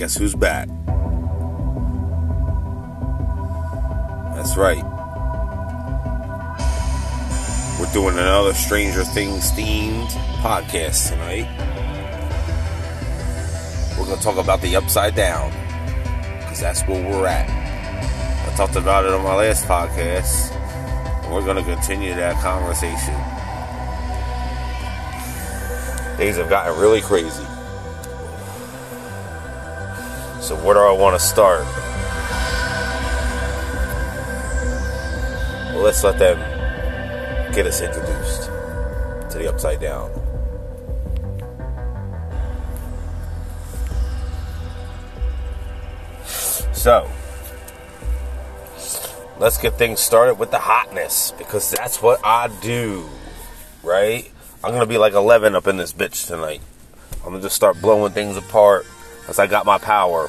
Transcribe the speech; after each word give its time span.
Guess 0.00 0.16
who's 0.16 0.34
back? 0.34 0.66
That's 4.34 4.56
right. 4.56 4.82
We're 7.78 7.92
doing 7.92 8.16
another 8.16 8.54
Stranger 8.54 9.04
Things 9.04 9.52
themed 9.52 10.08
podcast 10.40 11.10
tonight. 11.10 11.46
We're 13.98 14.06
going 14.06 14.16
to 14.16 14.24
talk 14.24 14.38
about 14.38 14.62
the 14.62 14.74
upside 14.74 15.14
down 15.14 15.50
because 16.38 16.60
that's 16.60 16.80
where 16.88 17.04
we're 17.06 17.26
at. 17.26 17.50
I 17.50 18.56
talked 18.56 18.76
about 18.76 19.04
it 19.04 19.12
on 19.12 19.22
my 19.22 19.34
last 19.34 19.66
podcast, 19.66 20.50
and 21.24 21.34
we're 21.34 21.44
going 21.44 21.62
to 21.62 21.74
continue 21.74 22.14
that 22.14 22.40
conversation. 22.40 23.14
Things 26.16 26.38
have 26.38 26.48
gotten 26.48 26.80
really 26.80 27.02
crazy. 27.02 27.49
So, 30.50 30.56
where 30.56 30.74
do 30.74 30.80
I 30.80 30.90
want 30.90 31.14
to 31.14 31.24
start? 31.24 31.64
Well, 35.72 35.84
let's 35.84 36.02
let 36.02 36.18
them 36.18 36.38
get 37.54 37.66
us 37.66 37.80
introduced 37.80 38.46
to 39.30 39.38
the 39.38 39.48
upside 39.48 39.80
down. 39.80 40.10
So, 46.72 47.08
let's 49.38 49.56
get 49.56 49.78
things 49.78 50.00
started 50.00 50.34
with 50.34 50.50
the 50.50 50.58
hotness 50.58 51.32
because 51.38 51.70
that's 51.70 52.02
what 52.02 52.18
I 52.24 52.48
do, 52.60 53.08
right? 53.84 54.28
I'm 54.64 54.72
gonna 54.72 54.86
be 54.86 54.98
like 54.98 55.12
11 55.12 55.54
up 55.54 55.68
in 55.68 55.76
this 55.76 55.92
bitch 55.92 56.26
tonight. 56.26 56.60
I'm 57.18 57.30
gonna 57.30 57.40
just 57.40 57.54
start 57.54 57.80
blowing 57.80 58.12
things 58.12 58.36
apart 58.36 58.84
as 59.28 59.38
I 59.38 59.46
got 59.46 59.64
my 59.64 59.78
power, 59.78 60.28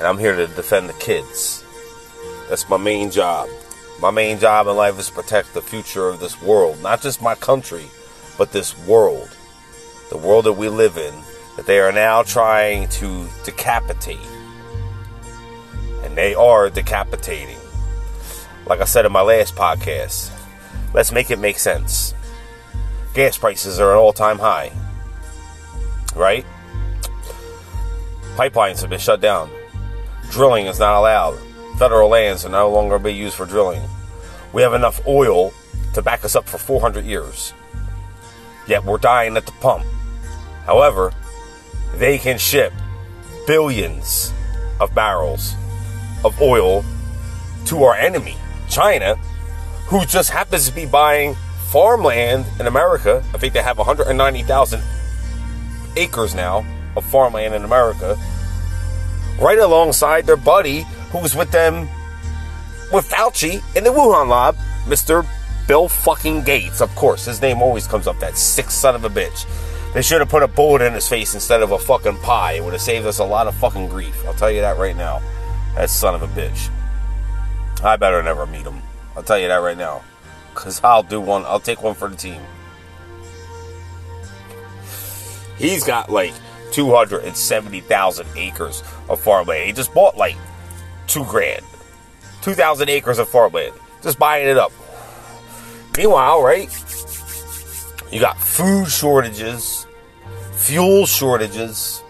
and 0.00 0.08
I'm 0.08 0.16
here 0.16 0.34
to 0.34 0.46
defend 0.46 0.88
the 0.88 0.94
kids. 0.94 1.62
That's 2.48 2.66
my 2.70 2.78
main 2.78 3.10
job. 3.10 3.50
My 4.00 4.10
main 4.10 4.38
job 4.38 4.66
in 4.66 4.74
life 4.74 4.98
is 4.98 5.08
to 5.08 5.12
protect 5.12 5.52
the 5.52 5.60
future 5.60 6.08
of 6.08 6.20
this 6.20 6.40
world, 6.40 6.82
not 6.82 7.02
just 7.02 7.20
my 7.20 7.34
country, 7.34 7.84
but 8.38 8.50
this 8.50 8.76
world. 8.86 9.28
The 10.08 10.16
world 10.16 10.46
that 10.46 10.54
we 10.54 10.70
live 10.70 10.96
in, 10.96 11.14
that 11.56 11.66
they 11.66 11.80
are 11.80 11.92
now 11.92 12.22
trying 12.22 12.88
to 12.88 13.28
decapitate. 13.44 14.26
And 16.02 16.16
they 16.16 16.34
are 16.34 16.70
decapitating. 16.70 17.58
Like 18.64 18.80
I 18.80 18.86
said 18.86 19.04
in 19.04 19.12
my 19.12 19.20
last 19.20 19.54
podcast, 19.54 20.32
let's 20.94 21.12
make 21.12 21.30
it 21.30 21.38
make 21.38 21.58
sense. 21.58 22.14
Gas 23.12 23.36
prices 23.36 23.78
are 23.78 23.90
at 23.90 23.98
all 23.98 24.14
time 24.14 24.38
high, 24.38 24.72
right? 26.16 26.46
Pipelines 28.36 28.80
have 28.80 28.88
been 28.88 28.98
shut 28.98 29.20
down. 29.20 29.50
Drilling 30.30 30.66
is 30.66 30.78
not 30.78 30.98
allowed 30.98 31.38
federal 31.80 32.10
lands 32.10 32.44
are 32.44 32.50
no 32.50 32.70
longer 32.70 32.98
be 32.98 33.10
used 33.10 33.34
for 33.34 33.46
drilling. 33.46 33.80
We 34.52 34.60
have 34.60 34.74
enough 34.74 35.00
oil 35.06 35.54
to 35.94 36.02
back 36.02 36.26
us 36.26 36.36
up 36.36 36.46
for 36.46 36.58
400 36.58 37.06
years. 37.06 37.54
Yet 38.68 38.84
we're 38.84 38.98
dying 38.98 39.34
at 39.38 39.46
the 39.46 39.52
pump. 39.52 39.86
However, 40.66 41.10
they 41.94 42.18
can 42.18 42.36
ship 42.36 42.74
billions 43.46 44.34
of 44.78 44.94
barrels 44.94 45.54
of 46.22 46.38
oil 46.42 46.84
to 47.64 47.82
our 47.84 47.94
enemy, 47.94 48.36
China, 48.68 49.14
who 49.86 50.04
just 50.04 50.28
happens 50.28 50.68
to 50.68 50.74
be 50.74 50.84
buying 50.84 51.34
farmland 51.68 52.44
in 52.60 52.66
America. 52.66 53.24
I 53.32 53.38
think 53.38 53.54
they 53.54 53.62
have 53.62 53.78
190,000 53.78 54.82
acres 55.96 56.34
now 56.34 56.62
of 56.94 57.06
farmland 57.06 57.54
in 57.54 57.64
America, 57.64 58.18
right 59.40 59.58
alongside 59.58 60.26
their 60.26 60.36
buddy 60.36 60.82
who 61.10 61.18
was 61.18 61.34
with 61.34 61.50
them 61.50 61.88
with 62.92 63.08
Fauci 63.08 63.62
in 63.76 63.84
the 63.84 63.90
Wuhan 63.90 64.28
lab, 64.28 64.56
Mr. 64.84 65.26
Bill 65.66 65.88
fucking 65.88 66.42
Gates. 66.42 66.80
Of 66.80 66.94
course, 66.94 67.24
his 67.24 67.40
name 67.40 67.62
always 67.62 67.86
comes 67.86 68.06
up, 68.06 68.18
that 68.20 68.36
sick 68.36 68.70
son 68.70 68.94
of 68.94 69.04
a 69.04 69.08
bitch. 69.08 69.46
They 69.94 70.02
should 70.02 70.20
have 70.20 70.28
put 70.28 70.42
a 70.42 70.48
bullet 70.48 70.82
in 70.82 70.92
his 70.92 71.08
face 71.08 71.34
instead 71.34 71.62
of 71.62 71.72
a 71.72 71.78
fucking 71.78 72.18
pie. 72.18 72.52
It 72.52 72.64
would 72.64 72.72
have 72.72 72.82
saved 72.82 73.06
us 73.06 73.18
a 73.18 73.24
lot 73.24 73.46
of 73.46 73.54
fucking 73.56 73.88
grief. 73.88 74.24
I'll 74.26 74.34
tell 74.34 74.50
you 74.50 74.60
that 74.60 74.78
right 74.78 74.96
now. 74.96 75.20
That 75.74 75.90
son 75.90 76.14
of 76.14 76.22
a 76.22 76.28
bitch. 76.28 76.70
I 77.82 77.96
better 77.96 78.22
never 78.22 78.46
meet 78.46 78.66
him. 78.66 78.82
I'll 79.16 79.22
tell 79.22 79.38
you 79.38 79.48
that 79.48 79.56
right 79.56 79.76
now. 79.76 80.02
Because 80.54 80.80
I'll 80.84 81.02
do 81.02 81.20
one, 81.20 81.44
I'll 81.44 81.60
take 81.60 81.82
one 81.82 81.94
for 81.94 82.08
the 82.08 82.16
team. 82.16 82.40
He's 85.56 85.84
got 85.84 86.10
like 86.10 86.34
270,000 86.72 88.26
acres 88.36 88.82
of 89.08 89.20
farmland. 89.20 89.66
He 89.66 89.72
just 89.72 89.92
bought 89.92 90.16
like 90.16 90.36
two 91.06 91.24
grand. 91.24 91.64
2,000 92.42 92.88
acres 92.88 93.18
of 93.18 93.28
farmland. 93.28 93.74
Just 94.02 94.18
buying 94.18 94.48
it 94.48 94.56
up. 94.56 94.72
Meanwhile, 95.96 96.42
right? 96.42 96.68
You 98.10 98.20
got 98.20 98.38
food 98.38 98.88
shortages, 98.88 99.86
fuel 100.52 101.06
shortages, 101.06 102.02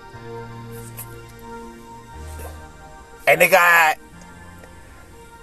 and 3.26 3.40
they 3.40 3.48
got 3.48 3.98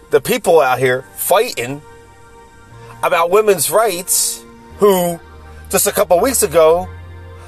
the 0.09 0.21
people 0.21 0.59
out 0.59 0.79
here 0.79 1.03
fighting 1.15 1.81
about 3.03 3.29
women's 3.29 3.69
rights 3.69 4.43
who 4.77 5.19
just 5.69 5.85
a 5.87 5.91
couple 5.91 6.19
weeks 6.19 6.43
ago 6.43 6.89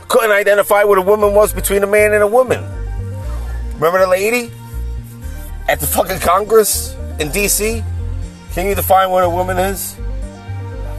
couldn't 0.09 0.31
identify 0.31 0.83
what 0.83 0.97
a 0.97 1.01
woman 1.01 1.33
was 1.33 1.53
between 1.53 1.83
a 1.83 1.87
man 1.87 2.13
and 2.13 2.23
a 2.23 2.27
woman. 2.27 2.63
Remember 3.75 3.99
the 3.99 4.07
lady 4.07 4.51
at 5.69 5.79
the 5.79 5.85
fucking 5.85 6.19
Congress 6.19 6.95
in 7.19 7.29
DC? 7.29 7.83
Can 8.51 8.65
you 8.65 8.75
define 8.75 9.11
what 9.11 9.23
a 9.23 9.29
woman 9.29 9.57
is? 9.59 9.95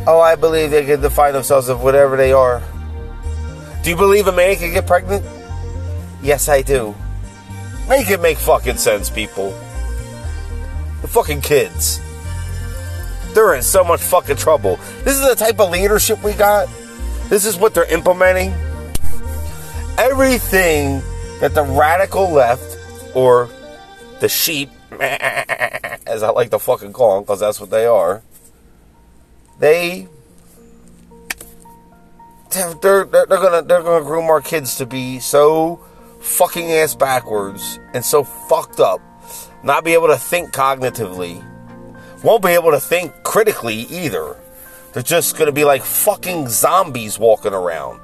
Oh, 0.06 0.21
I 0.21 0.37
believe 0.37 0.71
they 0.71 0.87
can 0.87 1.00
define 1.00 1.32
themselves 1.32 1.69
of 1.69 1.82
whatever 1.82 2.16
they 2.16 2.32
are. 2.32 2.62
Do 3.82 3.91
you 3.91 3.97
believe 3.97 4.28
a 4.28 4.32
man 4.32 4.56
can 4.56 4.72
get 4.72 4.87
pregnant? 4.87 5.25
Yes, 6.22 6.48
I 6.48 6.62
do. 6.62 6.94
Make 7.88 8.09
it 8.10 8.21
make 8.21 8.38
fucking 8.38 8.77
sense, 8.77 9.10
people. 9.10 9.50
The 11.03 11.09
fucking 11.09 11.41
kids. 11.41 12.00
They're 13.34 13.54
in 13.54 13.62
so 13.62 13.82
much 13.82 14.00
fucking 14.00 14.37
trouble. 14.37 14.77
This 15.03 15.19
is 15.19 15.27
the 15.27 15.34
type 15.34 15.59
of 15.59 15.71
leadership 15.71 16.22
we 16.22 16.32
got. 16.32 16.69
This 17.28 17.44
is 17.44 17.56
what 17.56 17.75
they're 17.75 17.92
implementing. 17.92 18.54
Everything 20.00 21.02
that 21.40 21.52
the 21.52 21.62
radical 21.62 22.30
left 22.30 22.78
or 23.14 23.50
the 24.20 24.30
sheep, 24.30 24.70
as 24.98 26.22
I 26.22 26.30
like 26.30 26.48
to 26.52 26.58
fucking 26.58 26.94
call 26.94 27.16
them, 27.16 27.24
because 27.24 27.40
that's 27.40 27.60
what 27.60 27.68
they 27.68 27.84
are. 27.84 28.22
They 29.58 30.08
they're, 32.50 32.72
they're, 32.80 33.04
they're 33.04 33.26
gonna 33.26 33.60
they're 33.60 33.82
gonna 33.82 34.02
groom 34.02 34.30
our 34.30 34.40
kids 34.40 34.76
to 34.76 34.86
be 34.86 35.18
so 35.18 35.84
fucking 36.20 36.72
ass 36.72 36.94
backwards 36.94 37.78
and 37.92 38.02
so 38.02 38.24
fucked 38.24 38.80
up, 38.80 39.02
not 39.62 39.84
be 39.84 39.92
able 39.92 40.06
to 40.06 40.16
think 40.16 40.50
cognitively, 40.50 41.44
won't 42.24 42.42
be 42.42 42.52
able 42.52 42.70
to 42.70 42.80
think 42.80 43.12
critically 43.22 43.80
either. 43.90 44.40
They're 44.94 45.02
just 45.02 45.36
gonna 45.36 45.52
be 45.52 45.64
like 45.64 45.82
fucking 45.82 46.48
zombies 46.48 47.18
walking 47.18 47.52
around. 47.52 48.00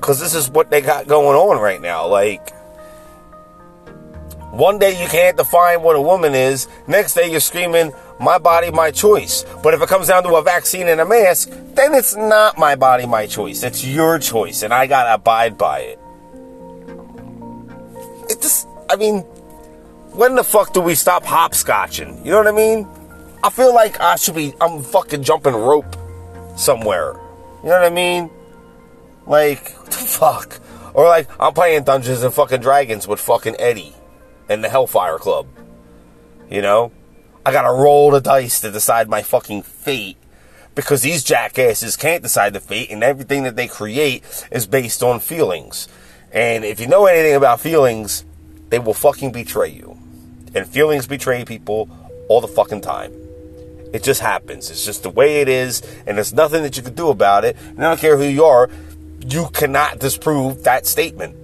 Because 0.00 0.18
this 0.18 0.34
is 0.34 0.50
what 0.50 0.70
they 0.70 0.80
got 0.80 1.06
going 1.06 1.36
on 1.36 1.60
right 1.60 1.80
now. 1.80 2.06
Like, 2.06 2.54
one 4.50 4.78
day 4.78 5.00
you 5.00 5.06
can't 5.08 5.36
define 5.36 5.82
what 5.82 5.94
a 5.94 6.00
woman 6.00 6.34
is, 6.34 6.66
next 6.88 7.14
day 7.14 7.30
you're 7.30 7.38
screaming, 7.38 7.92
my 8.18 8.38
body, 8.38 8.70
my 8.70 8.90
choice. 8.90 9.44
But 9.62 9.74
if 9.74 9.82
it 9.82 9.88
comes 9.88 10.08
down 10.08 10.24
to 10.24 10.34
a 10.34 10.42
vaccine 10.42 10.88
and 10.88 11.00
a 11.00 11.04
mask, 11.04 11.50
then 11.74 11.94
it's 11.94 12.16
not 12.16 12.58
my 12.58 12.74
body, 12.74 13.06
my 13.06 13.26
choice. 13.26 13.62
It's 13.62 13.84
your 13.84 14.18
choice, 14.18 14.62
and 14.62 14.74
I 14.74 14.86
gotta 14.86 15.14
abide 15.14 15.56
by 15.56 15.80
it. 15.80 15.98
It 18.28 18.42
just, 18.42 18.66
I 18.88 18.96
mean, 18.96 19.20
when 20.12 20.34
the 20.34 20.42
fuck 20.42 20.72
do 20.72 20.80
we 20.80 20.94
stop 20.94 21.24
hopscotching? 21.24 22.24
You 22.24 22.32
know 22.32 22.38
what 22.38 22.48
I 22.48 22.52
mean? 22.52 22.88
I 23.44 23.50
feel 23.50 23.74
like 23.74 24.00
I 24.00 24.16
should 24.16 24.34
be, 24.34 24.54
I'm 24.60 24.82
fucking 24.82 25.22
jumping 25.22 25.54
rope 25.54 25.96
somewhere. 26.56 27.14
You 27.62 27.68
know 27.68 27.80
what 27.80 27.84
I 27.84 27.90
mean? 27.90 28.30
Like, 29.26 29.72
fuck? 30.18 30.60
Or 30.94 31.06
like, 31.06 31.28
I'm 31.38 31.52
playing 31.52 31.84
Dungeons 31.84 32.22
and 32.22 32.32
fucking 32.34 32.60
Dragons 32.60 33.06
with 33.06 33.20
fucking 33.20 33.56
Eddie 33.58 33.94
and 34.48 34.64
the 34.64 34.68
Hellfire 34.68 35.18
Club. 35.18 35.46
You 36.50 36.62
know? 36.62 36.92
I 37.44 37.52
gotta 37.52 37.72
roll 37.72 38.10
the 38.10 38.20
dice 38.20 38.60
to 38.60 38.70
decide 38.70 39.08
my 39.08 39.22
fucking 39.22 39.62
fate 39.62 40.18
because 40.74 41.02
these 41.02 41.24
jackasses 41.24 41.96
can't 41.96 42.22
decide 42.22 42.52
the 42.52 42.60
fate 42.60 42.90
and 42.90 43.02
everything 43.02 43.44
that 43.44 43.56
they 43.56 43.66
create 43.66 44.24
is 44.50 44.66
based 44.66 45.02
on 45.02 45.20
feelings. 45.20 45.88
And 46.32 46.64
if 46.64 46.80
you 46.80 46.86
know 46.86 47.06
anything 47.06 47.34
about 47.34 47.60
feelings, 47.60 48.24
they 48.68 48.78
will 48.78 48.94
fucking 48.94 49.32
betray 49.32 49.70
you. 49.70 49.98
And 50.54 50.66
feelings 50.66 51.06
betray 51.06 51.44
people 51.44 51.88
all 52.28 52.40
the 52.40 52.48
fucking 52.48 52.82
time. 52.82 53.12
It 53.92 54.04
just 54.04 54.20
happens. 54.20 54.70
It's 54.70 54.84
just 54.84 55.02
the 55.02 55.10
way 55.10 55.40
it 55.40 55.48
is, 55.48 55.82
and 56.06 56.16
there's 56.16 56.32
nothing 56.32 56.62
that 56.62 56.76
you 56.76 56.82
can 56.82 56.94
do 56.94 57.08
about 57.08 57.44
it. 57.44 57.56
And 57.60 57.80
I 57.80 57.90
don't 57.90 58.00
care 58.00 58.16
who 58.16 58.24
you 58.24 58.44
are, 58.44 58.70
you 59.26 59.48
cannot 59.52 59.98
disprove 59.98 60.64
that 60.64 60.86
statement. 60.86 61.36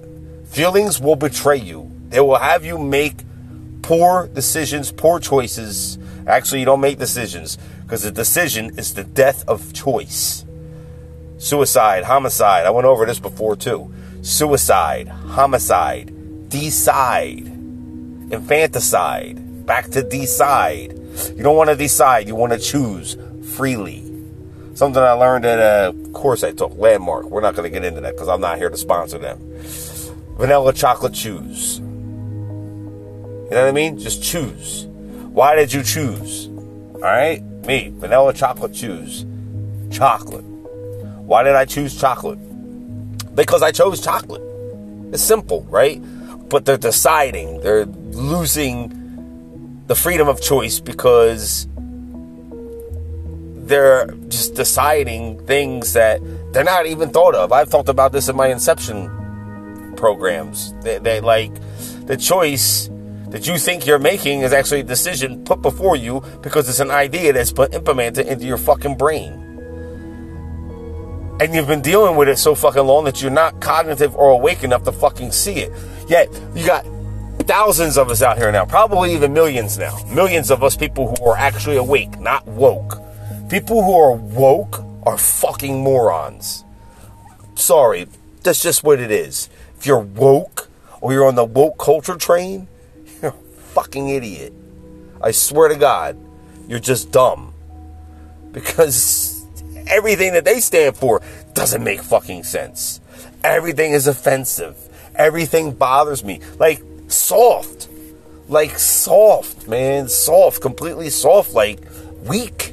Feelings 0.48 1.00
will 1.00 1.16
betray 1.16 1.58
you. 1.58 1.90
They 2.08 2.20
will 2.20 2.38
have 2.38 2.64
you 2.64 2.78
make 2.78 3.16
poor 3.82 4.28
decisions, 4.28 4.92
poor 4.92 5.20
choices. 5.20 5.98
Actually, 6.26 6.60
you 6.60 6.66
don't 6.66 6.80
make 6.80 6.98
decisions 6.98 7.58
because 7.82 8.02
the 8.02 8.10
decision 8.10 8.78
is 8.78 8.94
the 8.94 9.04
death 9.04 9.46
of 9.48 9.72
choice. 9.72 10.44
Suicide, 11.38 12.04
homicide. 12.04 12.66
I 12.66 12.70
went 12.70 12.86
over 12.86 13.04
this 13.04 13.18
before 13.18 13.56
too. 13.56 13.92
Suicide, 14.22 15.08
homicide, 15.08 16.48
decide, 16.48 17.46
infanticide, 17.46 19.66
back 19.66 19.90
to 19.90 20.02
decide. 20.02 20.92
You 21.36 21.42
don't 21.42 21.56
want 21.56 21.70
to 21.70 21.76
decide, 21.76 22.26
you 22.26 22.34
want 22.34 22.52
to 22.52 22.58
choose 22.58 23.16
freely. 23.54 24.05
Something 24.76 25.02
I 25.02 25.12
learned 25.12 25.46
at 25.46 25.58
a 25.58 25.94
course 26.12 26.44
I 26.44 26.52
took, 26.52 26.76
Landmark. 26.76 27.30
We're 27.30 27.40
not 27.40 27.54
going 27.54 27.64
to 27.64 27.70
get 27.70 27.82
into 27.82 28.02
that 28.02 28.12
because 28.12 28.28
I'm 28.28 28.42
not 28.42 28.58
here 28.58 28.68
to 28.68 28.76
sponsor 28.76 29.16
them. 29.16 29.38
Vanilla 30.36 30.70
chocolate 30.74 31.14
choose. 31.14 31.78
You 31.78 31.84
know 33.52 33.62
what 33.62 33.68
I 33.68 33.72
mean? 33.72 33.98
Just 33.98 34.22
choose. 34.22 34.84
Why 35.32 35.56
did 35.56 35.72
you 35.72 35.82
choose? 35.82 36.48
All 36.48 37.00
right? 37.00 37.42
Me, 37.64 37.90
vanilla 37.94 38.34
chocolate 38.34 38.74
choose. 38.74 39.24
Chocolate. 39.90 40.44
Why 40.44 41.42
did 41.42 41.54
I 41.54 41.64
choose 41.64 41.98
chocolate? 41.98 42.38
Because 43.34 43.62
I 43.62 43.72
chose 43.72 44.02
chocolate. 44.02 44.42
It's 45.10 45.22
simple, 45.22 45.62
right? 45.70 46.02
But 46.50 46.66
they're 46.66 46.76
deciding, 46.76 47.62
they're 47.62 47.86
losing 47.86 49.84
the 49.86 49.94
freedom 49.94 50.28
of 50.28 50.42
choice 50.42 50.80
because 50.80 51.66
they're 53.66 54.06
just 54.28 54.54
deciding 54.54 55.44
things 55.46 55.92
that 55.92 56.20
they're 56.52 56.64
not 56.64 56.86
even 56.86 57.10
thought 57.10 57.34
of. 57.34 57.52
I've 57.52 57.68
thought 57.68 57.88
about 57.88 58.12
this 58.12 58.28
in 58.28 58.36
my 58.36 58.48
inception 58.48 59.10
programs. 59.96 60.72
They, 60.82 60.98
they 60.98 61.20
like 61.20 61.52
the 62.06 62.16
choice 62.16 62.88
that 63.28 63.46
you 63.46 63.58
think 63.58 63.86
you're 63.86 63.98
making 63.98 64.42
is 64.42 64.52
actually 64.52 64.80
a 64.80 64.84
decision 64.84 65.44
put 65.44 65.62
before 65.62 65.96
you 65.96 66.22
because 66.42 66.68
it's 66.68 66.80
an 66.80 66.90
idea 66.90 67.32
that's 67.32 67.52
put 67.52 67.74
implemented 67.74 68.26
into 68.26 68.46
your 68.46 68.58
fucking 68.58 68.96
brain. 68.96 69.42
And 71.40 71.54
you've 71.54 71.66
been 71.66 71.82
dealing 71.82 72.16
with 72.16 72.28
it 72.28 72.38
so 72.38 72.54
fucking 72.54 72.86
long 72.86 73.04
that 73.04 73.20
you're 73.20 73.30
not 73.30 73.60
cognitive 73.60 74.14
or 74.16 74.30
awake 74.30 74.62
enough 74.62 74.84
to 74.84 74.92
fucking 74.92 75.32
see 75.32 75.56
it. 75.56 75.72
Yet 76.08 76.28
you 76.54 76.64
got 76.64 76.86
thousands 77.40 77.98
of 77.98 78.10
us 78.10 78.22
out 78.22 78.38
here 78.38 78.50
now, 78.50 78.64
probably 78.64 79.12
even 79.12 79.32
millions 79.32 79.76
now. 79.76 79.98
Millions 80.06 80.50
of 80.50 80.62
us 80.62 80.76
people 80.76 81.14
who 81.14 81.24
are 81.26 81.36
actually 81.36 81.76
awake, 81.76 82.18
not 82.20 82.46
woke. 82.46 83.02
People 83.48 83.84
who 83.84 83.94
are 83.94 84.12
woke 84.12 84.84
are 85.04 85.16
fucking 85.16 85.78
morons. 85.78 86.64
Sorry, 87.54 88.08
that's 88.42 88.60
just 88.60 88.82
what 88.82 88.98
it 88.98 89.12
is. 89.12 89.48
If 89.78 89.86
you're 89.86 90.00
woke 90.00 90.68
or 91.00 91.12
you're 91.12 91.28
on 91.28 91.36
the 91.36 91.44
woke 91.44 91.78
culture 91.78 92.16
train, 92.16 92.66
you're 93.22 93.30
a 93.30 93.34
fucking 93.72 94.08
idiot. 94.08 94.52
I 95.22 95.30
swear 95.30 95.68
to 95.68 95.76
God, 95.76 96.18
you're 96.66 96.80
just 96.80 97.12
dumb. 97.12 97.54
Because 98.50 99.46
everything 99.86 100.32
that 100.32 100.44
they 100.44 100.58
stand 100.58 100.96
for 100.96 101.22
doesn't 101.54 101.84
make 101.84 102.02
fucking 102.02 102.42
sense. 102.42 103.00
Everything 103.44 103.92
is 103.92 104.08
offensive. 104.08 104.76
Everything 105.14 105.70
bothers 105.70 106.24
me. 106.24 106.40
Like 106.58 106.82
soft. 107.06 107.88
Like 108.48 108.76
soft, 108.76 109.68
man. 109.68 110.08
Soft. 110.08 110.60
Completely 110.60 111.10
soft. 111.10 111.54
Like 111.54 111.80
weak. 112.24 112.72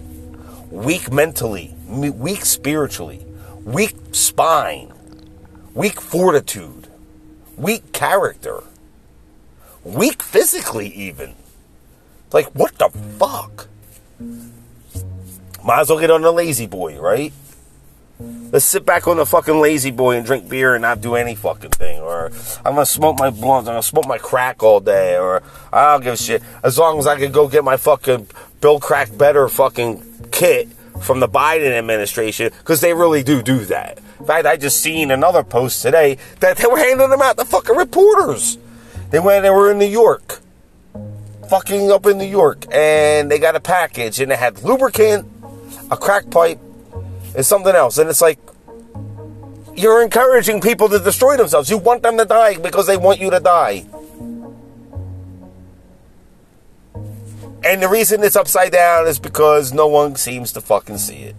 Weak 0.74 1.12
mentally. 1.12 1.76
Weak 1.88 2.44
spiritually. 2.46 3.24
Weak 3.64 3.96
spine. 4.12 4.92
Weak 5.76 6.02
fortitude. 6.02 6.88
Weak 7.56 7.94
character. 7.94 8.64
Weak 9.84 10.24
physically, 10.24 10.88
even. 10.88 11.36
Like, 12.32 12.48
what 12.56 12.76
the 12.80 12.90
fuck? 13.20 13.68
Might 15.64 15.82
as 15.82 15.90
well 15.92 16.00
get 16.00 16.10
on 16.10 16.24
the 16.24 16.34
lazy 16.34 16.66
boy, 16.66 17.00
right? 17.00 17.32
Let's 18.52 18.66
sit 18.66 18.86
back 18.86 19.08
on 19.08 19.18
the 19.18 19.26
fucking 19.26 19.60
lazy 19.60 19.90
boy 19.90 20.16
and 20.16 20.26
drink 20.26 20.48
beer 20.48 20.76
and 20.76 20.84
not 20.84 21.02
do 21.02 21.16
any 21.16 21.34
fucking 21.34 21.72
thing. 21.72 22.02
Or 22.02 22.32
I'm 22.64 22.76
gonna 22.76 22.86
smoke 22.86 23.18
my 23.18 23.32
blunts, 23.32 23.68
I'm 23.68 23.74
gonna 23.74 23.82
smoke 23.82 24.06
my 24.06 24.20
crack 24.20 24.62
all 24.62 24.80
day, 24.80 25.18
or 25.18 25.42
I 25.72 25.94
don't 25.94 26.04
give 26.04 26.14
a 26.14 26.18
shit. 26.18 26.44
As 26.64 26.78
long 26.78 27.00
as 27.00 27.08
I 27.08 27.18
can 27.18 27.32
go 27.32 27.48
get 27.48 27.64
my 27.64 27.78
fucking 27.78 28.28
Bill 28.62 28.80
Crack 28.80 29.18
Better 29.18 29.50
fucking 29.50 30.30
kit 30.32 30.70
from 31.02 31.20
the 31.20 31.28
Biden 31.28 31.72
administration, 31.72 32.52
because 32.60 32.80
they 32.80 32.94
really 32.94 33.24
do 33.24 33.42
do 33.42 33.66
that. 33.66 34.00
In 34.20 34.26
fact, 34.26 34.46
I 34.46 34.56
just 34.56 34.80
seen 34.80 35.10
another 35.10 35.44
post 35.44 35.82
today 35.82 36.18
that 36.40 36.58
they 36.58 36.68
were 36.68 36.78
handing 36.78 37.10
them 37.10 37.22
out 37.22 37.38
to 37.38 37.46
fucking 37.46 37.76
reporters. 37.76 38.58
They 39.10 39.20
went, 39.20 39.44
they 39.44 39.50
were 39.50 39.72
in 39.72 39.80
New 39.80 39.86
York, 39.86 40.40
fucking 41.50 41.92
up 41.92 42.06
in 42.06 42.20
New 42.20 42.26
York, 42.26 42.66
and 42.72 43.30
they 43.30 43.40
got 43.40 43.56
a 43.56 43.60
package 43.60 44.20
and 44.22 44.32
it 44.32 44.40
had 44.40 44.64
lubricant, 44.64 45.28
a 45.92 45.98
crack 45.98 46.30
pipe, 46.30 46.60
and 47.36 47.46
something 47.46 47.76
else. 47.76 47.98
And 47.98 48.10
it's 48.10 48.22
like, 48.22 48.40
you're 49.76 50.04
encouraging 50.04 50.62
people 50.62 50.90
to 50.90 51.00
destroy 51.00 51.36
themselves. 51.38 51.70
You 51.70 51.78
want 51.78 52.04
them 52.04 52.18
to 52.18 52.26
die 52.26 52.58
because 52.58 52.88
they 52.88 52.98
want 52.98 53.20
you 53.20 53.30
to 53.32 53.40
die. 53.40 53.86
And 57.66 57.82
the 57.82 57.88
reason 57.88 58.24
it's 58.24 58.36
upside 58.36 58.74
down 58.74 59.08
is 59.08 59.20
because 59.20 59.74
no 59.74 59.88
one 59.88 60.16
seems 60.16 60.52
to 60.54 60.62
fucking 60.62 60.98
see 60.98 61.32
it. 61.32 61.36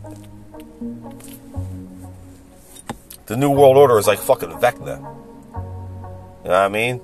The 3.27 3.37
New 3.37 3.51
World 3.51 3.77
Order 3.77 3.99
is 3.99 4.07
like 4.07 4.19
fucking 4.19 4.51
Vecna. 4.51 4.99
You 4.99 6.51
know 6.51 6.51
what 6.51 6.53
I 6.53 6.69
mean? 6.69 7.01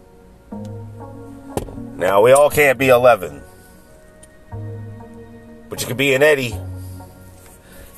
Now, 1.97 2.23
we 2.23 2.33
all 2.33 2.51
can't 2.51 2.79
be 2.79 2.89
11. 2.89 3.43
But 5.69 5.81
you 5.81 5.87
can 5.87 5.97
be 5.97 6.15
an 6.15 6.23
Eddie. 6.23 6.55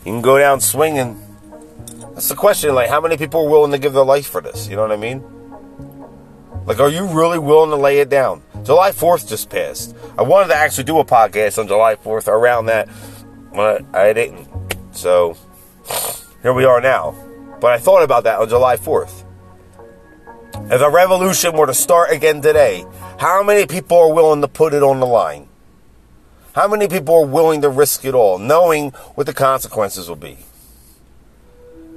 You 0.04 0.12
can 0.12 0.22
go 0.22 0.38
down 0.38 0.60
swinging. 0.60 1.20
That's 2.14 2.28
the 2.28 2.34
question. 2.34 2.74
Like, 2.74 2.88
how 2.88 3.00
many 3.00 3.16
people 3.16 3.46
are 3.46 3.48
willing 3.48 3.70
to 3.70 3.78
give 3.78 3.92
their 3.92 4.04
life 4.04 4.26
for 4.26 4.40
this? 4.40 4.68
You 4.68 4.76
know 4.76 4.82
what 4.82 4.92
I 4.92 4.96
mean? 4.96 5.22
Like, 6.66 6.80
are 6.80 6.88
you 6.88 7.06
really 7.06 7.38
willing 7.38 7.70
to 7.70 7.76
lay 7.76 7.98
it 7.98 8.08
down? 8.08 8.42
July 8.64 8.90
4th 8.90 9.28
just 9.28 9.48
passed. 9.48 9.94
I 10.18 10.22
wanted 10.22 10.48
to 10.48 10.54
actually 10.54 10.84
do 10.84 10.98
a 10.98 11.04
podcast 11.04 11.58
on 11.58 11.68
July 11.68 11.96
4th 11.96 12.28
around 12.28 12.66
that, 12.66 12.88
but 13.54 13.84
I 13.94 14.12
didn't. 14.12 14.48
So, 14.92 15.36
here 16.42 16.52
we 16.52 16.64
are 16.64 16.80
now. 16.80 17.14
But 17.60 17.72
I 17.72 17.78
thought 17.78 18.02
about 18.02 18.24
that 18.24 18.40
on 18.40 18.48
July 18.48 18.76
4th. 18.76 19.24
If 20.70 20.80
a 20.80 20.90
revolution 20.90 21.56
were 21.56 21.66
to 21.66 21.74
start 21.74 22.10
again 22.12 22.40
today, 22.40 22.84
how 23.18 23.42
many 23.42 23.66
people 23.66 23.98
are 23.98 24.12
willing 24.12 24.40
to 24.40 24.48
put 24.48 24.74
it 24.74 24.82
on 24.82 25.00
the 25.00 25.06
line? 25.06 25.48
How 26.54 26.68
many 26.68 26.86
people 26.86 27.14
are 27.14 27.26
willing 27.26 27.62
to 27.62 27.70
risk 27.70 28.04
it 28.04 28.14
all, 28.14 28.38
knowing 28.38 28.90
what 29.14 29.26
the 29.26 29.32
consequences 29.32 30.08
will 30.08 30.16
be? 30.16 30.36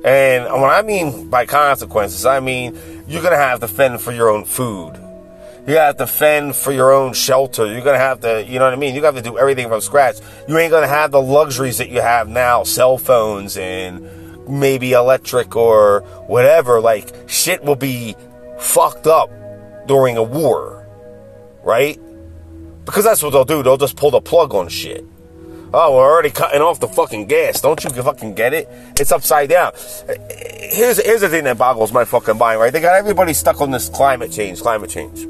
And 0.05 0.45
what 0.45 0.73
I 0.73 0.81
mean 0.81 1.29
by 1.29 1.45
consequences, 1.45 2.25
I 2.25 2.39
mean 2.39 2.75
you're 3.07 3.21
going 3.21 3.33
to 3.33 3.37
have 3.37 3.59
to 3.59 3.67
fend 3.67 3.99
for 3.99 4.13
your 4.13 4.29
own 4.29 4.45
food. 4.45 4.93
You 5.67 5.77
have 5.77 5.97
to 5.97 6.07
fend 6.07 6.55
for 6.55 6.71
your 6.71 6.93
own 6.93 7.13
shelter. 7.13 7.65
You're 7.65 7.81
going 7.81 7.95
to 7.95 7.99
have 7.99 8.21
to, 8.21 8.45
you 8.45 8.59
know 8.59 8.65
what 8.65 8.73
I 8.73 8.77
mean? 8.77 8.95
You 8.95 9.03
have 9.03 9.15
to 9.15 9.21
do 9.21 9.37
everything 9.37 9.67
from 9.67 9.81
scratch. 9.81 10.17
You 10.47 10.57
ain't 10.57 10.71
going 10.71 10.83
to 10.83 10.87
have 10.87 11.11
the 11.11 11.21
luxuries 11.21 11.79
that 11.79 11.89
you 11.89 12.01
have 12.01 12.29
now, 12.29 12.63
cell 12.63 12.97
phones 12.97 13.57
and 13.57 14.47
maybe 14.47 14.93
electric 14.93 15.55
or 15.55 16.01
whatever. 16.27 16.79
Like, 16.79 17.11
shit 17.27 17.63
will 17.63 17.75
be 17.75 18.15
fucked 18.59 19.07
up 19.07 19.31
during 19.87 20.17
a 20.17 20.23
war, 20.23 20.87
right? 21.63 21.99
Because 22.85 23.03
that's 23.03 23.23
what 23.23 23.31
they'll 23.31 23.45
do. 23.45 23.63
They'll 23.63 23.77
just 23.77 23.97
pull 23.97 24.11
the 24.11 24.21
plug 24.21 24.53
on 24.53 24.69
shit. 24.69 25.05
Oh, 25.73 25.95
we're 25.95 26.09
already 26.09 26.29
cutting 26.29 26.61
off 26.61 26.79
the 26.79 26.87
fucking 26.87 27.25
gas. 27.27 27.59
Don't 27.59 27.83
you 27.83 27.89
fucking 27.89 28.35
get 28.35 28.53
it? 28.53 28.69
It's 28.97 29.11
upside 29.11 29.49
down. 29.49 29.73
Here's 30.59 31.03
here's 31.03 31.21
the 31.21 31.27
thing 31.29 31.43
that 31.45 31.57
boggles 31.57 31.91
my 31.91 32.05
fucking 32.05 32.37
mind, 32.37 32.61
right? 32.61 32.71
They 32.71 32.79
got 32.79 32.95
everybody 32.95 33.33
stuck 33.33 33.59
on 33.59 33.71
this 33.71 33.89
climate 33.89 34.31
change, 34.31 34.61
climate 34.61 34.89
change. 34.89 35.27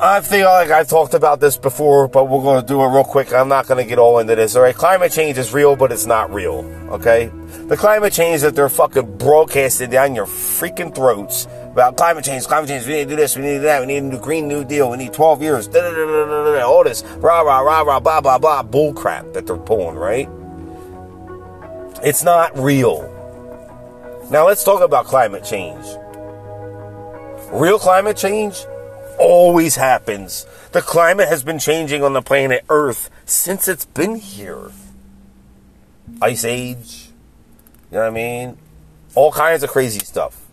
I 0.00 0.20
feel 0.20 0.46
like 0.46 0.70
I've 0.70 0.88
talked 0.88 1.12
about 1.14 1.40
this 1.40 1.56
before, 1.56 2.06
but 2.06 2.28
we're 2.28 2.40
going 2.40 2.60
to 2.60 2.66
do 2.66 2.80
it 2.80 2.86
real 2.86 3.02
quick. 3.02 3.32
I'm 3.32 3.48
not 3.48 3.66
going 3.66 3.84
to 3.84 3.88
get 3.88 3.98
all 3.98 4.20
into 4.20 4.36
this. 4.36 4.54
All 4.54 4.62
right, 4.62 4.74
climate 4.74 5.10
change 5.10 5.38
is 5.38 5.52
real, 5.52 5.74
but 5.74 5.90
it's 5.90 6.06
not 6.06 6.32
real. 6.32 6.64
Okay, 6.90 7.32
the 7.66 7.76
climate 7.76 8.12
change 8.12 8.42
that 8.42 8.54
they're 8.54 8.68
fucking 8.68 9.18
broadcasting 9.18 9.90
down 9.90 10.14
your 10.14 10.26
freaking 10.26 10.94
throats 10.94 11.46
about 11.78 11.96
climate 11.96 12.24
change, 12.24 12.44
climate 12.44 12.68
change. 12.68 12.86
We 12.86 12.94
need 12.94 13.04
to 13.04 13.10
do 13.10 13.16
this, 13.16 13.36
we 13.36 13.42
need 13.42 13.48
to 13.50 13.58
do 13.58 13.62
that, 13.62 13.80
we 13.80 13.86
need 13.86 13.98
a 13.98 14.00
new 14.00 14.18
Green 14.18 14.48
New 14.48 14.64
Deal, 14.64 14.90
we 14.90 14.96
need 14.96 15.12
12 15.12 15.42
years. 15.42 15.68
All 15.68 16.82
this 16.82 17.04
rah 17.18 17.42
rah 17.42 17.60
rah 17.60 17.82
rah 17.82 18.00
blah 18.00 18.20
blah 18.20 18.36
blah 18.36 18.64
bull 18.64 18.92
crap 18.92 19.32
that 19.32 19.46
they're 19.46 19.56
pulling. 19.56 19.94
Right? 19.94 20.28
It's 22.02 22.24
not 22.24 22.58
real. 22.58 23.02
Now 24.28 24.44
let's 24.48 24.64
talk 24.64 24.82
about 24.82 25.06
climate 25.06 25.44
change. 25.44 25.84
Real 27.52 27.78
climate 27.78 28.16
change 28.16 28.56
always 29.20 29.76
happens. 29.76 30.46
The 30.72 30.82
climate 30.82 31.28
has 31.28 31.44
been 31.44 31.60
changing 31.60 32.02
on 32.02 32.12
the 32.12 32.22
planet 32.22 32.64
Earth 32.68 33.08
since 33.24 33.68
it's 33.68 33.84
been 33.84 34.16
here. 34.16 34.72
Ice 36.20 36.44
Age, 36.44 37.10
you 37.92 37.98
know 37.98 38.00
what 38.00 38.08
I 38.08 38.10
mean? 38.10 38.58
All 39.14 39.30
kinds 39.30 39.62
of 39.62 39.70
crazy 39.70 40.00
stuff. 40.00 40.47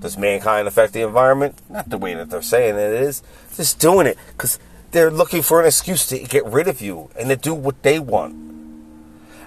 Does 0.00 0.16
mankind 0.16 0.66
affect 0.66 0.94
the 0.94 1.02
environment? 1.02 1.60
Not 1.68 1.90
the 1.90 1.98
way 1.98 2.14
that 2.14 2.30
they're 2.30 2.42
saying 2.42 2.76
it 2.76 2.92
is. 3.02 3.22
Just 3.54 3.78
doing 3.78 4.06
it 4.06 4.16
because 4.32 4.58
they're 4.92 5.10
looking 5.10 5.42
for 5.42 5.60
an 5.60 5.66
excuse 5.66 6.06
to 6.08 6.18
get 6.18 6.44
rid 6.46 6.68
of 6.68 6.80
you 6.80 7.10
and 7.18 7.28
to 7.28 7.36
do 7.36 7.54
what 7.54 7.82
they 7.82 7.98
want. 7.98 8.34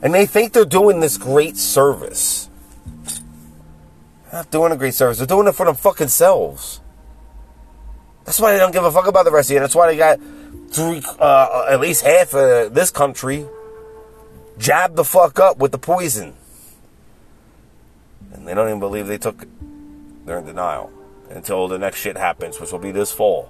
And 0.01 0.13
they 0.13 0.25
think 0.25 0.53
they're 0.53 0.65
doing 0.65 1.00
this 1.00 1.17
great 1.17 1.57
service. 1.57 2.50
They're 3.05 4.41
not 4.41 4.51
doing 4.51 4.72
a 4.72 4.75
great 4.75 4.93
service. 4.93 5.17
They're 5.17 5.27
doing 5.27 5.48
it 5.48 5.55
for 5.55 5.65
them 5.65 5.75
fucking 5.75 6.10
selves. 6.10 6.81
That's 8.25 8.39
why 8.39 8.53
they 8.53 8.60
don't 8.60 8.72
give 8.72 8.86
a 8.86 8.91
fuck 8.91 9.07
about 9.07 9.25
the 9.25 9.31
rest 9.31 9.50
of 9.50 9.55
you. 9.55 9.60
That's 9.60 9.75
why 9.75 9.88
they 9.88 9.98
got 9.98 10.19
three, 10.69 11.01
uh, 11.19 11.65
at 11.69 11.79
least 11.79 12.03
half 12.03 12.33
of 12.33 12.74
this 12.74 12.91
country 12.91 13.45
jabbed 14.57 14.95
the 14.95 15.03
fuck 15.03 15.39
up 15.39 15.57
with 15.57 15.72
the 15.72 15.77
poison. 15.77 16.36
And 18.33 18.48
they 18.48 18.53
don't 18.53 18.67
even 18.67 18.79
believe 18.79 19.07
they 19.07 19.17
took 19.17 19.41
it. 19.41 19.50
They're 20.25 20.39
in 20.39 20.46
denial 20.46 20.92
until 21.30 21.68
the 21.68 21.77
next 21.77 22.00
shit 22.00 22.18
happens, 22.18 22.60
which 22.60 22.72
will 22.72 22.80
be 22.80 22.92
this 22.92 23.12
fall. 23.12 23.50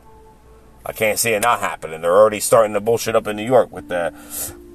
I 0.85 0.91
can't 0.91 1.19
see 1.19 1.31
it 1.31 1.41
not 1.41 1.59
happening. 1.59 2.01
They're 2.01 2.15
already 2.15 2.39
starting 2.39 2.73
to 2.73 2.81
bullshit 2.81 3.15
up 3.15 3.27
in 3.27 3.37
New 3.37 3.45
York 3.45 3.71
with 3.71 3.87
the 3.87 4.13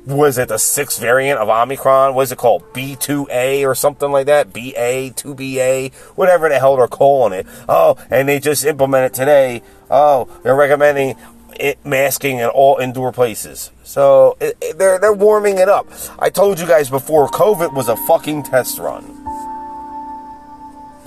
was 0.07 0.39
it 0.39 0.49
the 0.49 0.59
sixth 0.59 1.01
variant 1.01 1.39
of 1.39 1.51
Omicron? 1.51 2.15
What 2.15 2.23
is 2.23 2.33
it 2.33 2.39
called? 2.39 2.63
B2A 2.73 3.67
or 3.67 3.75
something 3.75 4.11
like 4.11 4.27
that? 4.27 4.55
BA, 4.55 5.13
2BA, 5.13 5.93
whatever 6.17 6.49
the 6.49 6.59
hell 6.59 6.77
they're 6.77 6.89
calling 6.89 7.35
it. 7.41 7.47
Oh, 7.69 7.97
and 8.09 8.27
they 8.27 8.41
just 8.41 8.65
implemented 8.65 9.13
today. 9.13 9.63
Oh, 9.91 10.27
they're 10.43 10.57
recommending 10.57 11.17
it 11.61 11.85
masking 11.85 12.39
in 12.39 12.47
all 12.47 12.79
indoor 12.79 13.13
places. 13.13 13.71
So 13.85 14.39
it, 14.41 14.57
it, 14.63 14.79
they're 14.79 14.99
they're 14.99 15.13
warming 15.13 15.59
it 15.59 15.69
up. 15.69 15.87
I 16.19 16.31
told 16.31 16.59
you 16.59 16.67
guys 16.67 16.89
before, 16.89 17.29
COVID 17.29 17.75
was 17.75 17.89
a 17.89 17.97
fucking 17.97 18.45
test 18.45 18.79
run. 18.79 19.18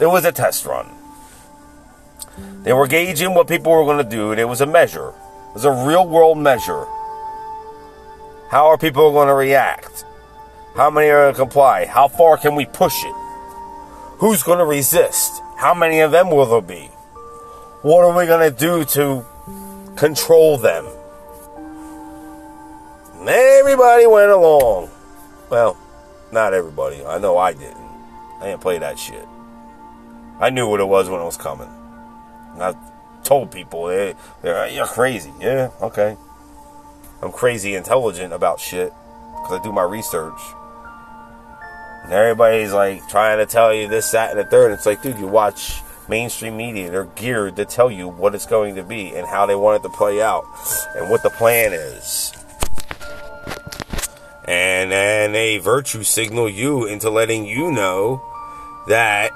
There 0.02 0.10
was 0.10 0.26
a 0.26 0.32
test 0.32 0.66
run. 0.66 0.90
They 2.64 2.74
were 2.74 2.88
gauging 2.88 3.36
what 3.36 3.48
people 3.48 3.72
were 3.72 3.86
going 3.86 4.04
to 4.04 4.10
do. 4.10 4.32
It 4.32 4.50
was 4.50 4.60
a 4.60 4.66
measure. 4.66 5.10
It 5.10 5.54
was 5.54 5.64
a 5.64 5.72
real 5.72 6.08
world 6.08 6.40
measure. 6.40 6.86
How 8.50 8.66
are 8.66 8.80
people 8.80 9.12
going 9.12 9.28
to 9.28 9.36
react? 9.36 10.04
How 10.76 10.90
many 10.90 11.08
are 11.10 11.26
going 11.26 11.36
to 11.36 11.40
comply? 11.40 11.86
How 11.86 12.08
far 12.08 12.38
can 12.38 12.56
we 12.56 12.66
push 12.66 12.96
it? 13.04 13.14
Who's 14.18 14.42
going 14.42 14.58
to 14.58 14.66
resist? 14.66 15.40
How 15.58 15.76
many 15.76 16.00
of 16.00 16.10
them 16.10 16.32
will 16.32 16.48
there 16.48 16.62
be? 16.62 16.88
What 17.84 18.04
are 18.04 18.18
we 18.18 18.26
going 18.26 18.52
to 18.52 18.58
do 18.58 18.84
to 18.84 19.24
control 19.98 20.58
them? 20.58 20.88
And 23.20 23.30
everybody 23.30 24.08
went 24.08 24.32
along. 24.32 24.90
Well, 25.52 25.78
not 26.32 26.56
everybody. 26.56 27.06
I 27.06 27.20
know 27.20 27.38
I 27.38 27.54
didn't. 27.54 27.78
I 28.40 28.48
didn't 28.48 28.62
play 28.62 28.80
that 28.80 28.98
shit. 28.98 29.28
I 30.42 30.50
knew 30.50 30.68
what 30.68 30.80
it 30.80 30.88
was 30.88 31.08
when 31.08 31.22
it 31.22 31.24
was 31.24 31.38
coming. 31.38 31.70
And 32.54 32.64
I 32.64 32.76
told 33.24 33.52
people, 33.52 33.90
eh, 33.90 34.14
hey, 34.42 34.76
you're 34.76 34.88
crazy. 34.88 35.32
Yeah, 35.40 35.70
okay. 35.82 36.18
I'm 37.22 37.32
crazy 37.32 37.76
intelligent 37.76 38.34
about 38.34 38.60
shit 38.60 38.92
because 39.36 39.60
I 39.60 39.64
do 39.64 39.72
my 39.72 39.84
research. 39.84 40.40
And 42.04 42.12
everybody's 42.12 42.74
like 42.74 43.08
trying 43.08 43.38
to 43.38 43.46
tell 43.46 43.72
you 43.72 43.88
this, 43.88 44.10
that, 44.12 44.32
and 44.32 44.40
the 44.40 44.44
third. 44.44 44.72
It's 44.72 44.88
like, 44.88 45.04
dude, 45.04 45.20
you 45.20 45.28
watch 45.28 45.82
mainstream 46.10 46.58
media. 46.58 46.90
They're 46.90 47.06
geared 47.06 47.56
to 47.58 47.66
tell 47.66 47.92
you 47.92 48.08
what 48.08 48.34
it's 48.34 48.48
going 48.48 48.74
to 48.76 48.84
be 48.84 49.10
and 49.16 49.28
how 49.28 49.46
they 49.46 49.56
want 49.56 49.84
it 49.84 49.88
to 49.88 49.94
play 49.96 50.24
out 50.24 50.44
and 50.96 51.12
what 51.12 51.22
the 51.22 51.30
plan 51.30 51.72
is. 51.74 52.34
And 54.46 54.92
then 54.92 55.34
they 55.34 55.60
virtue 55.60 56.02
signal 56.02 56.50
you 56.50 56.88
into 56.88 57.12
letting 57.12 57.46
you 57.46 57.72
know 57.72 58.24
that 58.88 59.32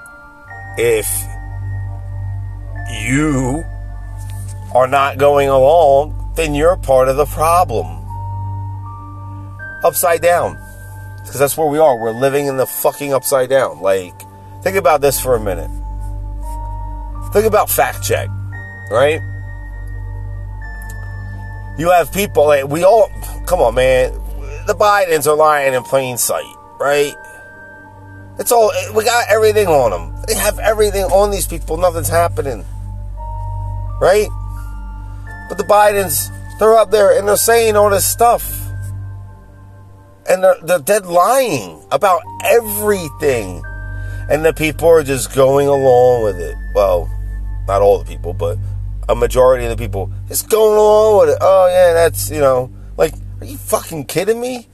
if 0.78 1.08
you 3.02 3.64
are 4.74 4.88
not 4.88 5.18
going 5.18 5.50
along, 5.50 6.34
then 6.36 6.54
you're 6.54 6.76
part 6.78 7.08
of 7.08 7.18
the 7.18 7.26
problem. 7.26 7.88
Upside 9.84 10.22
down. 10.22 10.60
Because 11.18 11.40
that's 11.40 11.58
where 11.58 11.68
we 11.68 11.80
are. 11.80 11.98
We're 11.98 12.12
living 12.12 12.48
in 12.48 12.58
the 12.58 12.66
fucking 12.66 13.14
upside 13.14 13.50
down. 13.50 13.82
Like, 13.82 14.14
think 14.64 14.76
about 14.76 15.02
this 15.02 15.20
for 15.20 15.36
a 15.36 15.40
minute. 15.40 15.72
Think 17.34 17.46
about 17.46 17.70
fact 17.70 18.04
check, 18.04 18.30
right? 18.92 19.22
You 21.78 21.92
have 21.92 22.12
people, 22.14 22.46
like, 22.46 22.68
we 22.68 22.84
all, 22.84 23.10
come 23.46 23.60
on, 23.62 23.76
man. 23.76 24.14
The 24.68 24.74
Bidens 24.74 25.28
are 25.28 25.36
lying 25.36 25.74
in 25.74 25.84
plain 25.84 26.18
sight, 26.18 26.56
right? 26.80 27.14
It's 28.38 28.52
all, 28.52 28.72
we 28.94 29.06
got 29.06 29.28
everything 29.30 29.68
on 29.68 29.92
them. 29.92 30.24
They 30.28 30.36
have 30.36 30.60
everything 30.60 31.04
on 31.06 31.32
these 31.32 31.48
people. 31.48 31.78
Nothing's 31.78 32.10
happening. 32.10 32.66
Right? 34.02 34.28
But 35.48 35.58
the 35.58 35.64
Bidens, 35.64 36.30
they're 36.60 36.76
up 36.76 36.92
there 36.92 37.18
and 37.18 37.28
they're 37.28 37.38
saying 37.38 37.76
all 37.76 37.90
this 37.90 38.06
stuff. 38.06 38.52
And 40.28 40.44
they're, 40.44 40.58
they're 40.64 40.80
dead 40.80 41.06
lying 41.06 41.82
about 41.92 42.22
everything. 42.44 43.64
And 44.30 44.44
the 44.44 44.54
people 44.54 44.88
are 44.90 45.04
just 45.04 45.34
going 45.36 45.68
along 45.68 46.24
with 46.24 46.40
it. 46.40 46.56
Well, 46.74 47.10
not 47.68 47.82
all 47.82 48.00
the 48.00 48.06
people, 48.06 48.34
but 48.34 48.58
a 49.08 49.16
majority 49.16 49.66
of 49.66 49.70
the 49.70 49.78
people 49.78 50.12
just 50.28 50.50
going 50.50 50.78
along 50.78 51.20
with 51.20 51.30
it. 51.30 51.38
Oh, 51.42 51.68
yeah, 51.68 51.94
that's, 51.94 52.30
you 52.32 52.40
know, 52.40 52.72
like, 52.98 53.14
are 53.40 53.46
you 53.46 53.58
fucking 53.58 54.06
kidding 54.06 54.42
me? 54.42 54.68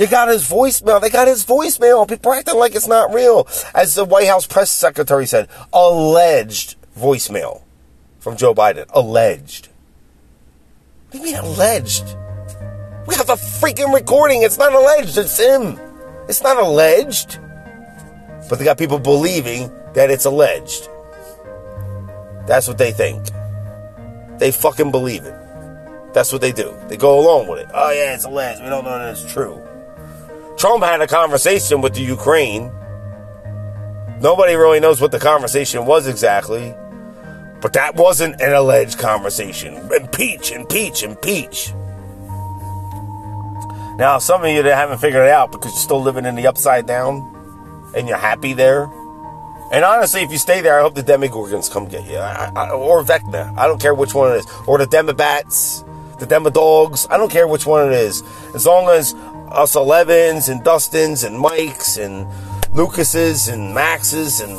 You 0.00 0.06
got 0.06 0.28
his 0.28 0.48
voicemail. 0.48 0.98
They 0.98 1.10
got 1.10 1.28
his 1.28 1.44
voicemail. 1.44 2.08
People 2.08 2.32
acting 2.32 2.56
like 2.56 2.74
it's 2.74 2.88
not 2.88 3.12
real. 3.12 3.46
As 3.74 3.94
the 3.94 4.06
White 4.06 4.28
House 4.28 4.46
press 4.46 4.70
secretary 4.70 5.26
said, 5.26 5.46
alleged 5.74 6.76
voicemail 6.98 7.60
from 8.18 8.38
Joe 8.38 8.54
Biden. 8.54 8.86
Alleged. 8.94 9.68
What 11.10 11.12
do 11.12 11.18
you 11.18 11.24
mean 11.24 11.36
alleged? 11.36 12.16
We 13.06 13.14
have 13.16 13.28
a 13.28 13.34
freaking 13.34 13.92
recording. 13.92 14.42
It's 14.42 14.56
not 14.56 14.72
alleged. 14.72 15.18
It's 15.18 15.38
him. 15.38 15.78
It's 16.30 16.42
not 16.42 16.56
alleged. 16.56 17.38
But 18.48 18.58
they 18.58 18.64
got 18.64 18.78
people 18.78 18.98
believing 18.98 19.70
that 19.92 20.10
it's 20.10 20.24
alleged. 20.24 20.88
That's 22.46 22.66
what 22.66 22.78
they 22.78 22.92
think. 22.92 23.22
They 24.38 24.50
fucking 24.50 24.92
believe 24.92 25.24
it. 25.24 25.34
That's 26.14 26.32
what 26.32 26.40
they 26.40 26.52
do. 26.52 26.74
They 26.88 26.96
go 26.96 27.20
along 27.20 27.48
with 27.48 27.60
it. 27.60 27.68
Oh, 27.74 27.90
yeah, 27.90 28.14
it's 28.14 28.24
alleged. 28.24 28.62
We 28.62 28.70
don't 28.70 28.84
know 28.84 28.98
that 28.98 29.10
it's 29.10 29.30
true. 29.30 29.62
Trump 30.60 30.84
had 30.84 31.00
a 31.00 31.06
conversation 31.06 31.80
with 31.80 31.94
the 31.94 32.02
Ukraine. 32.02 32.70
Nobody 34.20 34.56
really 34.56 34.78
knows 34.78 35.00
what 35.00 35.10
the 35.10 35.18
conversation 35.18 35.86
was 35.86 36.06
exactly. 36.06 36.74
But 37.62 37.72
that 37.72 37.96
wasn't 37.96 38.38
an 38.42 38.52
alleged 38.52 38.98
conversation. 38.98 39.76
Impeach, 39.90 40.52
impeach, 40.52 41.02
impeach. 41.02 41.72
Now, 43.96 44.18
some 44.20 44.44
of 44.44 44.50
you 44.50 44.62
that 44.64 44.74
haven't 44.74 44.98
figured 44.98 45.24
it 45.24 45.30
out 45.30 45.50
because 45.50 45.72
you're 45.72 45.80
still 45.80 46.02
living 46.02 46.26
in 46.26 46.34
the 46.34 46.46
upside 46.46 46.84
down 46.86 47.90
and 47.96 48.06
you're 48.06 48.18
happy 48.18 48.52
there. 48.52 48.82
And 49.72 49.82
honestly, 49.82 50.20
if 50.20 50.30
you 50.30 50.36
stay 50.36 50.60
there, 50.60 50.78
I 50.78 50.82
hope 50.82 50.94
the 50.94 51.02
Demogorgons 51.02 51.70
come 51.70 51.88
get 51.88 52.04
you. 52.04 52.18
I, 52.18 52.52
I, 52.54 52.70
or 52.72 53.02
Vecna. 53.02 53.56
I 53.56 53.66
don't 53.66 53.80
care 53.80 53.94
which 53.94 54.12
one 54.12 54.32
it 54.32 54.40
is. 54.40 54.46
Or 54.66 54.76
the 54.76 54.86
Demobats, 54.86 55.86
the 56.18 56.26
Demodogs. 56.26 57.06
I 57.08 57.16
don't 57.16 57.32
care 57.32 57.48
which 57.48 57.64
one 57.64 57.88
it 57.90 57.94
is. 57.94 58.22
As 58.54 58.66
long 58.66 58.90
as 58.90 59.14
us 59.50 59.74
11s 59.74 60.48
and 60.48 60.62
Dustins 60.62 61.24
and 61.24 61.38
Mikes 61.38 61.96
and 61.96 62.26
Lucases 62.72 63.48
and 63.48 63.74
Maxes 63.74 64.40
and 64.40 64.56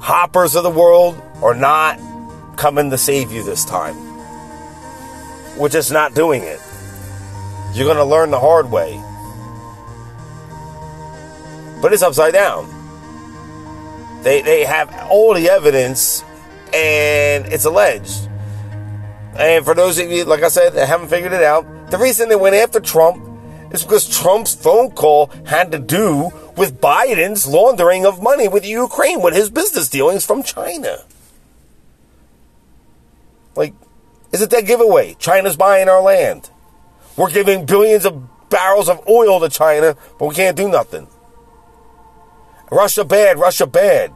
Hoppers 0.00 0.54
of 0.54 0.62
the 0.62 0.70
world 0.70 1.20
are 1.42 1.54
not 1.54 1.98
coming 2.56 2.90
to 2.90 2.98
save 2.98 3.32
you 3.32 3.42
this 3.42 3.64
time. 3.64 3.96
We're 5.58 5.68
just 5.68 5.92
not 5.92 6.14
doing 6.14 6.42
it. 6.42 6.60
You're 7.74 7.86
going 7.86 7.96
to 7.96 8.04
learn 8.04 8.30
the 8.30 8.40
hard 8.40 8.70
way. 8.70 9.02
But 11.82 11.92
it's 11.92 12.02
upside 12.02 12.32
down. 12.32 12.70
They, 14.22 14.40
they 14.40 14.64
have 14.64 14.94
all 15.10 15.34
the 15.34 15.50
evidence 15.50 16.24
and 16.72 17.46
it's 17.46 17.66
alleged. 17.66 18.28
And 19.36 19.64
for 19.64 19.74
those 19.74 19.98
of 19.98 20.10
you, 20.10 20.24
like 20.24 20.42
I 20.42 20.48
said, 20.48 20.74
that 20.74 20.88
haven't 20.88 21.08
figured 21.08 21.32
it 21.32 21.42
out, 21.42 21.90
the 21.90 21.98
reason 21.98 22.28
they 22.28 22.36
went 22.36 22.54
after 22.54 22.80
Trump 22.80 23.33
is 23.74 23.82
because 23.82 24.08
Trump's 24.08 24.54
phone 24.54 24.90
call 24.92 25.26
had 25.46 25.72
to 25.72 25.78
do 25.78 26.32
with 26.56 26.80
Biden's 26.80 27.46
laundering 27.46 28.06
of 28.06 28.22
money 28.22 28.48
with 28.48 28.64
Ukraine, 28.64 29.20
with 29.20 29.34
his 29.34 29.50
business 29.50 29.88
dealings 29.88 30.24
from 30.24 30.42
China. 30.42 31.04
Like, 33.56 33.74
is 34.32 34.42
it 34.42 34.50
that 34.50 34.66
giveaway? 34.66 35.14
China's 35.18 35.56
buying 35.56 35.88
our 35.88 36.02
land. 36.02 36.50
We're 37.16 37.30
giving 37.30 37.66
billions 37.66 38.04
of 38.04 38.48
barrels 38.48 38.88
of 38.88 39.06
oil 39.08 39.40
to 39.40 39.48
China, 39.48 39.96
but 40.18 40.26
we 40.26 40.34
can't 40.34 40.56
do 40.56 40.68
nothing. 40.68 41.08
Russia 42.70 43.04
bad, 43.04 43.38
Russia 43.38 43.66
bad. 43.66 44.12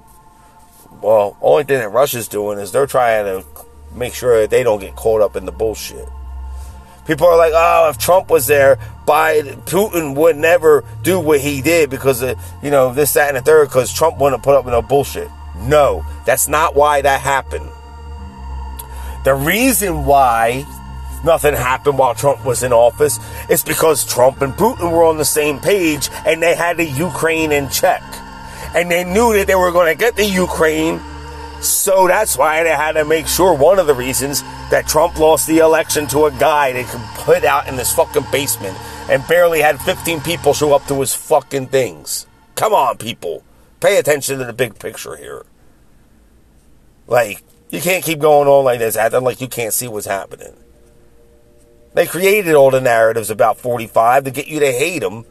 Well, 1.02 1.36
only 1.40 1.64
thing 1.64 1.78
that 1.78 1.90
Russia's 1.90 2.28
doing 2.28 2.58
is 2.58 2.72
they're 2.72 2.86
trying 2.86 3.24
to 3.24 3.46
make 3.94 4.14
sure 4.14 4.40
that 4.40 4.50
they 4.50 4.62
don't 4.62 4.80
get 4.80 4.96
caught 4.96 5.20
up 5.20 5.36
in 5.36 5.44
the 5.44 5.52
bullshit. 5.52 6.08
People 7.08 7.26
are 7.26 7.38
like, 7.38 7.54
oh, 7.56 7.88
if 7.88 7.96
Trump 7.96 8.28
was 8.28 8.46
there, 8.46 8.76
Biden, 9.06 9.64
Putin 9.64 10.14
would 10.14 10.36
never 10.36 10.84
do 11.02 11.18
what 11.18 11.40
he 11.40 11.62
did 11.62 11.88
because 11.88 12.20
of, 12.20 12.38
you 12.62 12.70
know, 12.70 12.92
this, 12.92 13.14
that, 13.14 13.28
and 13.28 13.38
the 13.38 13.40
third, 13.40 13.68
because 13.68 13.90
Trump 13.90 14.18
wouldn't 14.18 14.42
put 14.42 14.54
up 14.54 14.66
with 14.66 14.72
no 14.72 14.82
bullshit. 14.82 15.30
No, 15.62 16.04
that's 16.26 16.48
not 16.48 16.74
why 16.74 17.00
that 17.00 17.22
happened. 17.22 17.70
The 19.24 19.32
reason 19.34 20.04
why 20.04 20.66
nothing 21.24 21.54
happened 21.54 21.98
while 21.98 22.14
Trump 22.14 22.44
was 22.44 22.62
in 22.62 22.74
office 22.74 23.18
is 23.48 23.64
because 23.64 24.04
Trump 24.04 24.42
and 24.42 24.52
Putin 24.52 24.92
were 24.92 25.04
on 25.04 25.16
the 25.16 25.24
same 25.24 25.60
page 25.60 26.10
and 26.26 26.42
they 26.42 26.54
had 26.54 26.76
the 26.76 26.84
Ukraine 26.84 27.52
in 27.52 27.70
check. 27.70 28.02
And 28.74 28.90
they 28.90 29.04
knew 29.04 29.32
that 29.32 29.46
they 29.46 29.54
were 29.54 29.72
going 29.72 29.90
to 29.90 29.98
get 29.98 30.14
the 30.14 30.26
Ukraine. 30.26 31.00
So 31.60 32.06
that's 32.06 32.38
why 32.38 32.62
they 32.62 32.70
had 32.70 32.92
to 32.92 33.04
make 33.04 33.26
sure 33.26 33.52
one 33.52 33.78
of 33.78 33.86
the 33.86 33.94
reasons 33.94 34.42
that 34.70 34.86
Trump 34.86 35.18
lost 35.18 35.46
the 35.46 35.58
election 35.58 36.06
to 36.08 36.26
a 36.26 36.30
guy 36.32 36.72
they 36.72 36.84
could 36.84 37.00
put 37.14 37.44
out 37.44 37.68
in 37.68 37.76
this 37.76 37.92
fucking 37.92 38.26
basement 38.30 38.76
and 39.10 39.26
barely 39.26 39.60
had 39.60 39.80
15 39.80 40.20
people 40.20 40.54
show 40.54 40.72
up 40.72 40.86
to 40.86 41.00
his 41.00 41.14
fucking 41.14 41.66
things. 41.66 42.26
Come 42.54 42.72
on, 42.72 42.96
people. 42.96 43.42
Pay 43.80 43.98
attention 43.98 44.38
to 44.38 44.44
the 44.44 44.52
big 44.52 44.78
picture 44.78 45.16
here. 45.16 45.46
Like, 47.06 47.42
you 47.70 47.80
can't 47.80 48.04
keep 48.04 48.20
going 48.20 48.48
on 48.48 48.64
like 48.64 48.78
this, 48.78 48.96
acting 48.96 49.24
like 49.24 49.40
you 49.40 49.48
can't 49.48 49.72
see 49.72 49.88
what's 49.88 50.06
happening. 50.06 50.54
They 51.94 52.06
created 52.06 52.54
all 52.54 52.70
the 52.70 52.80
narratives 52.80 53.30
about 53.30 53.58
45 53.58 54.24
to 54.24 54.30
get 54.30 54.46
you 54.46 54.60
to 54.60 54.72
hate 54.72 55.00
them 55.00 55.24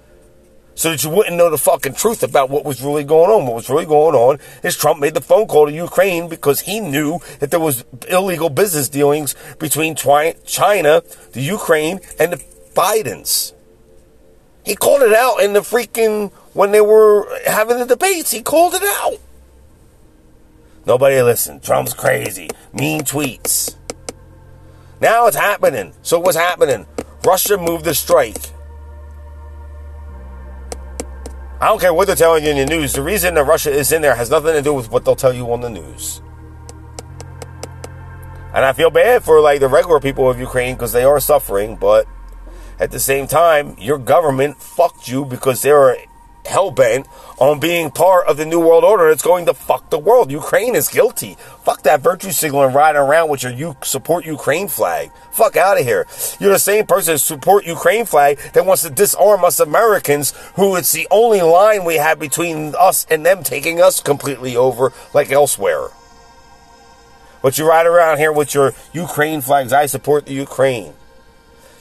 so 0.77 0.91
that 0.91 1.03
you 1.03 1.10
wouldn't 1.10 1.36
know 1.36 1.50
the 1.50 1.57
fucking 1.57 1.96
truth 1.96 2.22
about 2.22 2.51
what 2.51 2.63
was 2.63 2.84
really 2.84 3.03
going 3.03 3.31
on. 3.31 3.48
What 3.48 3.55
was 3.55 3.69
really 3.69 3.88
going 3.88 4.13
on 4.13 4.38
is 4.62 4.77
Trump 4.77 5.00
made 5.00 5.15
the 5.15 5.22
phone 5.22 5.48
call 5.48 5.65
to 5.65 5.72
Ukraine 5.72 6.29
because 6.29 6.62
he 6.62 6.79
knew 6.79 7.19
that 7.39 7.50
there 7.50 7.60
was 7.60 7.84
illegal 8.07 8.51
business 8.51 8.88
dealings 8.88 9.36
between 9.57 9.96
China, 9.96 11.01
the 11.31 11.41
Ukraine, 11.41 12.00
and 12.19 12.31
the 12.31 12.43
Bidens. 12.75 13.53
He 14.63 14.75
called 14.75 15.01
it 15.01 15.13
out 15.13 15.39
in 15.39 15.53
the 15.53 15.62
freaking 15.62 16.31
when 16.53 16.72
they 16.72 16.81
were 16.81 17.27
having 17.48 17.79
the 17.79 17.86
debates. 17.86 18.29
He 18.29 18.43
called 18.43 18.75
it 18.75 18.84
out. 18.84 19.17
Nobody 20.86 21.19
listened. 21.24 21.63
Trump's 21.63 21.96
crazy. 21.96 22.50
Mean 22.72 23.01
tweets. 23.01 23.75
Now 25.01 25.25
it's 25.25 25.38
happening. 25.38 25.93
So 26.03 26.19
what's 26.19 26.38
happening? 26.38 26.86
Russia 27.25 27.57
moved 27.57 27.86
the 27.86 27.96
strike. 27.96 28.38
I 31.60 31.70
don't 31.70 31.80
care 31.80 31.94
what 31.94 32.06
they're 32.06 32.16
telling 32.16 32.44
you 32.44 32.52
in 32.52 32.58
the 32.58 32.66
news. 32.66 32.94
The 32.94 33.02
reason 33.02 33.34
that 33.34 33.44
Russia 33.44 33.72
is 33.72 33.92
in 33.92 34.04
there 34.04 34.14
has 34.16 34.30
nothing 34.30 34.54
to 34.54 34.62
do 34.62 34.74
with 34.74 34.92
what 34.92 35.06
they'll 35.06 35.16
tell 35.16 35.34
you 35.34 35.52
on 35.52 35.62
the 35.62 35.70
news. 35.70 36.22
And 38.54 38.64
I 38.64 38.74
feel 38.74 38.92
bad 38.92 39.24
for 39.24 39.42
like 39.42 39.60
the 39.60 39.68
regular 39.68 40.00
people 40.00 40.30
of 40.30 40.40
Ukraine 40.40 40.76
because 40.76 40.92
they 40.92 41.04
are 41.04 41.20
suffering, 41.20 41.76
but 41.76 42.08
at 42.80 42.92
the 42.92 43.00
same 43.00 43.26
time, 43.26 43.76
your 43.80 43.98
government 43.98 44.58
fucked 44.58 45.08
you 45.08 45.26
because 45.26 45.64
they're 45.64 45.98
hell 46.48 46.72
bent 46.72 47.08
on 47.38 47.60
being 47.60 47.92
part 47.92 48.25
of 48.27 48.38
the 48.38 48.46
New 48.46 48.60
World 48.60 48.84
Order 48.84 49.10
It's 49.10 49.22
going 49.22 49.46
to 49.46 49.54
fuck 49.54 49.89
the 49.89 50.00
world. 50.00 50.32
Ukraine 50.32 50.75
is 50.75 50.88
guilty. 50.88 51.36
Fuck 51.63 51.84
that 51.84 52.01
virtue 52.01 52.32
signaling 52.32 52.74
riding 52.74 53.00
around 53.00 53.30
with 53.30 53.44
your 53.44 53.51
you 53.51 53.75
support 53.84 54.25
Ukraine 54.25 54.68
flag. 54.68 55.12
Fuck 55.32 55.56
out 55.56 55.80
of 55.80 55.86
here. 55.86 56.08
You're 56.39 56.54
the 56.54 56.60
same 56.60 56.86
person 56.86 57.13
that 57.13 57.20
support 57.20 57.66
Ukraine 57.66 58.06
flag 58.06 58.39
that 58.54 58.66
wants 58.66 58.82
to 58.84 58.89
disarm 58.89 59.44
us 59.44 59.60
Americans, 59.60 60.34
who 60.56 60.75
it's 60.75 60.92
the 60.92 61.08
only 61.12 61.42
line 61.42 61.86
we 61.86 61.96
have 61.96 62.20
between 62.20 62.74
us 62.80 63.06
and 63.10 63.25
them 63.25 63.44
taking 63.44 63.82
us 63.82 64.00
completely 64.01 64.56
over 64.56 64.94
like 65.13 65.32
elsewhere. 65.32 65.89
But 67.42 67.58
you 67.58 67.70
ride 67.70 67.86
around 67.86 68.18
here 68.18 68.32
with 68.32 68.54
your 68.54 68.74
Ukraine 68.93 69.41
flags. 69.41 69.71
I 69.71 69.86
support 69.86 70.26
the 70.26 70.34
Ukraine. 70.34 70.93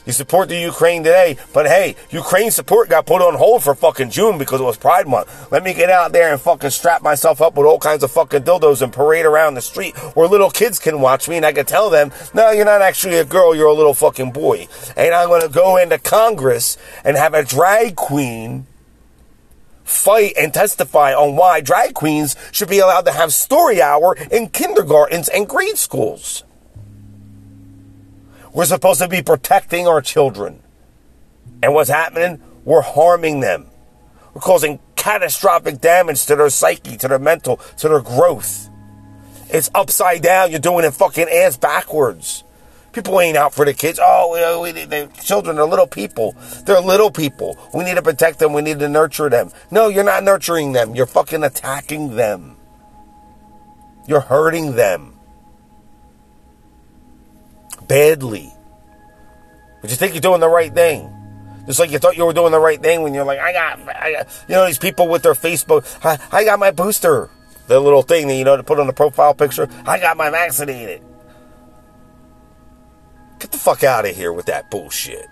You 0.07 0.13
support 0.13 0.47
the 0.47 0.55
Ukraine 0.55 1.03
today, 1.03 1.35
but 1.53 1.67
hey, 1.67 1.97
Ukraine 2.11 2.49
support 2.49 2.87
got 2.87 3.05
put 3.05 3.21
on 3.21 3.35
hold 3.35 3.61
for 3.61 3.75
fucking 3.75 4.09
June 4.09 4.37
because 4.37 4.61
it 4.61 4.63
was 4.63 4.77
Pride 4.77 5.05
Month. 5.05 5.51
Let 5.51 5.65
me 5.65 5.73
get 5.73 5.89
out 5.89 6.13
there 6.13 6.31
and 6.31 6.39
fucking 6.39 6.69
strap 6.69 7.01
myself 7.01 7.41
up 7.41 7.55
with 7.57 7.67
all 7.67 7.77
kinds 7.77 8.03
of 8.03 8.11
fucking 8.11 8.43
dildos 8.43 8.81
and 8.81 8.93
parade 8.93 9.25
around 9.25 9.55
the 9.55 9.61
street 9.61 9.97
where 10.15 10.29
little 10.29 10.49
kids 10.49 10.79
can 10.79 11.01
watch 11.01 11.27
me 11.27 11.35
and 11.35 11.45
I 11.45 11.51
can 11.51 11.65
tell 11.65 11.89
them, 11.89 12.13
no, 12.33 12.51
you're 12.51 12.63
not 12.63 12.81
actually 12.81 13.17
a 13.17 13.25
girl, 13.25 13.53
you're 13.53 13.67
a 13.67 13.73
little 13.73 13.93
fucking 13.93 14.31
boy. 14.31 14.69
And 14.95 15.13
I'm 15.13 15.27
gonna 15.27 15.49
go 15.49 15.75
into 15.75 15.97
Congress 15.97 16.77
and 17.03 17.17
have 17.17 17.33
a 17.33 17.43
drag 17.43 17.97
queen 17.97 18.65
fight 19.83 20.35
and 20.39 20.53
testify 20.53 21.13
on 21.13 21.35
why 21.35 21.59
drag 21.59 21.93
queens 21.93 22.37
should 22.53 22.69
be 22.69 22.79
allowed 22.79 23.03
to 23.07 23.11
have 23.11 23.33
story 23.33 23.81
hour 23.81 24.15
in 24.31 24.47
kindergartens 24.47 25.27
and 25.27 25.49
grade 25.49 25.77
schools. 25.77 26.45
We're 28.57 28.65
supposed 28.65 29.01
to 29.01 29.07
be 29.07 29.21
protecting 29.21 29.87
our 29.87 30.01
children. 30.01 30.63
And 31.61 31.75
what's 31.75 31.91
happening? 31.91 32.41
We're 32.65 32.81
harming 32.81 33.41
them. 33.41 33.67
We're 34.33 34.41
causing 34.41 34.79
catastrophic 34.95 35.79
damage 35.79 36.25
to 36.25 36.35
their 36.35 36.49
psyche, 36.49 36.97
to 36.97 37.07
their 37.07 37.19
mental, 37.19 37.57
to 37.77 37.87
their 37.87 38.01
growth. 38.01 38.67
It's 39.49 39.69
upside 39.75 40.23
down. 40.23 40.49
You're 40.49 40.59
doing 40.59 40.85
it 40.85 40.95
fucking 40.95 41.29
ass 41.29 41.55
backwards. 41.55 42.43
People 42.93 43.21
ain't 43.21 43.37
out 43.37 43.53
for 43.53 43.63
the 43.63 43.75
kids. 43.75 43.99
Oh, 44.01 44.31
we, 44.63 44.71
uh, 44.71 44.85
the 44.87 45.07
children 45.21 45.59
are 45.59 45.67
little 45.67 45.85
people. 45.85 46.35
They're 46.65 46.81
little 46.81 47.11
people. 47.11 47.59
We 47.75 47.83
need 47.83 47.97
to 47.97 48.01
protect 48.01 48.39
them. 48.39 48.53
We 48.53 48.63
need 48.63 48.79
to 48.79 48.89
nurture 48.89 49.29
them. 49.29 49.51
No, 49.69 49.87
you're 49.87 50.03
not 50.03 50.23
nurturing 50.23 50.71
them. 50.71 50.95
You're 50.95 51.05
fucking 51.05 51.43
attacking 51.43 52.15
them. 52.15 52.57
You're 54.07 54.21
hurting 54.21 54.73
them 54.73 55.16
badly. 57.87 58.53
But 59.81 59.89
you 59.89 59.95
think 59.95 60.13
you're 60.13 60.21
doing 60.21 60.41
the 60.41 60.49
right 60.49 60.73
thing. 60.73 61.13
Just 61.65 61.79
like 61.79 61.91
you 61.91 61.99
thought 61.99 62.15
you 62.15 62.25
were 62.25 62.33
doing 62.33 62.51
the 62.51 62.59
right 62.59 62.81
thing 62.81 63.01
when 63.01 63.13
you're 63.13 63.25
like, 63.25 63.39
I 63.39 63.51
got, 63.51 63.79
I 63.89 64.11
got 64.13 64.45
you 64.47 64.55
know, 64.55 64.65
these 64.65 64.79
people 64.79 65.07
with 65.09 65.21
their 65.21 65.33
Facebook, 65.33 65.85
I, 66.03 66.17
I 66.31 66.45
got 66.45 66.59
my 66.59 66.71
booster. 66.71 67.29
The 67.67 67.79
little 67.79 68.01
thing 68.01 68.27
that, 68.29 68.35
you 68.35 68.45
know, 68.45 68.55
to 68.55 68.63
put 68.63 68.79
on 68.79 68.87
the 68.87 68.93
profile 68.93 69.33
picture, 69.33 69.67
I 69.85 69.99
got 69.99 70.15
my 70.15 70.29
vaccinated. 70.29 71.01
Get 73.39 73.51
the 73.51 73.57
fuck 73.57 73.83
out 73.83 74.05
of 74.05 74.15
here 74.15 74.31
with 74.31 74.45
that 74.45 74.71
bullshit. 74.71 75.27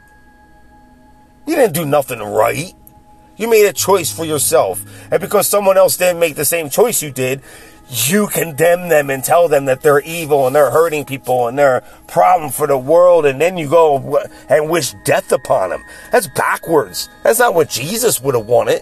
You 1.47 1.55
didn't 1.55 1.73
do 1.73 1.85
nothing 1.85 2.19
right. 2.19 2.73
You 3.37 3.49
made 3.49 3.65
a 3.67 3.73
choice 3.73 4.11
for 4.11 4.25
yourself. 4.25 4.83
And 5.11 5.21
because 5.21 5.47
someone 5.47 5.77
else 5.77 5.95
didn't 5.97 6.19
make 6.19 6.35
the 6.35 6.45
same 6.45 6.69
choice 6.69 7.01
you 7.01 7.11
did, 7.11 7.41
you 7.89 8.27
condemn 8.27 8.89
them 8.89 9.09
and 9.09 9.23
tell 9.23 9.47
them 9.47 9.65
that 9.65 9.81
they're 9.81 10.01
evil 10.01 10.47
and 10.47 10.55
they're 10.55 10.71
hurting 10.71 11.05
people 11.05 11.47
and 11.47 11.57
they're 11.57 11.77
a 11.77 11.81
problem 12.07 12.51
for 12.51 12.67
the 12.67 12.77
world, 12.77 13.25
and 13.25 13.39
then 13.39 13.57
you 13.57 13.69
go 13.69 14.19
and 14.49 14.69
wish 14.69 14.93
death 15.03 15.31
upon 15.31 15.69
them. 15.69 15.83
That's 16.11 16.27
backwards. 16.27 17.09
That's 17.23 17.39
not 17.39 17.53
what 17.53 17.69
Jesus 17.69 18.21
would 18.21 18.35
have 18.35 18.47
wanted. 18.47 18.81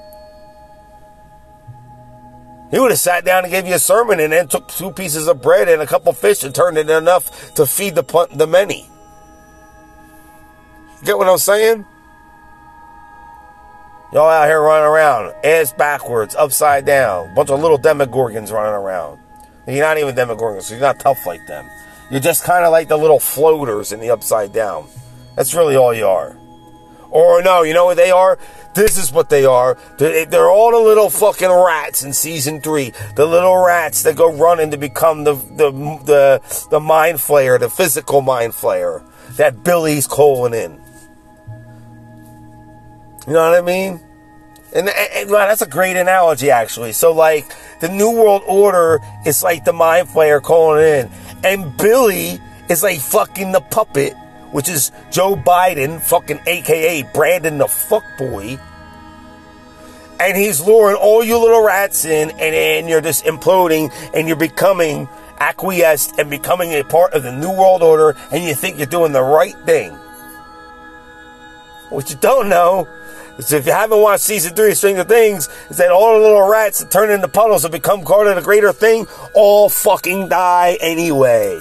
He 2.71 2.79
would 2.79 2.89
have 2.89 2.99
sat 2.99 3.23
down 3.23 3.43
and 3.43 3.51
gave 3.51 3.67
you 3.67 3.75
a 3.75 3.79
sermon 3.79 4.19
and 4.19 4.33
then 4.33 4.47
took 4.47 4.67
two 4.67 4.91
pieces 4.91 5.27
of 5.27 5.43
bread 5.43 5.69
and 5.69 5.81
a 5.81 5.85
couple 5.85 6.11
fish 6.11 6.43
and 6.43 6.55
turned 6.55 6.77
it 6.77 6.89
enough 6.89 7.53
to 7.53 7.67
feed 7.67 7.93
the, 7.93 8.27
the 8.33 8.47
many. 8.47 8.89
Get 11.03 11.17
what 11.17 11.27
I'm 11.27 11.37
saying? 11.37 11.85
Y'all 14.13 14.29
out 14.29 14.47
here 14.47 14.61
running 14.61 14.85
around, 14.85 15.33
ass 15.43 15.73
backwards, 15.73 16.35
upside 16.35 16.85
down. 16.85 17.33
Bunch 17.33 17.49
of 17.49 17.59
little 17.59 17.79
demogorgons 17.79 18.51
running 18.51 18.75
around. 18.75 19.19
You're 19.65 19.83
not 19.83 19.97
even 19.97 20.13
demogorgons, 20.13 20.63
so 20.63 20.75
you're 20.75 20.81
not 20.81 20.99
tough 20.99 21.25
like 21.25 21.47
them. 21.47 21.67
You're 22.11 22.19
just 22.19 22.43
kind 22.43 22.63
of 22.63 22.71
like 22.71 22.89
the 22.89 22.97
little 22.97 23.19
floaters 23.19 23.91
in 23.91 23.99
the 23.99 24.11
upside 24.11 24.53
down. 24.53 24.87
That's 25.35 25.55
really 25.55 25.75
all 25.75 25.95
you 25.95 26.05
are. 26.05 26.37
Or 27.09 27.41
no, 27.41 27.63
you 27.63 27.73
know 27.73 27.85
what 27.85 27.97
they 27.97 28.11
are? 28.11 28.37
This 28.75 28.99
is 28.99 29.11
what 29.11 29.31
they 29.31 29.45
are. 29.45 29.79
Eh, 29.99 30.25
they're 30.25 30.49
all 30.49 30.69
the 30.69 30.77
little 30.77 31.09
fucking 31.09 31.49
rats 31.49 32.03
in 32.03 32.13
season 32.13 32.61
three. 32.61 32.93
The 33.15 33.25
little 33.25 33.57
rats 33.57 34.03
that 34.03 34.15
go 34.15 34.31
running 34.31 34.69
to 34.71 34.77
become 34.77 35.23
the 35.23 35.33
the 35.33 35.71
the, 36.05 36.67
the 36.69 36.79
mind 36.79 37.17
flayer, 37.17 37.59
the 37.59 37.69
physical 37.69 38.21
mind 38.21 38.53
flayer 38.53 39.03
that 39.37 39.63
Billy's 39.63 40.05
calling 40.05 40.53
in. 40.53 40.82
You 43.27 43.33
know 43.33 43.49
what 43.49 43.57
I 43.57 43.61
mean? 43.61 43.99
And, 44.75 44.89
and, 44.89 45.29
that's 45.29 45.61
a 45.61 45.67
great 45.67 45.95
analogy, 45.95 46.49
actually. 46.49 46.93
So, 46.93 47.13
like, 47.13 47.45
the 47.79 47.89
New 47.89 48.11
World 48.11 48.41
Order 48.47 48.99
is 49.25 49.43
like 49.43 49.65
the 49.65 49.73
mind 49.73 50.07
flayer 50.07 50.41
calling 50.41 50.83
in, 50.83 51.11
and 51.43 51.77
Billy 51.77 52.39
is 52.69 52.81
like 52.81 52.99
fucking 52.99 53.51
the 53.51 53.61
puppet, 53.61 54.13
which 54.51 54.67
is 54.67 54.91
Joe 55.11 55.35
Biden, 55.35 56.01
fucking 56.01 56.39
AKA 56.47 57.03
Brandon 57.13 57.59
the 57.59 57.65
fuckboy. 57.65 58.59
And 60.19 60.37
he's 60.37 60.59
luring 60.61 60.95
all 60.95 61.23
you 61.23 61.37
little 61.37 61.63
rats 61.63 62.05
in, 62.05 62.31
and 62.31 62.39
then 62.39 62.87
you're 62.87 63.01
just 63.01 63.25
imploding, 63.25 63.93
and 64.13 64.27
you're 64.27 64.37
becoming 64.37 65.07
acquiesced 65.39 66.17
and 66.17 66.29
becoming 66.29 66.71
a 66.73 66.83
part 66.83 67.13
of 67.13 67.23
the 67.23 67.31
New 67.31 67.51
World 67.51 67.83
Order, 67.83 68.17
and 68.31 68.43
you 68.43 68.55
think 68.55 68.77
you're 68.77 68.87
doing 68.87 69.11
the 69.11 69.23
right 69.23 69.55
thing. 69.65 69.93
What 71.89 72.09
you 72.09 72.15
don't 72.15 72.49
know 72.49 72.87
so 73.39 73.57
if 73.57 73.65
you 73.65 73.71
haven't 73.71 73.99
watched 73.99 74.23
season 74.23 74.55
three 74.55 74.71
of 74.71 74.77
Stranger 74.77 75.03
Things, 75.03 75.49
is 75.69 75.77
that 75.77 75.91
all 75.91 76.13
the 76.13 76.19
little 76.19 76.47
rats 76.47 76.79
that 76.79 76.91
turn 76.91 77.09
into 77.09 77.27
puddles 77.27 77.65
and 77.65 77.71
become 77.71 78.03
part 78.03 78.27
of 78.27 78.35
the 78.35 78.41
greater 78.41 78.71
thing 78.71 79.07
all 79.33 79.69
fucking 79.69 80.29
die 80.29 80.77
anyway. 80.79 81.59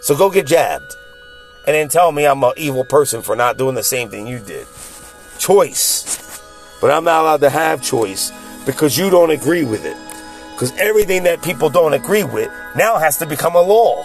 So 0.00 0.16
go 0.16 0.30
get 0.30 0.46
jabbed. 0.46 0.96
and 1.66 1.74
then 1.74 1.88
tell 1.88 2.12
me 2.12 2.26
I'm 2.26 2.42
an 2.44 2.52
evil 2.56 2.84
person 2.84 3.22
for 3.22 3.34
not 3.34 3.58
doing 3.58 3.74
the 3.74 3.82
same 3.82 4.08
thing 4.08 4.26
you 4.26 4.38
did. 4.38 4.66
Choice. 5.38 6.40
But 6.80 6.90
I'm 6.92 7.04
not 7.04 7.22
allowed 7.22 7.40
to 7.40 7.50
have 7.50 7.82
choice 7.82 8.32
because 8.64 8.96
you 8.96 9.10
don't 9.10 9.30
agree 9.30 9.64
with 9.64 9.84
it. 9.84 9.96
Because 10.52 10.72
everything 10.78 11.24
that 11.24 11.42
people 11.42 11.68
don't 11.68 11.92
agree 11.92 12.24
with 12.24 12.50
now 12.76 12.98
has 12.98 13.18
to 13.18 13.26
become 13.26 13.56
a 13.56 13.60
law. 13.60 14.04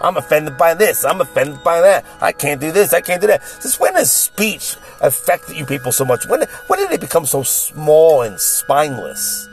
I'm 0.00 0.16
offended 0.16 0.56
by 0.56 0.74
this. 0.74 1.04
I'm 1.04 1.20
offended 1.20 1.62
by 1.64 1.80
that. 1.80 2.04
I 2.20 2.32
can't 2.32 2.60
do 2.60 2.70
this. 2.70 2.92
I 2.92 3.00
can't 3.00 3.20
do 3.20 3.26
that. 3.26 3.44
Since 3.44 3.80
when 3.80 3.94
does 3.94 4.10
speech 4.10 4.76
affect 5.00 5.50
you 5.50 5.66
people 5.66 5.92
so 5.92 6.04
much? 6.04 6.26
When, 6.26 6.42
when 6.68 6.78
did 6.78 6.92
it 6.92 7.00
become 7.00 7.26
so 7.26 7.42
small 7.42 8.22
and 8.22 8.38
spineless? 8.38 9.48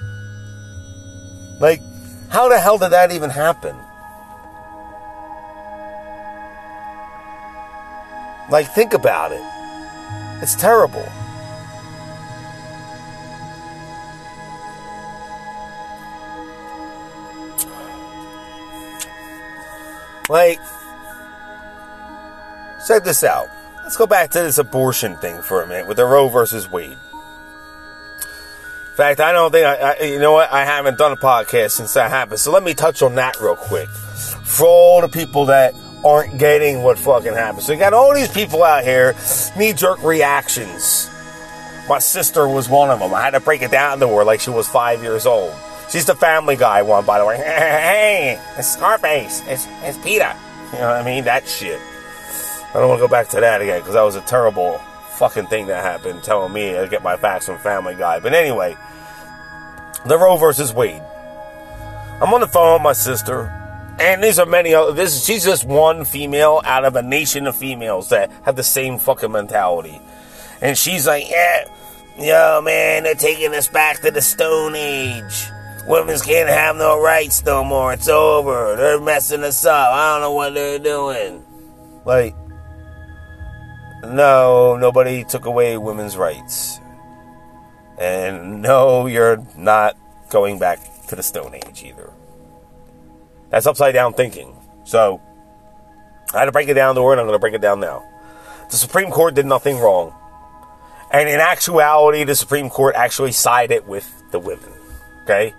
Like, 1.59 1.81
how 2.29 2.49
the 2.49 2.59
hell 2.59 2.77
did 2.77 2.91
that 2.91 3.11
even 3.11 3.29
happen? 3.29 3.75
Like, 8.49 8.67
think 8.67 8.93
about 8.93 9.31
it. 9.31 9.41
It's 10.43 10.55
terrible. 10.55 11.07
Like, 20.29 20.59
check 22.87 23.03
this 23.03 23.23
out. 23.23 23.47
Let's 23.83 23.97
go 23.97 24.07
back 24.07 24.31
to 24.31 24.39
this 24.39 24.57
abortion 24.57 25.15
thing 25.17 25.41
for 25.41 25.61
a 25.61 25.67
minute 25.67 25.87
with 25.87 25.97
the 25.97 26.05
Roe 26.05 26.27
versus 26.27 26.69
Wade. 26.69 26.91
In 26.91 28.97
fact, 28.97 29.19
I 29.19 29.31
don't 29.31 29.51
think 29.51 29.65
I, 29.65 29.75
I, 29.75 30.03
you 30.03 30.19
know 30.19 30.31
what, 30.31 30.51
I 30.51 30.65
haven't 30.65 30.97
done 30.97 31.11
a 31.11 31.17
podcast 31.17 31.71
since 31.71 31.93
that 31.93 32.09
happened. 32.09 32.39
So 32.39 32.51
let 32.51 32.63
me 32.63 32.73
touch 32.73 33.01
on 33.01 33.15
that 33.15 33.39
real 33.41 33.55
quick. 33.55 33.89
For 33.89 34.65
all 34.65 35.01
the 35.01 35.09
people 35.09 35.47
that 35.47 35.75
aren't 36.03 36.37
getting 36.37 36.81
what 36.81 36.97
fucking 36.97 37.33
happened. 37.33 37.63
So 37.63 37.73
you 37.73 37.79
got 37.79 37.93
all 37.93 38.13
these 38.13 38.31
people 38.31 38.63
out 38.63 38.83
here, 38.83 39.13
knee 39.57 39.73
jerk 39.73 40.01
reactions. 40.03 41.09
My 41.89 41.99
sister 41.99 42.47
was 42.47 42.69
one 42.69 42.89
of 42.89 42.99
them. 42.99 43.13
I 43.13 43.21
had 43.21 43.31
to 43.31 43.39
break 43.39 43.61
it 43.61 43.71
down 43.71 43.99
to 43.99 44.07
her 44.07 44.23
like 44.23 44.39
she 44.39 44.49
was 44.49 44.67
five 44.67 45.03
years 45.03 45.25
old. 45.25 45.53
She's 45.95 46.03
the 46.03 46.13
Family 46.13 46.57
Guy 46.57 46.81
one, 46.81 47.05
by 47.05 47.19
the 47.19 47.25
way. 47.25 47.37
Hey, 47.37 48.37
it's 48.57 48.67
Scarface. 48.67 49.41
It's, 49.47 49.65
it's 49.81 49.97
Peter. 49.99 50.35
You 50.73 50.79
know 50.79 50.89
what 50.89 50.97
I 50.97 51.05
mean? 51.05 51.23
That 51.23 51.47
shit. 51.47 51.79
I 51.79 52.71
don't 52.73 52.89
want 52.89 52.99
to 52.99 53.07
go 53.07 53.09
back 53.09 53.29
to 53.29 53.39
that 53.39 53.61
again 53.61 53.79
because 53.79 53.93
that 53.93 54.01
was 54.01 54.17
a 54.17 54.21
terrible 54.21 54.79
fucking 55.11 55.47
thing 55.47 55.67
that 55.67 55.81
happened 55.81 56.21
telling 56.21 56.51
me 56.51 56.73
to 56.73 56.89
get 56.89 57.01
my 57.01 57.15
facts 57.15 57.45
from 57.45 57.59
Family 57.59 57.95
Guy. 57.95 58.19
But 58.19 58.33
anyway, 58.33 58.75
the 60.05 60.17
Roe 60.17 60.35
versus 60.35 60.73
Wade. 60.73 61.01
I'm 62.21 62.33
on 62.33 62.41
the 62.41 62.47
phone 62.47 62.73
with 62.73 62.81
my 62.81 62.91
sister, 62.91 63.45
and 63.97 64.21
these 64.21 64.37
are 64.37 64.45
many 64.45 64.73
other. 64.73 64.91
This 64.91 65.23
she's 65.23 65.45
just 65.45 65.63
one 65.63 66.03
female 66.03 66.59
out 66.65 66.83
of 66.83 66.97
a 66.97 67.03
nation 67.03 67.47
of 67.47 67.55
females 67.55 68.09
that 68.09 68.29
have 68.43 68.57
the 68.57 68.63
same 68.63 68.99
fucking 68.99 69.31
mentality, 69.31 70.01
and 70.59 70.77
she's 70.77 71.07
like, 71.07 71.29
yeah, 71.29 71.69
yo 72.19 72.61
man, 72.61 73.03
they're 73.03 73.15
taking 73.15 73.55
us 73.55 73.69
back 73.69 74.01
to 74.01 74.11
the 74.11 74.21
Stone 74.21 74.75
Age. 74.75 75.51
Women 75.87 76.17
can't 76.19 76.49
have 76.49 76.75
no 76.77 76.99
rights 76.99 77.45
no 77.45 77.63
more. 77.63 77.93
It's 77.93 78.07
over. 78.07 78.75
They're 78.75 78.99
messing 78.99 79.43
us 79.43 79.65
up. 79.65 79.93
I 79.93 80.13
don't 80.13 80.21
know 80.21 80.31
what 80.31 80.53
they're 80.55 80.79
doing. 80.79 81.43
Like, 82.05 82.35
no, 84.03 84.77
nobody 84.77 85.23
took 85.23 85.45
away 85.45 85.77
women's 85.77 86.17
rights. 86.17 86.79
And 87.99 88.61
no, 88.61 89.05
you're 89.05 89.45
not 89.55 89.95
going 90.29 90.57
back 90.57 90.79
to 91.07 91.15
the 91.15 91.23
Stone 91.23 91.55
Age 91.55 91.83
either. 91.83 92.11
That's 93.51 93.67
upside 93.67 93.93
down 93.93 94.13
thinking. 94.13 94.55
So, 94.85 95.21
I 96.33 96.39
had 96.39 96.45
to 96.45 96.51
break 96.51 96.67
it 96.67 96.73
down 96.73 96.95
to 96.95 97.03
word, 97.03 97.19
I'm 97.19 97.25
going 97.25 97.35
to 97.35 97.39
break 97.39 97.53
it 97.53 97.61
down 97.61 97.79
now. 97.79 98.03
The 98.69 98.77
Supreme 98.77 99.11
Court 99.11 99.35
did 99.35 99.45
nothing 99.45 99.77
wrong. 99.77 100.13
And 101.11 101.29
in 101.29 101.39
actuality, 101.39 102.23
the 102.23 102.35
Supreme 102.35 102.69
Court 102.69 102.95
actually 102.95 103.31
sided 103.31 103.87
with 103.87 104.11
the 104.31 104.39
women. 104.39 104.71
Okay? 105.23 105.53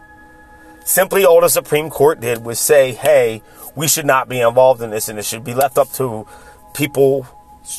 Simply 0.87 1.25
all 1.25 1.41
the 1.41 1.49
Supreme 1.49 1.91
Court 1.91 2.21
did 2.21 2.45
was 2.45 2.61
say, 2.61 2.93
hey, 2.93 3.43
we 3.75 3.89
should 3.89 4.07
not 4.07 4.29
be 4.29 4.41
involved 4.41 4.81
in 4.81 4.91
this 4.91 5.09
and 5.09 5.19
it 5.19 5.25
should 5.25 5.43
be 5.43 5.53
left 5.53 5.79
up 5.79 5.91
to 5.95 6.29
people's 6.75 7.27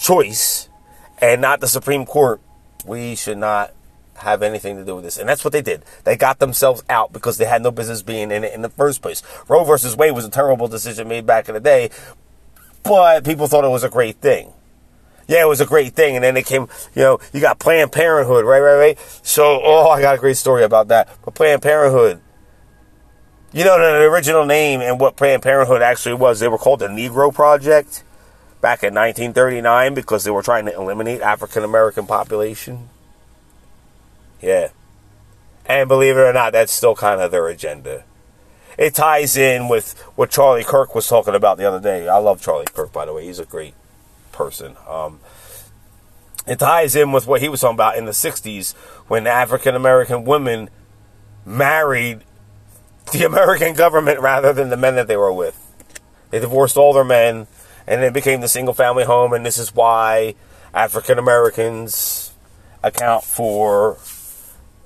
choice 0.02 0.68
and 1.22 1.40
not 1.40 1.62
the 1.62 1.70
Supreme 1.70 2.06
Court. 2.06 2.42
We 2.86 3.16
should 3.16 3.38
not 3.38 3.74
have 4.16 4.44
anything 4.44 4.76
to 4.76 4.84
do 4.84 4.96
with 4.96 5.06
this. 5.06 5.18
And 5.18 5.28
that's 5.28 5.46
what 5.46 5.54
they 5.54 5.62
did. 5.62 5.86
They 6.04 6.18
got 6.18 6.40
themselves 6.40 6.84
out 6.90 7.14
because 7.14 7.38
they 7.38 7.46
had 7.46 7.64
no 7.64 7.72
business 7.72 8.02
being 8.02 8.30
in 8.30 8.44
it 8.44 8.54
in 8.54 8.62
the 8.62 8.70
first 8.70 9.02
place. 9.02 9.24
Roe 9.48 9.64
versus 9.64 9.96
Wade 9.96 10.14
was 10.14 10.26
a 10.26 10.30
terrible 10.30 10.68
decision 10.68 11.08
made 11.08 11.26
back 11.26 11.48
in 11.48 11.54
the 11.54 11.62
day, 11.62 11.90
but 12.84 13.24
people 13.24 13.48
thought 13.48 13.64
it 13.64 13.70
was 13.70 13.86
a 13.86 13.90
great 13.90 14.18
thing. 14.18 14.52
Yeah, 15.30 15.44
it 15.44 15.48
was 15.48 15.62
a 15.62 15.66
great 15.66 15.94
thing. 15.94 16.16
And 16.16 16.26
then 16.26 16.36
it 16.36 16.46
came, 16.46 16.68
you 16.94 17.04
know, 17.04 17.20
you 17.32 17.40
got 17.40 17.58
Planned 17.58 17.94
Parenthood, 17.94 18.44
right, 18.44 18.60
right, 18.60 18.76
right? 18.76 19.00
So, 19.24 19.62
oh, 19.64 19.90
I 19.90 20.02
got 20.02 20.16
a 20.16 20.18
great 20.18 20.36
story 20.36 20.66
about 20.66 20.90
that. 20.90 21.08
But 21.24 21.36
Planned 21.36 21.62
Parenthood, 21.62 22.22
you 23.58 23.64
know, 23.64 23.80
the 23.80 24.04
original 24.04 24.46
name 24.46 24.82
and 24.82 25.00
what 25.00 25.16
Planned 25.16 25.42
Parenthood 25.42 25.82
actually 25.82 26.14
was, 26.14 26.40
they 26.40 26.48
were 26.48 26.60
called 26.60 26.80
the 26.80 26.88
Negro 26.88 27.34
Project 27.34 28.04
back 28.62 28.84
in 28.84 28.94
1939 28.94 29.96
because 29.96 30.24
they 30.24 30.30
were 30.30 30.44
trying 30.44 30.66
to 30.66 30.76
eliminate 30.76 31.22
African 31.22 31.64
American 31.64 32.06
population. 32.06 32.90
Yeah. 34.40 34.70
And 35.66 35.90
believe 35.90 36.18
it 36.18 36.20
or 36.20 36.34
not, 36.34 36.54
that's 36.54 36.72
still 36.72 36.94
kind 36.94 37.20
of 37.20 37.32
their 37.32 37.48
agenda. 37.48 38.04
It 38.78 38.94
ties 38.94 39.36
in 39.36 39.68
with 39.70 40.00
what 40.16 40.30
Charlie 40.30 40.64
Kirk 40.64 40.94
was 40.94 41.08
talking 41.08 41.34
about 41.34 41.58
the 41.58 41.66
other 41.66 41.80
day. 41.80 42.08
I 42.08 42.18
love 42.18 42.40
Charlie 42.40 42.68
Kirk, 42.72 42.94
by 42.94 43.08
the 43.08 43.14
way. 43.14 43.26
He's 43.26 43.40
a 43.40 43.46
great 43.46 43.74
person. 44.32 44.76
Um, 44.88 45.20
it 46.46 46.60
ties 46.60 46.96
in 46.96 47.12
with 47.12 47.26
what 47.26 47.42
he 47.42 47.50
was 47.50 47.62
talking 47.62 47.74
about 47.74 47.98
in 47.98 48.06
the 48.06 48.12
60s 48.12 48.76
when 49.08 49.26
African 49.26 49.74
American 49.74 50.26
women 50.26 50.70
married 51.44 52.22
the 53.12 53.26
American 53.26 53.74
government 53.74 54.20
rather 54.20 54.54
than 54.54 54.70
the 54.70 54.78
men 54.78 54.96
that 54.96 55.08
they 55.08 55.18
were 55.18 55.34
with. 55.34 55.64
They 56.30 56.40
divorced 56.40 56.78
all 56.78 56.94
their 56.94 57.06
men 57.06 57.48
and 57.88 58.04
it 58.04 58.14
became 58.14 58.42
the 58.42 58.50
single 58.50 58.74
family 58.74 59.06
home, 59.06 59.32
and 59.32 59.46
this 59.46 59.58
is 59.58 59.74
why 59.74 60.36
African 60.74 61.18
Americans 61.18 62.32
account 62.84 63.24
for 63.24 63.98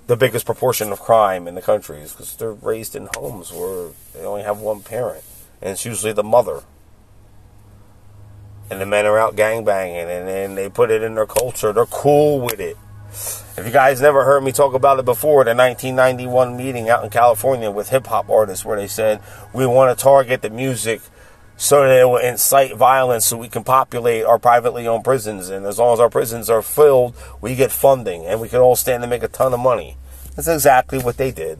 the 0.05 0.15
biggest 0.15 0.45
proportion 0.45 0.91
of 0.91 0.99
crime 0.99 1.47
in 1.47 1.55
the 1.55 1.61
country 1.61 1.99
is 1.99 2.11
because 2.11 2.35
they're 2.35 2.53
raised 2.53 2.95
in 2.95 3.09
homes 3.15 3.51
where 3.51 3.89
they 4.13 4.23
only 4.23 4.43
have 4.43 4.59
one 4.59 4.81
parent, 4.81 5.23
and 5.61 5.71
it's 5.71 5.83
usually 5.83 6.13
the 6.13 6.23
mother. 6.23 6.61
And 8.69 8.79
the 8.79 8.85
men 8.85 9.05
are 9.05 9.17
out 9.17 9.35
gangbanging, 9.35 10.07
and 10.07 10.27
then 10.27 10.55
they 10.55 10.69
put 10.69 10.91
it 10.91 11.01
in 11.01 11.15
their 11.15 11.25
culture. 11.25 11.73
They're 11.73 11.85
cool 11.87 12.39
with 12.39 12.59
it. 12.59 12.77
If 13.11 13.63
you 13.65 13.71
guys 13.71 13.99
never 13.99 14.23
heard 14.23 14.43
me 14.43 14.51
talk 14.51 14.73
about 14.73 14.99
it 14.99 15.05
before, 15.05 15.43
the 15.43 15.53
1991 15.53 16.55
meeting 16.55 16.89
out 16.89 17.03
in 17.03 17.09
California 17.09 17.69
with 17.69 17.89
hip 17.89 18.07
hop 18.07 18.29
artists, 18.29 18.63
where 18.63 18.77
they 18.77 18.87
said 18.87 19.21
we 19.53 19.65
want 19.65 19.97
to 19.97 20.01
target 20.01 20.41
the 20.41 20.49
music 20.49 21.01
so 21.57 21.81
that 21.81 21.99
it 21.99 22.05
will 22.05 22.17
incite 22.17 22.75
violence 22.75 23.25
so 23.27 23.37
we 23.37 23.49
can 23.49 23.63
populate 23.63 24.25
our 24.25 24.39
privately 24.39 24.87
owned 24.87 25.03
prisons. 25.03 25.49
And 25.49 25.65
as 25.65 25.77
long 25.77 25.93
as 25.93 25.99
our 25.99 26.09
prisons 26.09 26.49
are 26.49 26.61
filled, 26.61 27.15
we 27.39 27.53
get 27.55 27.71
funding 27.71 28.25
and 28.25 28.41
we 28.41 28.49
can 28.49 28.59
all 28.59 28.75
stand 28.75 29.03
to 29.03 29.07
make 29.07 29.23
a 29.23 29.27
ton 29.27 29.53
of 29.53 29.59
money. 29.59 29.97
That's 30.35 30.47
exactly 30.47 30.97
what 30.97 31.17
they 31.17 31.31
did. 31.31 31.59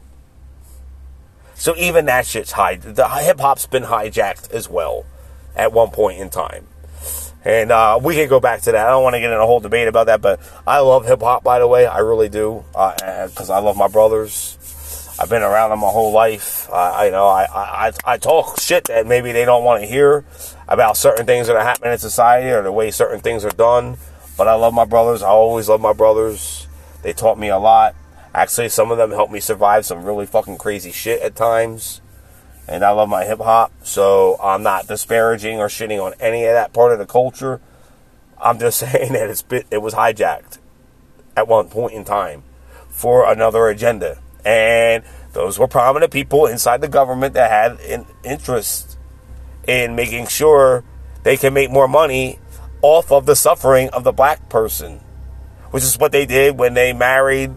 So 1.53 1.75
even 1.75 2.05
that 2.05 2.25
shit's 2.25 2.53
high. 2.53 2.77
The 2.77 3.07
hip 3.09 3.39
hop's 3.39 3.67
been 3.67 3.83
hijacked 3.83 4.51
as 4.51 4.67
well 4.67 5.05
at 5.55 5.71
one 5.71 5.89
point 5.89 6.19
in 6.19 6.29
time. 6.29 6.65
And 7.43 7.71
uh, 7.71 7.99
we 8.01 8.15
can 8.15 8.29
go 8.29 8.39
back 8.39 8.61
to 8.61 8.71
that. 8.71 8.87
I 8.87 8.89
don't 8.91 9.03
want 9.03 9.15
to 9.15 9.19
get 9.19 9.31
in 9.31 9.37
a 9.37 9.45
whole 9.45 9.59
debate 9.59 9.87
about 9.87 10.05
that, 10.05 10.21
but 10.21 10.39
I 10.67 10.79
love 10.79 11.07
hip 11.07 11.21
hop, 11.21 11.43
by 11.43 11.59
the 11.59 11.67
way. 11.67 11.87
I 11.87 11.99
really 11.99 12.29
do. 12.29 12.63
Because 12.71 13.49
uh, 13.49 13.55
I 13.55 13.59
love 13.59 13.75
my 13.75 13.87
brothers. 13.87 14.57
I've 15.19 15.29
been 15.29 15.43
around 15.43 15.69
them 15.69 15.79
my 15.79 15.89
whole 15.89 16.11
life. 16.11 16.67
Uh, 16.69 16.73
I 16.73 17.05
you 17.05 17.11
know 17.11 17.27
I, 17.27 17.43
I 17.43 17.91
I 18.05 18.17
talk 18.17 18.59
shit 18.59 18.85
that 18.85 19.05
maybe 19.05 19.31
they 19.31 19.45
don't 19.45 19.63
want 19.63 19.83
to 19.83 19.87
hear 19.87 20.25
about 20.67 20.97
certain 20.97 21.27
things 21.27 21.45
that 21.45 21.55
are 21.55 21.63
happening 21.63 21.91
in 21.91 21.99
society 21.99 22.49
or 22.49 22.63
the 22.63 22.71
way 22.71 22.89
certain 22.89 23.19
things 23.19 23.45
are 23.45 23.51
done. 23.51 23.97
But 24.35 24.47
I 24.47 24.55
love 24.55 24.73
my 24.73 24.85
brothers. 24.85 25.21
I 25.21 25.27
always 25.27 25.69
love 25.69 25.81
my 25.81 25.93
brothers. 25.93 26.67
They 27.03 27.13
taught 27.13 27.37
me 27.37 27.49
a 27.49 27.59
lot. 27.59 27.95
Actually, 28.33 28.69
some 28.69 28.89
of 28.89 28.97
them 28.97 29.11
helped 29.11 29.31
me 29.31 29.39
survive 29.39 29.85
some 29.85 30.05
really 30.05 30.25
fucking 30.25 30.57
crazy 30.57 30.91
shit 30.91 31.21
at 31.21 31.35
times. 31.35 32.01
And 32.71 32.85
I 32.85 32.91
love 32.91 33.09
my 33.09 33.25
hip 33.25 33.39
hop, 33.39 33.73
so 33.83 34.39
I'm 34.41 34.63
not 34.63 34.87
disparaging 34.87 35.59
or 35.59 35.67
shitting 35.67 36.01
on 36.01 36.13
any 36.21 36.45
of 36.45 36.53
that 36.53 36.71
part 36.71 36.93
of 36.93 36.99
the 36.99 37.05
culture. 37.05 37.59
I'm 38.41 38.59
just 38.59 38.79
saying 38.91 39.11
that 39.11 39.29
it's 39.29 39.41
bit, 39.41 39.67
it 39.69 39.81
was 39.81 39.93
hijacked 39.93 40.57
at 41.35 41.49
one 41.49 41.67
point 41.67 41.93
in 41.93 42.05
time 42.05 42.43
for 42.87 43.29
another 43.29 43.67
agenda. 43.67 44.19
And 44.45 45.03
those 45.33 45.59
were 45.59 45.67
prominent 45.67 46.13
people 46.13 46.45
inside 46.45 46.79
the 46.79 46.87
government 46.87 47.33
that 47.33 47.51
had 47.51 47.79
an 47.81 48.05
interest 48.23 48.97
in 49.67 49.93
making 49.93 50.27
sure 50.27 50.85
they 51.23 51.35
can 51.35 51.53
make 51.53 51.71
more 51.71 51.89
money 51.89 52.39
off 52.81 53.11
of 53.11 53.25
the 53.25 53.35
suffering 53.35 53.89
of 53.89 54.05
the 54.05 54.13
black 54.13 54.47
person, 54.47 55.01
which 55.71 55.83
is 55.83 55.97
what 55.97 56.13
they 56.13 56.25
did 56.25 56.57
when 56.57 56.73
they 56.73 56.93
married 56.93 57.51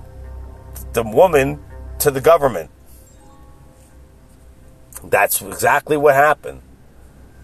the 0.92 1.04
woman 1.04 1.62
to 2.00 2.10
the 2.10 2.20
government. 2.20 2.70
That's 5.10 5.42
exactly 5.42 5.96
what 5.96 6.14
happened. 6.14 6.62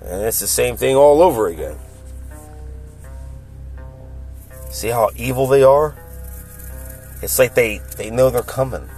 And 0.00 0.22
it's 0.22 0.40
the 0.40 0.46
same 0.46 0.76
thing 0.76 0.96
all 0.96 1.22
over 1.22 1.48
again. 1.48 1.76
See 4.70 4.88
how 4.88 5.10
evil 5.16 5.46
they 5.46 5.62
are? 5.62 5.96
It's 7.22 7.38
like 7.38 7.54
they, 7.54 7.80
they 7.96 8.10
know 8.10 8.30
they're 8.30 8.42
coming. 8.42 8.88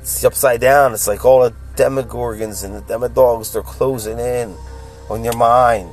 It's 0.00 0.24
upside 0.24 0.60
down. 0.60 0.94
It's 0.94 1.06
like 1.06 1.24
all 1.24 1.42
the 1.42 1.54
demogorgons 1.76 2.64
and 2.64 2.74
the 2.74 2.80
demodogs, 2.80 3.52
they're 3.52 3.62
closing 3.62 4.18
in 4.18 4.56
on 5.10 5.24
your 5.24 5.36
mind. 5.36 5.90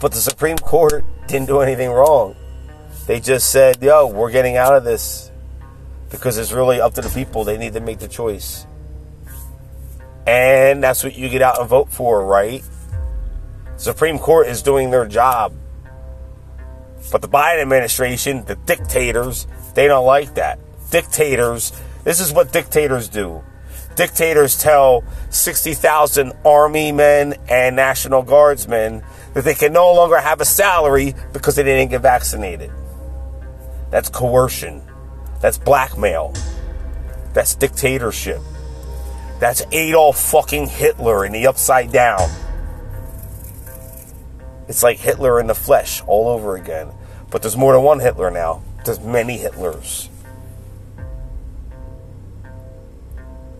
But 0.00 0.12
the 0.12 0.18
Supreme 0.18 0.58
Court 0.58 1.04
didn't 1.28 1.46
do 1.46 1.60
anything 1.60 1.90
wrong. 1.90 2.34
They 3.06 3.20
just 3.20 3.50
said, 3.50 3.82
yo, 3.82 4.06
we're 4.06 4.30
getting 4.30 4.56
out 4.56 4.74
of 4.74 4.84
this 4.84 5.30
because 6.10 6.38
it's 6.38 6.52
really 6.52 6.80
up 6.80 6.94
to 6.94 7.00
the 7.00 7.08
people. 7.08 7.44
They 7.44 7.58
need 7.58 7.74
to 7.74 7.80
make 7.80 7.98
the 7.98 8.08
choice. 8.08 8.66
And 10.26 10.82
that's 10.82 11.02
what 11.02 11.16
you 11.16 11.28
get 11.28 11.42
out 11.42 11.58
and 11.58 11.68
vote 11.68 11.90
for, 11.90 12.24
right? 12.24 12.62
Supreme 13.76 14.18
Court 14.18 14.46
is 14.46 14.62
doing 14.62 14.90
their 14.90 15.06
job. 15.06 15.52
But 17.10 17.22
the 17.22 17.28
Biden 17.28 17.60
administration, 17.60 18.44
the 18.44 18.54
dictators, 18.54 19.46
they 19.74 19.88
don't 19.88 20.06
like 20.06 20.34
that. 20.34 20.58
Dictators, 20.90 21.72
this 22.04 22.20
is 22.20 22.32
what 22.32 22.52
dictators 22.52 23.08
do. 23.08 23.42
Dictators 23.96 24.58
tell 24.58 25.04
60,000 25.30 26.32
army 26.44 26.92
men 26.92 27.34
and 27.48 27.76
National 27.76 28.22
Guardsmen 28.22 29.02
that 29.34 29.44
they 29.44 29.54
can 29.54 29.72
no 29.72 29.92
longer 29.92 30.18
have 30.18 30.40
a 30.40 30.44
salary 30.44 31.14
because 31.32 31.56
they 31.56 31.62
didn't 31.62 31.90
get 31.90 32.00
vaccinated. 32.00 32.70
That's 33.90 34.08
coercion. 34.08 34.82
That's 35.40 35.58
blackmail. 35.58 36.32
That's 37.34 37.54
dictatorship. 37.54 38.40
That's 39.42 39.62
Adolf 39.72 40.20
fucking 40.20 40.68
Hitler 40.68 41.26
in 41.26 41.32
the 41.32 41.48
upside 41.48 41.90
down. 41.90 42.30
It's 44.68 44.84
like 44.84 45.00
Hitler 45.00 45.40
in 45.40 45.48
the 45.48 45.54
flesh 45.56 46.00
all 46.06 46.28
over 46.28 46.54
again. 46.54 46.92
But 47.28 47.42
there's 47.42 47.56
more 47.56 47.72
than 47.72 47.82
one 47.82 47.98
Hitler 47.98 48.30
now. 48.30 48.62
There's 48.84 49.00
many 49.00 49.36
Hitlers. 49.36 50.08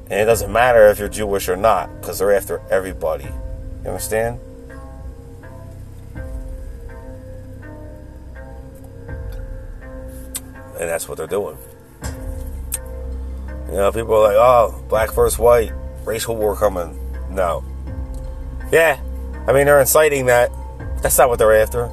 And 0.04 0.20
it 0.20 0.24
doesn't 0.24 0.52
matter 0.52 0.86
if 0.86 1.00
you're 1.00 1.08
Jewish 1.08 1.48
or 1.48 1.56
not, 1.56 1.92
because 2.00 2.20
they're 2.20 2.32
after 2.32 2.60
everybody. 2.70 3.24
You 3.24 3.88
understand? 3.88 4.38
And 10.78 10.88
that's 10.88 11.08
what 11.08 11.18
they're 11.18 11.26
doing. 11.26 11.58
You 13.72 13.78
know, 13.78 13.90
people 13.90 14.12
are 14.16 14.20
like, 14.20 14.37
oh, 14.37 14.85
black 14.90 15.14
versus 15.14 15.38
white, 15.38 15.72
racial 16.04 16.37
war 16.37 16.54
coming. 16.54 16.94
No. 17.30 17.64
Yeah, 18.70 19.00
I 19.46 19.54
mean, 19.54 19.64
they're 19.64 19.80
inciting 19.80 20.26
that. 20.26 20.50
That's 21.02 21.16
not 21.16 21.30
what 21.30 21.38
they're 21.38 21.56
after. 21.56 21.85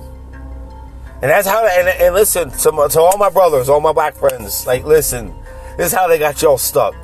And 1.22 1.32
that's 1.32 1.48
how, 1.48 1.65
and, 1.65 1.88
and 1.88 2.13
listen, 2.13 2.52
to, 2.52 2.74
my, 2.74 2.89
to 2.89 3.00
all 3.00 3.18
my 3.18 3.30
brothers, 3.30 3.70
all 3.70 3.80
my 3.80 3.94
black 3.94 4.15
friends, 4.15 4.68
like, 4.68 4.84
listen, 4.84 5.34
this 5.78 5.94
is 5.94 5.94
how 5.94 6.10
they 6.10 6.20
got 6.20 6.42
y'all 6.42 6.58
stuck. 6.58 6.96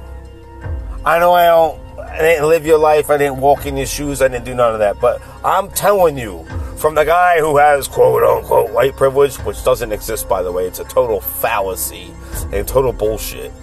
I 1.05 1.19
know 1.19 1.31
I 1.31 1.45
don't, 1.45 1.99
I 1.99 2.19
didn't 2.19 2.49
live 2.49 2.65
your 2.65 2.77
life, 2.77 3.09
I 3.09 3.17
didn't 3.17 3.37
walk 3.37 3.65
in 3.65 3.77
your 3.77 3.85
shoes, 3.85 4.21
I 4.21 4.27
didn't 4.27 4.43
do 4.43 4.55
none 4.55 4.73
of 4.73 4.79
that, 4.79 4.99
but 4.99 5.21
I'm 5.45 5.69
telling 5.69 6.17
you, 6.17 6.45
from 6.75 6.95
the 6.95 7.05
guy 7.05 7.39
who 7.39 7.55
has 7.55 7.87
quote 7.87 8.23
unquote 8.23 8.71
white 8.71 8.97
privilege, 8.97 9.37
which 9.37 9.63
doesn't 9.63 9.93
exist, 9.93 10.27
by 10.27 10.43
the 10.43 10.51
way, 10.51 10.67
it's 10.67 10.79
a 10.79 10.83
total 10.83 11.21
fallacy 11.21 12.11
and 12.51 12.67
total 12.67 12.91
bullshit. 12.91 13.53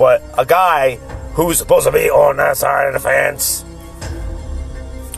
But 0.00 0.22
a 0.38 0.46
guy 0.46 0.96
who's 1.34 1.58
supposed 1.58 1.84
to 1.84 1.92
be 1.92 2.08
on 2.08 2.38
that 2.38 2.56
side 2.56 2.86
of 2.86 2.94
the 2.94 3.00
fence, 3.00 3.66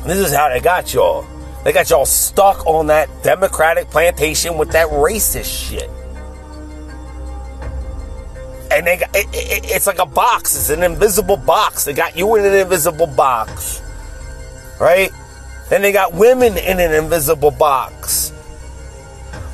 this 0.04 0.18
is 0.18 0.34
how 0.34 0.48
they 0.48 0.58
got 0.58 0.92
y'all. 0.92 1.24
They 1.62 1.72
got 1.72 1.88
y'all 1.88 2.04
stuck 2.04 2.66
on 2.66 2.88
that 2.88 3.08
Democratic 3.22 3.90
plantation 3.90 4.58
with 4.58 4.72
that 4.72 4.88
racist 4.88 5.68
shit. 5.70 5.88
And 8.72 8.84
they 8.84 8.96
got, 8.96 9.14
it, 9.14 9.28
it, 9.32 9.70
it's 9.70 9.86
like 9.86 10.00
a 10.00 10.06
box. 10.06 10.56
It's 10.56 10.70
an 10.70 10.82
invisible 10.82 11.36
box. 11.36 11.84
They 11.84 11.92
got 11.92 12.16
you 12.16 12.34
in 12.34 12.44
an 12.44 12.52
invisible 12.52 13.06
box. 13.06 13.80
Right? 14.80 15.12
Then 15.70 15.82
they 15.82 15.92
got 15.92 16.12
women 16.12 16.58
in 16.58 16.80
an 16.80 16.92
invisible 16.92 17.52
box. 17.52 18.32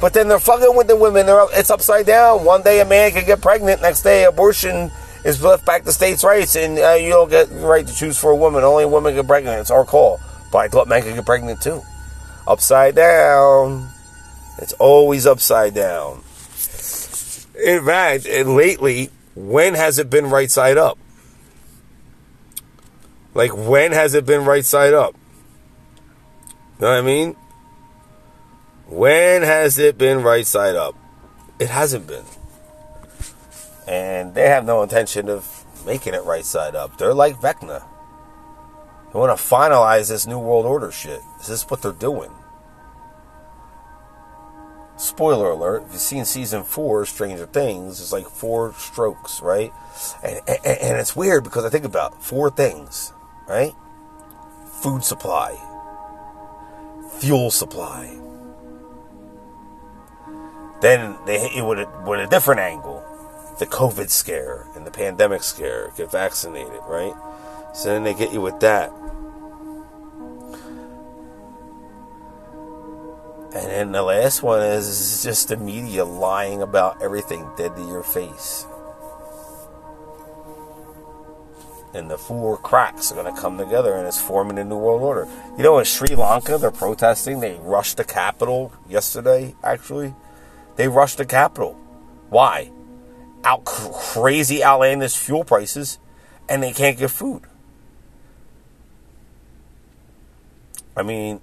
But 0.00 0.14
then 0.14 0.28
they're 0.28 0.38
fucking 0.40 0.74
with 0.74 0.86
the 0.86 0.96
women. 0.96 1.26
They're, 1.26 1.44
it's 1.52 1.68
upside 1.68 2.06
down. 2.06 2.46
One 2.46 2.62
day 2.62 2.80
a 2.80 2.86
man 2.86 3.10
can 3.10 3.26
get 3.26 3.42
pregnant. 3.42 3.82
Next 3.82 4.00
day 4.00 4.24
abortion 4.24 4.90
is 5.28 5.42
left 5.42 5.64
back 5.64 5.84
to 5.84 5.92
states' 5.92 6.24
rights. 6.24 6.56
And 6.56 6.78
uh, 6.78 6.94
you 6.94 7.10
don't 7.10 7.30
get 7.30 7.50
the 7.50 7.66
right 7.66 7.86
to 7.86 7.94
choose 7.94 8.18
for 8.18 8.30
a 8.30 8.36
woman. 8.36 8.64
Only 8.64 8.84
a 8.84 8.88
woman 8.88 9.14
get 9.14 9.26
pregnant. 9.26 9.60
It's 9.60 9.70
our 9.70 9.84
call. 9.84 10.20
But 10.50 10.58
I 10.58 10.68
thought 10.68 10.88
men 10.88 11.02
could 11.02 11.14
get 11.14 11.26
pregnant 11.26 11.60
too 11.60 11.82
upside 12.48 12.96
down. 12.96 13.90
It's 14.58 14.72
always 14.74 15.26
upside 15.26 15.74
down. 15.74 16.22
In 17.64 17.84
fact, 17.84 18.26
and 18.26 18.56
lately, 18.56 19.10
when 19.36 19.74
has 19.74 19.98
it 19.98 20.10
been 20.10 20.30
right 20.30 20.50
side 20.50 20.78
up? 20.78 20.98
Like, 23.34 23.56
when 23.56 23.92
has 23.92 24.14
it 24.14 24.26
been 24.26 24.44
right 24.44 24.64
side 24.64 24.94
up? 24.94 25.14
You 26.48 26.86
know 26.86 26.88
what 26.88 26.98
I 26.98 27.02
mean? 27.02 27.36
When 28.88 29.42
has 29.42 29.78
it 29.78 29.98
been 29.98 30.22
right 30.22 30.46
side 30.46 30.74
up? 30.74 30.96
It 31.58 31.68
hasn't 31.68 32.06
been. 32.06 32.24
And 33.88 34.34
they 34.34 34.48
have 34.48 34.66
no 34.66 34.82
intention 34.82 35.30
of 35.30 35.64
making 35.86 36.12
it 36.12 36.22
right 36.24 36.44
side 36.44 36.74
up. 36.74 36.98
They're 36.98 37.14
like 37.14 37.40
Vecna. 37.40 37.82
They 39.10 39.18
want 39.18 39.36
to 39.36 39.42
finalize 39.42 40.10
this 40.10 40.26
New 40.26 40.38
World 40.38 40.66
Order 40.66 40.92
shit. 40.92 41.22
This 41.38 41.48
is 41.48 41.62
what 41.62 41.80
they're 41.80 41.92
doing. 41.92 42.30
Spoiler 44.98 45.52
alert, 45.52 45.84
if 45.86 45.92
you've 45.92 46.02
seen 46.02 46.24
season 46.26 46.64
four, 46.64 47.06
Stranger 47.06 47.46
Things, 47.46 48.00
it's 48.00 48.12
like 48.12 48.28
four 48.28 48.74
strokes, 48.74 49.40
right? 49.40 49.72
And, 50.22 50.40
and, 50.46 50.58
and 50.66 50.98
it's 50.98 51.16
weird 51.16 51.44
because 51.44 51.64
I 51.64 51.70
think 51.70 51.86
about 51.86 52.22
four 52.22 52.50
things, 52.50 53.14
right? 53.48 53.72
Food 54.82 55.02
supply, 55.02 55.56
fuel 57.20 57.50
supply. 57.50 58.18
Then 60.82 61.16
they 61.24 61.38
hit 61.40 61.54
you 61.54 61.64
with 61.64 61.78
a, 61.78 62.04
with 62.06 62.20
a 62.20 62.26
different 62.26 62.60
angle 62.60 63.07
the 63.58 63.66
COVID 63.66 64.10
scare 64.10 64.66
and 64.74 64.86
the 64.86 64.90
pandemic 64.90 65.42
scare, 65.42 65.92
get 65.96 66.10
vaccinated, 66.10 66.80
right? 66.86 67.14
So 67.74 67.88
then 67.88 68.04
they 68.04 68.14
get 68.14 68.32
you 68.32 68.40
with 68.40 68.60
that. 68.60 68.92
And 73.54 73.66
then 73.66 73.92
the 73.92 74.02
last 74.02 74.42
one 74.42 74.62
is 74.62 75.22
just 75.22 75.48
the 75.48 75.56
media 75.56 76.04
lying 76.04 76.62
about 76.62 77.02
everything 77.02 77.48
dead 77.56 77.74
to 77.76 77.82
your 77.82 78.02
face. 78.02 78.66
And 81.94 82.10
the 82.10 82.18
four 82.18 82.58
cracks 82.58 83.10
are 83.10 83.14
going 83.14 83.34
to 83.34 83.40
come 83.40 83.56
together 83.56 83.94
and 83.94 84.06
it's 84.06 84.20
forming 84.20 84.58
a 84.58 84.64
new 84.64 84.76
world 84.76 85.02
order. 85.02 85.26
You 85.56 85.62
know, 85.62 85.78
in 85.78 85.86
Sri 85.86 86.14
Lanka, 86.14 86.58
they're 86.58 86.70
protesting. 86.70 87.40
They 87.40 87.58
rushed 87.62 87.96
the 87.96 88.04
capital 88.04 88.72
yesterday, 88.88 89.56
actually. 89.64 90.14
They 90.76 90.86
rushed 90.86 91.16
the 91.16 91.24
capital. 91.24 91.72
Why? 92.28 92.70
Out 93.44 93.64
crazy, 93.64 94.62
outlandish 94.62 95.16
fuel 95.16 95.44
prices, 95.44 95.98
and 96.48 96.62
they 96.62 96.72
can't 96.72 96.98
get 96.98 97.10
food. 97.10 97.42
I 100.96 101.02
mean, 101.02 101.40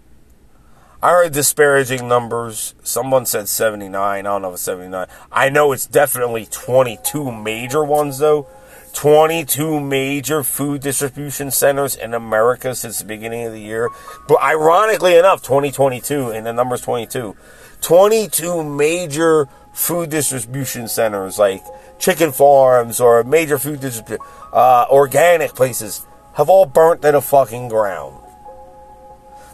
I 1.01 1.11
heard 1.11 1.33
disparaging 1.33 2.07
numbers. 2.07 2.73
Someone 2.83 3.25
said 3.25 3.47
79. 3.47 3.95
I 3.95 4.21
don't 4.21 4.41
know 4.41 4.49
if 4.49 4.55
it's 4.55 4.63
79. 4.63 5.07
I 5.31 5.49
know 5.49 5.71
it's 5.71 5.85
definitely 5.85 6.47
22 6.47 7.31
major 7.31 7.83
ones, 7.83 8.17
though. 8.17 8.47
22 8.93 9.79
major 9.81 10.41
food 10.41 10.81
distribution 10.81 11.51
centers 11.51 11.95
in 11.95 12.13
America 12.13 12.73
since 12.73 12.99
the 12.99 13.05
beginning 13.05 13.45
of 13.45 13.53
the 13.53 13.61
year. 13.61 13.89
But 14.27 14.41
ironically 14.41 15.15
enough, 15.17 15.43
2022, 15.43 16.31
and 16.31 16.45
the 16.45 16.53
number's 16.53 16.81
22. 16.81 17.35
22 17.81 18.63
major 18.63 19.47
food 19.73 20.09
distribution 20.09 20.87
centers, 20.87 21.37
like 21.37 21.63
chicken 21.99 22.31
farms 22.31 22.99
or 22.99 23.23
major 23.23 23.57
food 23.57 23.79
distribution, 23.79 24.25
uh, 24.53 24.85
organic 24.89 25.53
places, 25.53 26.05
have 26.33 26.49
all 26.49 26.65
burnt 26.65 27.01
to 27.01 27.11
the 27.11 27.21
fucking 27.21 27.69
ground. 27.69 28.21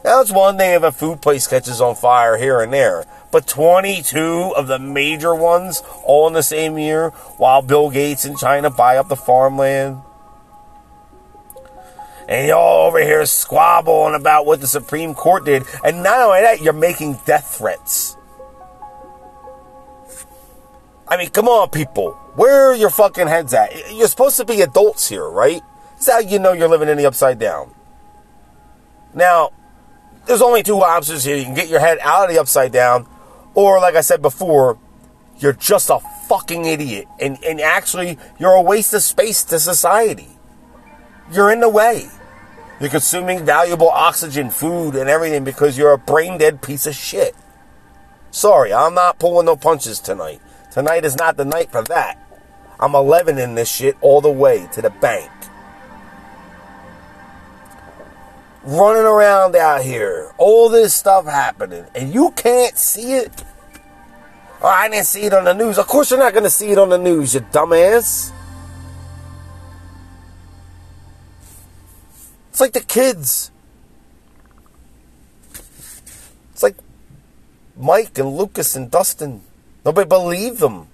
Now, 0.04 0.22
it's 0.22 0.32
one 0.32 0.58
thing 0.58 0.74
if 0.74 0.82
a 0.82 0.92
food 0.92 1.22
place 1.22 1.46
catches 1.46 1.80
on 1.80 1.96
fire 1.96 2.38
here 2.38 2.60
and 2.62 2.74
there, 2.74 3.06
but 3.30 3.46
22 3.46 4.54
of 4.56 4.66
the 4.66 4.80
major 4.80 5.36
ones 5.36 5.84
all 6.04 6.28
in 6.28 6.34
the 6.34 6.42
same 6.42 6.80
year 6.80 7.10
while 7.38 7.62
Bill 7.62 7.92
Gates 7.92 8.26
in 8.26 8.36
China 8.36 8.72
buy 8.72 8.98
up 8.98 9.10
the 9.10 9.16
farmland. 9.16 10.02
And 12.28 12.48
y'all 12.48 12.88
over 12.88 13.00
here 13.00 13.26
squabbling 13.26 14.16
about 14.16 14.46
what 14.46 14.62
the 14.62 14.68
Supreme 14.68 15.14
Court 15.14 15.46
did. 15.46 15.64
And 15.84 16.02
not 16.02 16.20
only 16.22 16.42
that, 16.42 16.62
you're 16.62 16.74
making 16.74 17.20
death 17.26 17.58
threats. 17.58 18.16
I 21.12 21.18
mean, 21.18 21.30
come 21.30 21.50
on, 21.50 21.70
people. 21.70 22.14
Where 22.36 22.68
are 22.72 22.76
your 22.76 22.90
fucking 22.90 23.28
heads 23.28 23.54
at? 23.54 23.94
You're 23.94 24.08
supposed 24.08 24.38
to 24.38 24.46
be 24.46 24.62
adults 24.62 25.10
here, 25.10 25.30
right? 25.30 25.62
That's 25.96 26.10
how 26.10 26.20
you 26.20 26.40
know 26.40 26.54
you're 26.54 26.70
living 26.70 26.88
in 26.88 26.98
the 26.98 27.06
upside 27.06 27.38
down. 27.38 27.76
Now, 29.14 29.52
there's 30.26 30.42
only 30.42 30.64
two 30.64 30.82
options 30.82 31.26
here. 31.26 31.36
You 31.36 31.44
can 31.44 31.54
get 31.54 31.68
your 31.68 31.82
head 31.82 31.98
out 32.02 32.30
of 32.30 32.34
the 32.34 32.40
upside 32.40 32.72
down, 32.72 33.08
or 33.56 33.82
like 33.82 33.96
I 33.96 34.02
said 34.02 34.22
before, 34.22 34.80
You're 35.38 35.54
just 35.54 35.90
a 35.90 36.00
fucking 36.30 36.66
idiot. 36.66 37.08
And, 37.20 37.44
and 37.44 37.60
actually, 37.60 38.18
you're 38.40 38.54
a 38.54 38.62
waste 38.62 38.94
of 38.94 39.02
space 39.02 39.44
to 39.46 39.60
society. 39.60 40.30
You're 41.34 41.52
in 41.52 41.60
the 41.60 41.70
way. 41.70 42.08
You're 42.80 42.90
consuming 42.90 43.44
valuable 43.44 43.90
oxygen, 43.90 44.50
food, 44.50 44.96
and 44.96 45.10
everything 45.10 45.44
because 45.44 45.78
you're 45.78 45.94
a 45.94 45.98
brain 45.98 46.38
dead 46.38 46.62
piece 46.62 46.86
of 46.86 46.96
shit. 46.96 47.36
Sorry, 48.30 48.72
I'm 48.72 48.94
not 48.94 49.20
pulling 49.20 49.48
no 49.48 49.56
punches 49.56 50.00
tonight. 50.00 50.42
Tonight 50.72 51.04
is 51.04 51.18
not 51.18 51.36
the 51.36 51.44
night 51.44 51.70
for 51.70 51.84
that. 51.84 52.18
I'm 52.80 52.96
11 52.96 53.38
in 53.38 53.56
this 53.56 53.70
shit 53.70 53.98
all 54.00 54.22
the 54.22 54.32
way 54.32 54.68
to 54.72 54.82
the 54.82 54.90
bank. 54.90 55.30
Running 58.64 59.04
around 59.04 59.56
out 59.56 59.82
here, 59.82 60.34
all 60.38 60.70
this 60.70 60.94
stuff 60.94 61.26
happening, 61.26 61.86
and 61.94 62.14
you 62.14 62.32
can't 62.32 62.78
see 62.78 63.14
it. 63.14 63.44
Oh, 64.62 64.68
I 64.68 64.88
didn't 64.88 65.08
see 65.08 65.24
it 65.24 65.34
on 65.34 65.44
the 65.44 65.54
news. 65.54 65.78
Of 65.78 65.88
course, 65.88 66.12
you're 66.12 66.20
not 66.20 66.34
going 66.34 66.44
to 66.44 66.50
see 66.50 66.72
it 66.72 66.78
on 66.78 66.90
the 66.90 66.98
news, 66.98 67.34
you 67.34 67.42
dumbass. 67.42 68.32
It's 72.50 72.60
like 72.62 72.74
the 72.74 72.82
kids. 72.82 73.52
It's 76.52 76.64
like 76.64 76.78
Mike 77.76 78.18
and 78.20 78.38
Lucas 78.38 78.76
and 78.76 78.90
Dustin. 78.90 79.42
Nobody 79.84 80.08
believed 80.08 80.60
them 80.60 80.88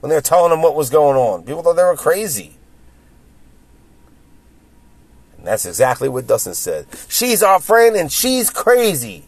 when 0.00 0.10
they 0.10 0.16
were 0.16 0.22
telling 0.22 0.50
them 0.50 0.62
what 0.62 0.74
was 0.74 0.90
going 0.90 1.16
on. 1.16 1.44
People 1.44 1.62
thought 1.62 1.76
they 1.76 1.82
were 1.82 1.96
crazy. 1.96 2.56
And 5.38 5.46
that's 5.46 5.66
exactly 5.66 6.08
what 6.08 6.26
Dustin 6.26 6.54
said. 6.54 6.86
She's 7.08 7.42
our 7.42 7.60
friend 7.60 7.96
and 7.96 8.10
she's 8.10 8.50
crazy. 8.50 9.24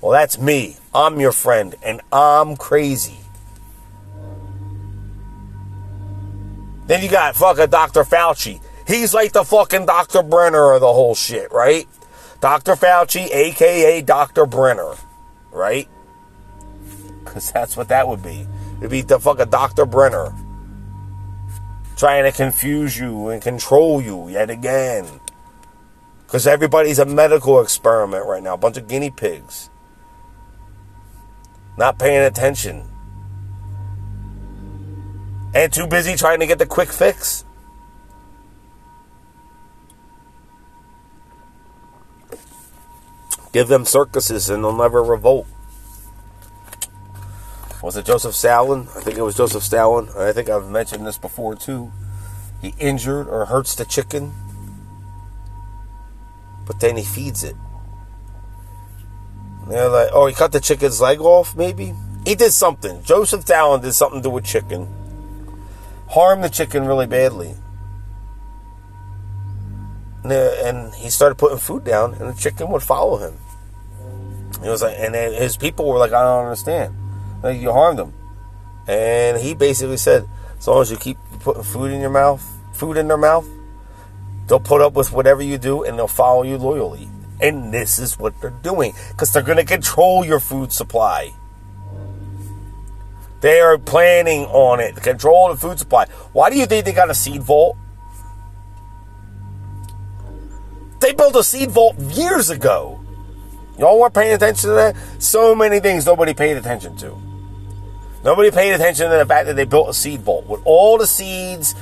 Well, 0.00 0.12
that's 0.12 0.38
me. 0.38 0.76
I'm 0.94 1.20
your 1.20 1.32
friend 1.32 1.74
and 1.84 2.00
I'm 2.12 2.56
crazy. 2.56 3.18
Then 6.86 7.02
you 7.02 7.08
got 7.08 7.36
fucking 7.36 7.70
Dr. 7.70 8.02
Fauci. 8.02 8.60
He's 8.86 9.14
like 9.14 9.32
the 9.32 9.44
fucking 9.44 9.86
Dr. 9.86 10.22
Brenner 10.22 10.72
of 10.72 10.80
the 10.80 10.92
whole 10.92 11.14
shit, 11.14 11.52
right? 11.52 11.86
Dr. 12.40 12.74
Fauci, 12.74 13.28
aka 13.30 14.00
Dr. 14.00 14.46
Brenner, 14.46 14.94
right? 15.52 15.88
Because 17.30 17.52
that's 17.52 17.76
what 17.76 17.86
that 17.90 18.08
would 18.08 18.24
be. 18.24 18.44
It'd 18.78 18.90
be 18.90 19.02
the 19.02 19.20
fucking 19.20 19.50
Dr. 19.50 19.86
Brenner. 19.86 20.34
Trying 21.94 22.24
to 22.24 22.32
confuse 22.32 22.98
you 22.98 23.28
and 23.28 23.40
control 23.40 24.02
you 24.02 24.28
yet 24.28 24.50
again. 24.50 25.06
Because 26.26 26.48
everybody's 26.48 26.98
a 26.98 27.06
medical 27.06 27.60
experiment 27.60 28.26
right 28.26 28.42
now. 28.42 28.54
A 28.54 28.56
bunch 28.56 28.78
of 28.78 28.88
guinea 28.88 29.12
pigs. 29.12 29.70
Not 31.78 32.00
paying 32.00 32.24
attention. 32.24 32.90
And 35.54 35.72
too 35.72 35.86
busy 35.86 36.16
trying 36.16 36.40
to 36.40 36.48
get 36.48 36.58
the 36.58 36.66
quick 36.66 36.88
fix. 36.90 37.44
Give 43.52 43.68
them 43.68 43.84
circuses 43.84 44.50
and 44.50 44.64
they'll 44.64 44.76
never 44.76 45.00
revolt. 45.00 45.46
Was 47.82 47.96
it 47.96 48.04
Joseph 48.04 48.34
Stalin? 48.34 48.88
I 48.94 49.00
think 49.00 49.16
it 49.16 49.22
was 49.22 49.36
Joseph 49.36 49.62
Stalin. 49.62 50.08
I 50.16 50.32
think 50.32 50.50
I've 50.50 50.68
mentioned 50.68 51.06
this 51.06 51.16
before 51.18 51.54
too. 51.54 51.90
He 52.60 52.74
injured 52.78 53.26
or 53.26 53.46
hurts 53.46 53.74
the 53.74 53.86
chicken, 53.86 54.34
but 56.66 56.78
then 56.80 56.98
he 56.98 57.04
feeds 57.04 57.42
it. 57.42 57.56
And 59.62 59.72
they're 59.72 59.88
like, 59.88 60.10
oh, 60.12 60.26
he 60.26 60.34
cut 60.34 60.52
the 60.52 60.60
chicken's 60.60 61.00
leg 61.00 61.20
off, 61.20 61.56
maybe? 61.56 61.94
He 62.26 62.34
did 62.34 62.52
something. 62.52 63.02
Joseph 63.02 63.42
Stalin 63.42 63.80
did 63.80 63.94
something 63.94 64.22
to 64.22 64.36
a 64.36 64.42
chicken. 64.42 64.86
Harmed 66.08 66.44
the 66.44 66.50
chicken 66.50 66.84
really 66.84 67.06
badly. 67.06 67.54
And 70.22 70.30
uh, 70.30 70.90
he 70.90 71.08
started 71.08 71.36
putting 71.36 71.56
food 71.56 71.84
down, 71.84 72.12
and 72.14 72.28
the 72.28 72.38
chicken 72.38 72.68
would 72.72 72.82
follow 72.82 73.16
him. 73.16 73.38
He 74.62 74.68
was 74.68 74.82
like, 74.82 74.96
and 74.98 75.14
his 75.14 75.56
people 75.56 75.86
were 75.88 75.96
like, 75.96 76.12
I 76.12 76.22
don't 76.22 76.44
understand. 76.44 76.94
Like 77.42 77.60
you 77.60 77.72
harmed 77.72 77.98
them. 77.98 78.14
And 78.86 79.38
he 79.38 79.54
basically 79.54 79.96
said, 79.96 80.28
as 80.58 80.66
long 80.66 80.82
as 80.82 80.90
you 80.90 80.96
keep 80.96 81.16
putting 81.40 81.62
food 81.62 81.90
in 81.90 82.00
your 82.00 82.10
mouth, 82.10 82.44
food 82.74 82.96
in 82.96 83.08
their 83.08 83.16
mouth, 83.16 83.48
they'll 84.46 84.60
put 84.60 84.80
up 84.80 84.94
with 84.94 85.12
whatever 85.12 85.42
you 85.42 85.58
do 85.58 85.84
and 85.84 85.98
they'll 85.98 86.08
follow 86.08 86.42
you 86.42 86.58
loyally. 86.58 87.08
And 87.40 87.72
this 87.72 87.98
is 87.98 88.18
what 88.18 88.38
they're 88.40 88.50
doing 88.50 88.92
because 89.10 89.32
they're 89.32 89.42
going 89.42 89.58
to 89.58 89.64
control 89.64 90.24
your 90.24 90.40
food 90.40 90.72
supply. 90.72 91.32
They 93.40 93.60
are 93.60 93.78
planning 93.78 94.44
on 94.46 94.80
it, 94.80 94.96
control 94.96 95.48
the 95.48 95.56
food 95.56 95.78
supply. 95.78 96.06
Why 96.32 96.50
do 96.50 96.58
you 96.58 96.66
think 96.66 96.84
they 96.84 96.92
got 96.92 97.08
a 97.08 97.14
seed 97.14 97.42
vault? 97.42 97.76
They 101.00 101.14
built 101.14 101.34
a 101.36 101.42
seed 101.42 101.70
vault 101.70 101.98
years 101.98 102.50
ago. 102.50 103.00
Y'all 103.78 103.98
weren't 103.98 104.12
paying 104.12 104.34
attention 104.34 104.68
to 104.68 104.74
that? 104.74 104.96
So 105.18 105.54
many 105.54 105.80
things 105.80 106.04
nobody 106.04 106.34
paid 106.34 106.58
attention 106.58 106.96
to. 106.98 107.29
Nobody 108.22 108.50
paid 108.50 108.72
attention 108.72 109.10
to 109.10 109.16
the 109.16 109.26
fact 109.26 109.46
that 109.46 109.56
they 109.56 109.64
built 109.64 109.88
a 109.88 109.94
seed 109.94 110.20
vault 110.20 110.46
with 110.46 110.60
all 110.64 110.98
the 110.98 111.06
seeds, 111.06 111.74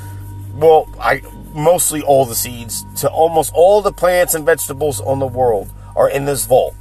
well, 0.54 0.88
I 1.00 1.22
mostly 1.52 2.02
all 2.02 2.24
the 2.24 2.34
seeds 2.34 2.84
to 3.00 3.10
almost 3.10 3.52
all 3.54 3.82
the 3.82 3.92
plants 3.92 4.34
and 4.34 4.46
vegetables 4.46 5.00
on 5.00 5.18
the 5.18 5.26
world 5.26 5.70
are 5.96 6.08
in 6.08 6.24
this 6.24 6.46
vault. 6.46 6.74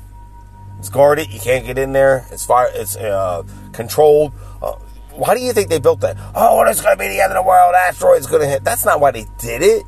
It's 0.80 0.90
guarded. 0.90 1.34
You 1.34 1.40
can't 1.40 1.66
get 1.66 1.78
in 1.78 1.92
there. 1.92 2.28
It's 2.32 2.46
fire. 2.46 2.70
It's 2.74 2.96
uh, 2.96 3.44
controlled. 3.74 4.34
Uh, 4.62 4.74
why 5.12 5.34
do 5.34 5.42
you 5.42 5.54
think 5.54 5.70
they 5.70 5.80
built 5.80 6.02
that? 6.02 6.18
Oh, 6.36 6.64
it's 6.68 6.82
going 6.82 6.96
to 6.96 7.00
be 7.00 7.08
the 7.08 7.20
end 7.20 7.32
of 7.32 7.44
the 7.44 7.48
world. 7.48 7.74
Asteroid's 7.76 8.28
going 8.28 8.44
to 8.44 8.48
hit. 8.48 8.64
That's 8.64 8.86
not 8.86 9.00
why 9.00 9.10
they 9.10 9.26
did 9.40 9.64
it. 9.64 9.84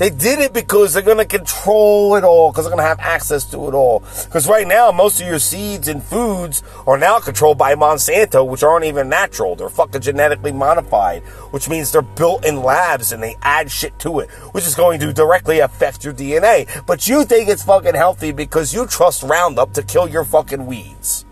They 0.00 0.08
did 0.08 0.38
it 0.38 0.54
because 0.54 0.94
they're 0.94 1.02
going 1.02 1.18
to 1.18 1.26
control 1.26 2.16
it 2.16 2.24
all, 2.24 2.50
because 2.50 2.64
they're 2.64 2.74
going 2.74 2.82
to 2.82 2.88
have 2.88 3.00
access 3.00 3.44
to 3.50 3.68
it 3.68 3.74
all. 3.74 4.02
Because 4.24 4.48
right 4.48 4.66
now, 4.66 4.90
most 4.90 5.20
of 5.20 5.26
your 5.26 5.38
seeds 5.38 5.88
and 5.88 6.02
foods 6.02 6.62
are 6.86 6.96
now 6.96 7.18
controlled 7.20 7.58
by 7.58 7.74
Monsanto, 7.74 8.48
which 8.48 8.62
aren't 8.62 8.86
even 8.86 9.10
natural. 9.10 9.56
They're 9.56 9.68
fucking 9.68 10.00
genetically 10.00 10.52
modified, 10.52 11.22
which 11.52 11.68
means 11.68 11.92
they're 11.92 12.00
built 12.00 12.46
in 12.46 12.62
labs 12.62 13.12
and 13.12 13.22
they 13.22 13.36
add 13.42 13.70
shit 13.70 13.98
to 13.98 14.20
it, 14.20 14.30
which 14.54 14.66
is 14.66 14.74
going 14.74 15.00
to 15.00 15.12
directly 15.12 15.58
affect 15.58 16.02
your 16.02 16.14
DNA. 16.14 16.66
But 16.86 17.06
you 17.06 17.26
think 17.26 17.50
it's 17.50 17.64
fucking 17.64 17.94
healthy 17.94 18.32
because 18.32 18.72
you 18.72 18.86
trust 18.86 19.22
Roundup 19.22 19.74
to 19.74 19.82
kill 19.82 20.08
your 20.08 20.24
fucking 20.24 20.64
weeds. 20.64 21.26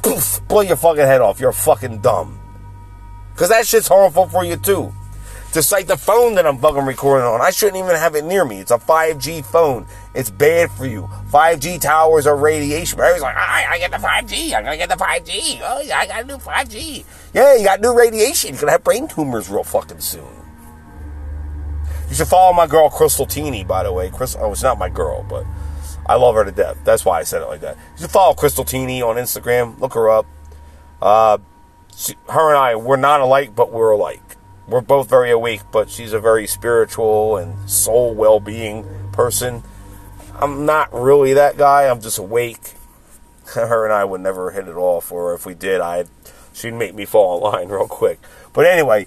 Poof, 0.00 0.40
blow 0.46 0.60
your 0.60 0.76
fucking 0.76 1.06
head 1.06 1.22
off. 1.22 1.40
You're 1.40 1.50
fucking 1.50 2.02
dumb. 2.02 2.38
Because 3.32 3.48
that 3.48 3.66
shit's 3.66 3.88
harmful 3.88 4.28
for 4.28 4.44
you 4.44 4.56
too. 4.56 4.94
Just 5.52 5.72
like 5.72 5.88
the 5.88 5.96
phone 5.96 6.36
that 6.36 6.46
I'm 6.46 6.58
fucking 6.58 6.84
recording 6.84 7.26
on. 7.26 7.40
I 7.40 7.50
shouldn't 7.50 7.76
even 7.76 7.96
have 7.96 8.14
it 8.14 8.24
near 8.24 8.44
me. 8.44 8.60
It's 8.60 8.70
a 8.70 8.78
5G 8.78 9.44
phone. 9.44 9.84
It's 10.14 10.30
bad 10.30 10.70
for 10.70 10.86
you. 10.86 11.08
5G 11.32 11.80
towers 11.80 12.28
are 12.28 12.36
radiation. 12.36 13.00
Everybody's 13.00 13.22
like, 13.22 13.36
I, 13.36 13.66
I 13.70 13.78
get 13.78 13.90
the 13.90 13.96
5G. 13.96 14.54
I'm 14.54 14.62
going 14.62 14.78
to 14.78 14.86
get 14.86 14.88
the 14.88 15.04
5G. 15.04 15.60
Oh, 15.64 15.80
yeah, 15.80 15.98
I 15.98 16.06
got 16.06 16.26
new 16.26 16.36
5G. 16.36 17.04
Yeah, 17.34 17.56
you 17.56 17.64
got 17.64 17.80
new 17.80 17.92
radiation. 17.92 18.50
You're 18.50 18.60
going 18.60 18.68
to 18.68 18.72
have 18.72 18.84
brain 18.84 19.08
tumors 19.08 19.50
real 19.50 19.64
fucking 19.64 19.98
soon. 19.98 20.28
You 22.08 22.14
should 22.14 22.28
follow 22.28 22.52
my 22.52 22.68
girl, 22.68 22.88
Crystal 22.88 23.26
Teeny, 23.26 23.64
by 23.64 23.82
the 23.82 23.92
way. 23.92 24.08
Crystal, 24.08 24.44
oh, 24.44 24.52
it's 24.52 24.62
not 24.62 24.78
my 24.78 24.88
girl, 24.88 25.26
but 25.28 25.44
I 26.06 26.14
love 26.14 26.36
her 26.36 26.44
to 26.44 26.52
death. 26.52 26.78
That's 26.84 27.04
why 27.04 27.18
I 27.18 27.24
said 27.24 27.42
it 27.42 27.46
like 27.46 27.60
that. 27.62 27.76
You 27.96 28.02
should 28.02 28.10
follow 28.10 28.34
Crystal 28.34 28.64
Teeny 28.64 29.02
on 29.02 29.16
Instagram. 29.16 29.80
Look 29.80 29.94
her 29.94 30.08
up. 30.08 30.26
Uh, 31.02 31.38
she, 31.96 32.14
her 32.28 32.50
and 32.50 32.58
I, 32.58 32.76
we're 32.76 32.96
not 32.96 33.20
alike, 33.20 33.56
but 33.56 33.72
we're 33.72 33.90
alike 33.90 34.29
we're 34.70 34.80
both 34.80 35.08
very 35.10 35.30
awake, 35.30 35.62
but 35.72 35.90
she's 35.90 36.12
a 36.12 36.20
very 36.20 36.46
spiritual 36.46 37.36
and 37.36 37.68
soul 37.68 38.14
well 38.14 38.40
being 38.40 38.86
person. 39.12 39.62
I'm 40.36 40.64
not 40.64 40.92
really 40.92 41.34
that 41.34 41.58
guy, 41.58 41.88
I'm 41.88 42.00
just 42.00 42.18
awake. 42.18 42.74
Her 43.54 43.84
and 43.84 43.92
I 43.92 44.04
would 44.04 44.20
never 44.20 44.52
hit 44.52 44.68
it 44.68 44.76
off, 44.76 45.10
or 45.10 45.34
if 45.34 45.44
we 45.44 45.54
did, 45.54 45.80
I'd 45.80 46.08
she'd 46.52 46.74
make 46.74 46.94
me 46.94 47.04
fall 47.04 47.36
in 47.36 47.52
line 47.52 47.68
real 47.76 47.88
quick. 47.88 48.20
But 48.52 48.66
anyway, 48.66 49.06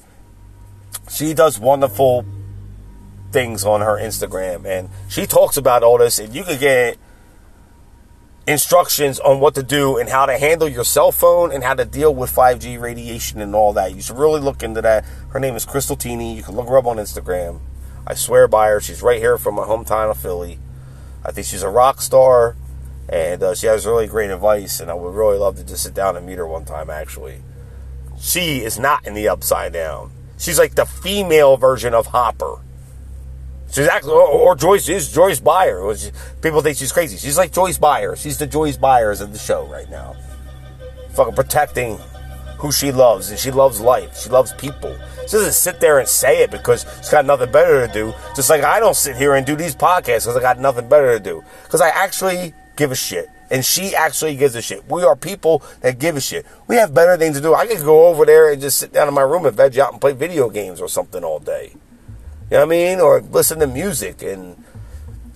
she 1.10 1.34
does 1.34 1.60
wonderful 1.60 2.26
things 3.32 3.66
on 3.66 3.82
her 3.82 3.98
Instagram 3.98 4.64
and 4.64 4.90
she 5.10 5.26
talks 5.26 5.58
about 5.58 5.82
all 5.82 5.98
this 5.98 6.20
and 6.20 6.36
you 6.36 6.44
can 6.44 6.60
get 6.60 7.00
instructions 8.46 9.20
on 9.20 9.40
what 9.40 9.56
to 9.56 9.64
do 9.64 9.98
and 9.98 10.10
how 10.10 10.26
to 10.26 10.38
handle 10.38 10.68
your 10.68 10.84
cell 10.84 11.12
phone 11.12 11.52
and 11.52 11.64
how 11.64 11.74
to 11.74 11.86
deal 11.86 12.14
with 12.14 12.34
5G 12.34 12.80
radiation 12.80 13.40
and 13.40 13.56
all 13.56 13.72
that. 13.74 13.96
You 13.96 14.02
should 14.02 14.18
really 14.18 14.42
look 14.42 14.64
into 14.64 14.82
that. 14.82 15.06
Her 15.30 15.40
name 15.40 15.56
is 15.56 15.66
Crystal 15.66 15.96
Teeny. 15.96 16.36
You 16.36 16.44
can 16.44 16.56
look 16.56 16.68
her 16.68 16.78
up 16.78 16.86
on 16.86 16.98
Instagram. 16.98 17.62
I 18.06 18.16
swear 18.16 18.48
by 18.48 18.68
her. 18.68 18.82
She's 18.82 19.02
right 19.02 19.20
here 19.20 19.38
from 19.38 19.56
my 19.56 19.64
hometown 19.64 20.12
of 20.12 20.18
Philly. 20.18 20.60
I 21.24 21.32
think 21.32 21.48
she's 21.48 21.64
a 21.64 21.70
rock 21.70 22.02
star 22.02 22.58
and 23.08 23.42
uh, 23.42 23.56
she 23.56 23.68
has 23.68 23.86
really 23.86 24.08
great 24.08 24.30
advice. 24.30 24.82
And 24.82 24.92
I 24.92 24.94
would 24.94 25.16
really 25.16 25.38
love 25.38 25.56
to 25.56 25.64
just 25.64 25.84
sit 25.84 25.94
down 25.94 26.18
and 26.18 26.26
meet 26.26 26.38
her 26.38 26.48
one 26.48 26.66
time, 26.66 26.90
actually. 26.90 27.42
She 28.20 28.60
is 28.60 28.78
not 28.78 29.08
in 29.08 29.14
the 29.14 29.30
upside 29.30 29.72
down. 29.72 30.12
She's 30.38 30.60
like 30.60 30.76
the 30.76 30.86
female 30.86 31.56
version 31.56 31.94
of 31.94 32.08
Hopper. 32.08 32.60
She's 33.74 33.88
actually, 33.88 34.14
or, 34.14 34.28
or 34.28 34.56
Joyce 34.56 34.88
is 34.88 35.12
Joyce 35.12 35.40
Byers. 35.40 35.84
Which 35.84 36.14
people 36.42 36.62
think 36.62 36.78
she's 36.78 36.92
crazy. 36.92 37.18
She's 37.18 37.38
like 37.40 37.52
Joyce 37.52 37.80
Byers. 37.80 38.22
She's 38.22 38.38
the 38.38 38.46
Joyce 38.46 38.78
Byers 38.78 39.20
of 39.20 39.34
the 39.34 39.40
show 39.40 39.66
right 39.66 39.90
now. 39.90 40.16
Fucking 41.16 41.34
protecting 41.34 41.98
who 42.60 42.72
she 42.72 42.92
loves, 42.92 43.32
and 43.32 43.40
she 43.40 43.50
loves 43.50 43.82
life. 43.82 44.18
She 44.18 44.30
loves 44.30 44.54
people. 44.54 44.96
She 45.24 45.34
doesn't 45.34 45.54
sit 45.54 45.80
there 45.80 45.98
and 45.98 46.08
say 46.08 46.44
it 46.44 46.52
because 46.52 46.86
she's 46.98 47.10
got 47.10 47.26
nothing 47.26 47.52
better 47.52 47.88
to 47.88 47.92
do. 47.92 48.14
Just 48.36 48.50
like 48.50 48.64
I 48.64 48.80
don't 48.80 48.96
sit 48.96 49.18
here 49.18 49.34
and 49.34 49.46
do 49.46 49.56
these 49.56 49.76
podcasts 49.76 50.26
because 50.26 50.38
I 50.38 50.42
got 50.42 50.60
nothing 50.60 50.88
better 50.88 51.18
to 51.18 51.24
do. 51.24 51.44
Because 51.64 51.82
I 51.82 51.90
actually 51.90 52.54
give 52.76 52.92
a 52.92 52.96
shit. 52.96 53.28
And 53.50 53.66
she 53.66 53.96
actually 53.96 54.36
gives 54.36 54.54
a 54.56 54.62
shit. 54.62 54.88
We 54.88 55.04
are 55.04 55.16
people 55.16 55.64
that 55.82 55.98
give 55.98 56.16
a 56.16 56.22
shit. 56.22 56.46
We 56.68 56.76
have 56.76 56.94
better 56.94 57.18
things 57.18 57.38
to 57.38 57.42
do. 57.42 57.56
I 57.56 57.66
could 57.66 57.84
go 57.84 58.06
over 58.06 58.24
there 58.24 58.52
and 58.52 58.62
just 58.62 58.78
sit 58.78 58.94
down 58.94 59.08
in 59.08 59.16
my 59.16 59.22
room 59.22 59.48
and 59.48 59.58
veg 59.58 59.78
out 59.80 59.92
and 59.92 60.00
play 60.00 60.14
video 60.14 60.50
games 60.50 60.80
or 60.80 60.88
something 60.88 61.24
all 61.24 61.40
day. 61.40 61.74
You 62.54 62.60
know 62.60 62.68
what 62.68 62.76
I 62.76 62.78
mean? 62.78 63.00
Or 63.00 63.20
listen 63.20 63.58
to 63.62 63.66
music 63.66 64.22
and 64.22 64.64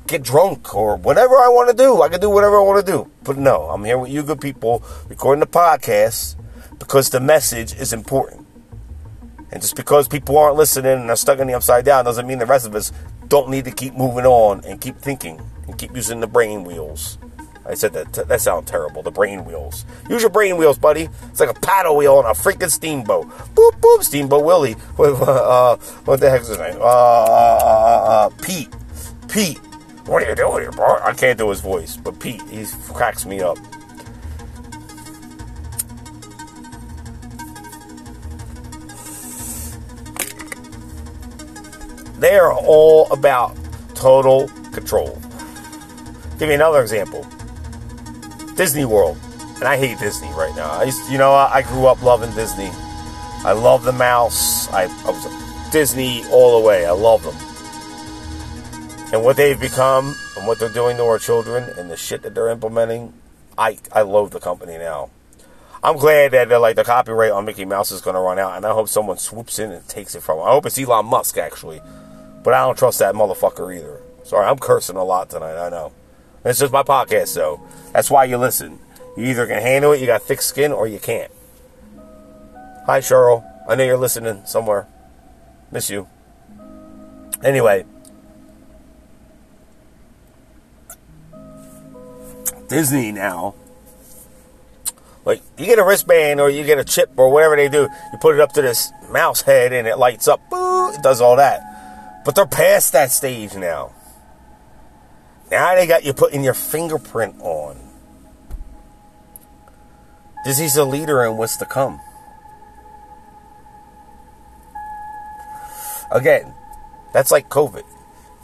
get 0.06 0.22
drunk 0.22 0.76
or 0.76 0.98
whatever 0.98 1.34
I 1.34 1.48
want 1.48 1.68
to 1.68 1.76
do. 1.76 2.04
I 2.04 2.10
can 2.10 2.22
do 2.22 2.30
whatever 2.30 2.60
I 2.60 2.64
want 2.64 2.86
to 2.86 2.92
do. 2.92 3.10
But 3.24 3.40
no, 3.40 3.64
I'm 3.72 3.84
here 3.84 3.98
with 3.98 4.12
you 4.12 4.22
good 4.22 4.40
people 4.40 4.84
recording 5.10 5.40
the 5.40 5.48
podcast 5.48 6.36
because 6.78 7.10
the 7.10 7.20
message 7.20 7.74
is 7.74 7.92
important. 7.92 8.46
And 9.52 9.64
just 9.64 9.76
because 9.76 10.08
people 10.08 10.38
aren't 10.38 10.58
listening 10.58 10.92
and 10.92 11.10
are 11.10 11.16
stuck 11.16 11.40
in 11.40 11.48
the 11.48 11.56
upside 11.56 11.86
down 11.86 12.06
doesn't 12.06 12.28
mean 12.28 12.38
the 12.38 12.46
rest 12.46 12.68
of 12.68 12.76
us 12.76 12.92
don't 13.28 13.50
need 13.50 13.66
to 13.66 13.72
keep 13.72 13.96
moving 13.96 14.28
on 14.28 14.64
and 14.64 14.80
keep 14.80 15.00
thinking 15.00 15.42
and 15.66 15.76
keep 15.76 15.96
using 15.96 16.20
the 16.20 16.28
brain 16.28 16.66
wheels. 16.66 17.18
I 17.68 17.74
said 17.74 17.94
that 17.94 18.14
that 18.14 18.42
sounds 18.42 18.70
terrible. 18.70 19.04
The 19.04 19.12
brain 19.12 19.44
wheels. 19.44 19.86
Use 20.10 20.22
your 20.22 20.30
brain 20.30 20.56
wheels, 20.58 20.78
buddy. 20.78 21.10
It's 21.30 21.40
like 21.40 21.50
a 21.50 21.60
paddle 21.60 21.98
wheel 21.98 22.16
on 22.16 22.26
a 22.26 22.30
freaking 22.30 22.72
steamboat. 22.72 23.28
Boop 23.56 23.80
boop, 23.82 24.04
Steamboat 24.04 24.46
Willie. 24.46 24.76
With, 24.98 25.22
uh, 25.22 25.76
what 26.06 26.22
the 26.22 26.30
heck's 26.30 26.48
his 26.48 26.58
name? 26.58 26.78
Uh, 26.80 26.86
uh, 26.86 27.60
uh, 27.62 28.10
uh, 28.10 28.30
Pete. 28.42 28.74
Pete. 29.28 29.58
What 30.06 30.24
are 30.24 30.30
you 30.30 30.36
doing 30.36 30.62
here, 30.62 30.72
bro? 30.72 31.00
I 31.04 31.12
can't 31.12 31.38
do 31.38 31.50
his 31.50 31.60
voice, 31.60 31.98
but 31.98 32.18
Pete, 32.22 32.42
he 32.50 32.66
cracks 32.94 33.26
me 33.26 33.42
up. 33.42 33.58
They 42.20 42.36
are 42.38 42.54
all 42.54 43.12
about 43.12 43.56
total 43.94 44.48
control. 44.72 45.22
Give 46.40 46.48
me 46.48 46.56
another 46.56 46.82
example. 46.82 47.28
Disney 48.58 48.86
World, 48.86 49.18
and 49.58 49.66
I 49.66 49.78
hate 49.78 50.00
Disney 50.00 50.30
right 50.30 50.54
now. 50.56 50.72
I 50.72 50.86
used, 50.86 51.12
you 51.12 51.20
know, 51.20 51.32
I 51.32 51.62
grew 51.62 51.86
up 51.86 52.02
loving 52.02 52.34
Disney. 52.34 52.72
I 53.46 53.52
love 53.52 53.84
the 53.84 53.92
mouse. 53.94 54.68
I, 54.70 54.84
I 54.84 55.12
was 55.12 55.72
Disney 55.72 56.26
all 56.32 56.60
the 56.60 56.68
way. 56.68 56.86
I 56.86 56.92
love 56.92 57.24
them. 57.24 57.36
And 59.14 59.24
what 59.24 59.38
they've 59.38 59.60
become 59.60 60.16
and 60.36 60.48
what 60.48 60.60
they're 60.60 60.74
doing 60.74 60.98
to 60.98 61.04
our 61.04 61.20
children 61.20 61.72
and 61.78 61.90
the 61.90 61.96
shit 61.96 62.24
that 62.24 62.34
they're 62.34 62.50
implementing, 62.50 63.14
I 63.58 63.78
I 63.94 64.02
loathe 64.02 64.32
the 64.32 64.40
company 64.40 64.78
now. 64.78 65.12
I'm 65.84 65.98
glad 65.98 66.32
that 66.32 66.50
like 66.60 66.76
the 66.76 66.84
copyright 66.84 67.32
on 67.32 67.46
Mickey 67.46 67.64
Mouse 67.64 67.92
is 67.92 68.02
going 68.02 68.16
to 68.16 68.20
run 68.20 68.40
out, 68.40 68.58
and 68.58 68.66
I 68.66 68.74
hope 68.74 68.90
someone 68.90 69.18
swoops 69.18 69.60
in 69.60 69.72
and 69.72 69.88
takes 69.88 70.16
it 70.16 70.24
from. 70.24 70.40
Him. 70.40 70.48
I 70.48 70.52
hope 70.52 70.66
it's 70.66 70.80
Elon 70.80 71.06
Musk 71.06 71.38
actually, 71.38 71.80
but 72.44 72.56
I 72.56 72.66
don't 72.66 72.78
trust 72.78 73.00
that 73.00 73.14
motherfucker 73.14 73.76
either. 73.78 74.02
Sorry, 74.24 74.48
I'm 74.48 74.58
cursing 74.58 74.98
a 74.98 75.04
lot 75.04 75.30
tonight. 75.30 75.64
I 75.64 75.70
know. 75.70 75.94
It's 76.44 76.60
just 76.60 76.74
my 76.74 76.84
podcast, 76.84 77.28
so 77.30 77.62
that's 77.98 78.12
why 78.12 78.26
you 78.26 78.38
listen. 78.38 78.78
You 79.18 79.26
either 79.26 79.48
can 79.48 79.60
handle 79.60 79.92
it, 79.92 80.00
you 80.00 80.06
got 80.06 80.22
thick 80.22 80.44
skin, 80.44 80.72
or 80.72 80.88
you 80.88 81.00
can't. 81.00 81.32
Hi, 82.86 83.00
Cheryl. 83.00 83.44
I 83.68 83.74
know 83.74 83.86
you're 83.86 83.98
listening 83.98 84.44
somewhere. 84.46 84.86
Miss 85.72 85.90
you. 85.90 86.08
Anyway, 87.44 87.86
Disney 92.68 93.12
now. 93.12 93.56
Like, 95.26 95.42
you 95.58 95.66
get 95.66 95.80
a 95.80 95.84
wristband 95.84 96.40
or 96.40 96.52
you 96.52 96.64
get 96.64 96.78
a 96.78 96.84
chip 96.84 97.10
or 97.18 97.32
whatever 97.32 97.56
they 97.56 97.68
do, 97.68 97.90
you 98.12 98.20
put 98.22 98.36
it 98.36 98.42
up 98.42 98.54
to 98.54 98.62
this 98.62 98.92
mouse 99.10 99.42
head 99.42 99.74
and 99.74 99.88
it 99.88 99.98
lights 99.98 100.28
up. 100.28 100.40
Boo, 100.52 100.92
it 100.92 101.02
does 101.02 101.20
all 101.20 101.38
that. 101.38 102.22
But 102.24 102.36
they're 102.36 102.46
past 102.46 102.94
that 102.94 103.10
stage 103.10 103.56
now. 103.56 103.96
Now 105.50 105.74
they 105.74 105.88
got 105.88 106.06
you 106.06 106.14
putting 106.14 106.44
your 106.44 106.54
fingerprint 106.54 107.42
on. 107.42 107.87
Disney's 110.48 110.78
a 110.78 110.86
leader 110.86 111.26
in 111.26 111.36
what's 111.36 111.58
to 111.58 111.66
come. 111.66 112.00
Again, 116.10 116.54
that's 117.12 117.32
like 117.32 117.50
COVID. 117.50 117.84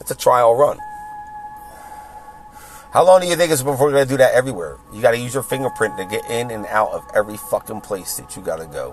It's 0.02 0.12
a 0.12 0.16
trial 0.16 0.54
run. 0.54 0.78
How 2.92 3.06
long 3.06 3.22
do 3.22 3.28
you 3.28 3.38
think 3.38 3.54
it's 3.54 3.64
before 3.64 3.90
going 3.90 4.04
to 4.04 4.10
do 4.10 4.18
that 4.18 4.34
everywhere? 4.34 4.80
You 4.94 5.02
got 5.02 5.12
to 5.12 5.18
use 5.18 5.34
your 5.34 5.44
fingerprint 5.44 5.96
to 5.96 6.04
get 6.04 6.30
in 6.30 6.52
and 6.52 6.66
out 6.66 6.92
of 6.92 7.10
every 7.16 7.38
fucking 7.38 7.80
place 7.80 8.18
that 8.18 8.36
you 8.36 8.42
got 8.42 8.58
to 8.58 8.66
go. 8.66 8.92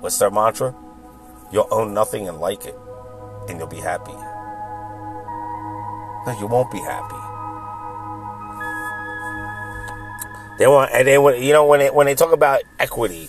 What's 0.00 0.18
their 0.18 0.30
mantra? 0.30 0.74
You'll 1.52 1.68
own 1.70 1.92
nothing 1.92 2.26
and 2.26 2.38
like 2.38 2.64
it, 2.64 2.78
and 3.50 3.58
you'll 3.58 3.68
be 3.68 3.80
happy. 3.80 4.14
No, 6.26 6.34
you 6.40 6.46
won't 6.46 6.72
be 6.72 6.78
happy. 6.78 7.25
They 10.58 10.66
want, 10.66 10.90
and 10.92 11.06
they 11.06 11.18
want, 11.18 11.38
you 11.38 11.52
know, 11.52 11.66
when 11.66 11.80
they, 11.80 11.90
when 11.90 12.06
they 12.06 12.14
talk 12.14 12.32
about 12.32 12.62
equity, 12.78 13.28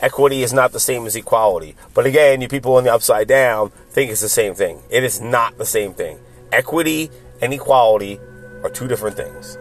equity 0.00 0.42
is 0.42 0.52
not 0.52 0.72
the 0.72 0.80
same 0.80 1.06
as 1.06 1.16
equality. 1.16 1.74
But 1.92 2.06
again, 2.06 2.40
you 2.40 2.48
people 2.48 2.76
on 2.76 2.84
the 2.84 2.92
upside 2.92 3.26
down 3.26 3.70
think 3.90 4.10
it's 4.10 4.20
the 4.20 4.28
same 4.28 4.54
thing. 4.54 4.82
It 4.90 5.02
is 5.02 5.20
not 5.20 5.58
the 5.58 5.66
same 5.66 5.94
thing. 5.94 6.20
Equity 6.52 7.10
and 7.40 7.52
equality 7.52 8.20
are 8.62 8.70
two 8.70 8.86
different 8.86 9.16
things. 9.16 9.58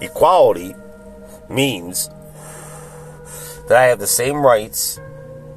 Equality 0.00 0.74
means 1.48 2.08
that 3.68 3.76
I 3.78 3.84
have 3.84 3.98
the 3.98 4.06
same 4.06 4.44
rights 4.44 5.00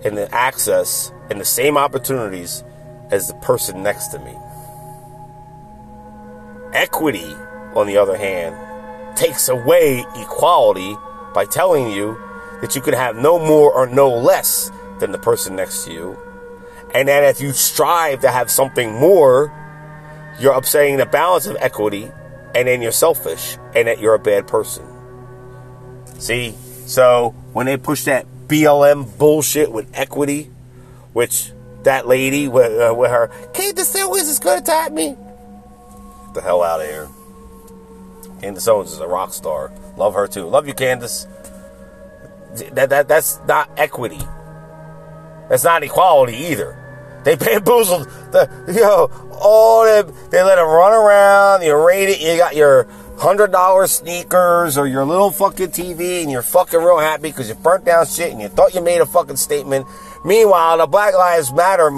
and 0.03 0.17
the 0.17 0.33
access 0.33 1.11
and 1.29 1.39
the 1.39 1.45
same 1.45 1.77
opportunities 1.77 2.63
as 3.11 3.27
the 3.27 3.33
person 3.35 3.83
next 3.83 4.07
to 4.07 4.19
me. 4.19 4.35
Equity, 6.73 7.35
on 7.75 7.87
the 7.87 7.97
other 7.97 8.17
hand, 8.17 8.55
takes 9.17 9.49
away 9.49 10.05
equality 10.15 10.95
by 11.33 11.45
telling 11.45 11.91
you 11.91 12.19
that 12.61 12.75
you 12.75 12.81
can 12.81 12.93
have 12.93 13.15
no 13.15 13.39
more 13.39 13.71
or 13.71 13.87
no 13.87 14.09
less 14.09 14.71
than 14.99 15.11
the 15.11 15.17
person 15.17 15.55
next 15.55 15.85
to 15.85 15.93
you. 15.93 16.19
And 16.93 17.07
that 17.07 17.23
if 17.23 17.41
you 17.41 17.51
strive 17.51 18.21
to 18.21 18.31
have 18.31 18.49
something 18.49 18.93
more, 18.93 19.53
you're 20.39 20.53
upsetting 20.53 20.97
the 20.97 21.05
balance 21.05 21.47
of 21.47 21.57
equity 21.59 22.11
and 22.55 22.67
then 22.67 22.81
you're 22.81 22.91
selfish 22.91 23.57
and 23.75 23.87
that 23.87 23.99
you're 23.99 24.15
a 24.15 24.19
bad 24.19 24.47
person. 24.47 24.85
See? 26.17 26.55
So 26.85 27.35
when 27.53 27.65
they 27.65 27.77
push 27.77 28.05
that 28.05 28.25
BLM 28.47 29.17
bullshit 29.17 29.71
with 29.71 29.89
equity, 29.93 30.49
which 31.13 31.51
that 31.83 32.07
lady 32.07 32.47
with, 32.47 32.79
uh, 32.79 32.93
with 32.93 33.11
her, 33.11 33.27
Candace 33.53 33.95
Owens 33.95 34.27
is 34.27 34.39
going 34.39 34.57
to 34.57 34.63
attack 34.63 34.91
me. 34.91 35.15
The 36.37 36.43
hell 36.43 36.61
out 36.61 36.81
of 36.81 36.85
here. 36.85 37.09
Candace 38.41 38.67
Owens 38.67 38.91
is 38.91 38.99
a 38.99 39.07
rock 39.07 39.33
star. 39.33 39.71
Love 39.97 40.13
her 40.13 40.27
too. 40.27 40.45
Love 40.45 40.67
you, 40.67 40.75
Candace. 40.75 41.25
That, 42.73 42.91
that, 42.91 43.07
that's 43.07 43.39
not 43.47 43.71
equity. 43.75 44.19
That's 45.49 45.63
not 45.63 45.81
equality 45.81 46.35
either. 46.35 46.77
They 47.23 47.35
bamboozled 47.35 48.03
the, 48.31 48.47
you 48.67 48.81
know, 48.81 49.09
all 49.41 49.83
them, 49.85 50.13
they 50.29 50.43
let 50.43 50.57
them 50.57 50.67
run 50.67 50.93
around, 50.93 51.63
you 51.63 51.75
rate 51.75 52.09
it, 52.09 52.21
you 52.21 52.37
got 52.37 52.55
your 52.55 52.87
hundred 53.17 53.51
dollar 53.51 53.87
sneakers 53.87 54.77
or 54.77 54.85
your 54.85 55.05
little 55.05 55.31
fucking 55.31 55.69
TV 55.69 56.21
and 56.21 56.29
you're 56.29 56.43
fucking 56.43 56.79
real 56.79 56.99
happy 56.99 57.29
because 57.29 57.49
you 57.49 57.55
burnt 57.55 57.83
down 57.83 58.05
shit 58.05 58.31
and 58.31 58.39
you 58.39 58.47
thought 58.47 58.75
you 58.75 58.81
made 58.81 59.01
a 59.01 59.07
fucking 59.07 59.37
statement. 59.37 59.87
Meanwhile, 60.23 60.77
the 60.77 60.85
Black 60.85 61.15
Lives 61.15 61.51
Matter 61.51 61.89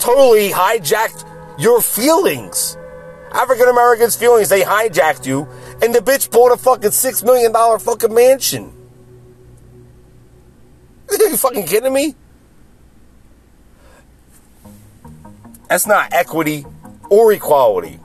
totally 0.00 0.50
hijacked 0.50 1.24
your 1.56 1.80
feelings. 1.80 2.76
African 3.32 3.68
Americans' 3.68 4.16
feelings, 4.16 4.48
they 4.48 4.62
hijacked 4.62 5.26
you, 5.26 5.48
and 5.82 5.94
the 5.94 6.00
bitch 6.00 6.30
bought 6.30 6.52
a 6.52 6.56
fucking 6.56 6.90
six 6.90 7.22
million 7.22 7.52
dollar 7.52 7.78
fucking 7.78 8.12
mansion. 8.12 8.72
Are 11.10 11.16
you 11.28 11.36
fucking 11.36 11.66
kidding 11.66 11.92
me? 11.92 12.14
That's 15.68 15.86
not 15.86 16.12
equity 16.12 16.66
or 17.08 17.32
equality. 17.32 17.98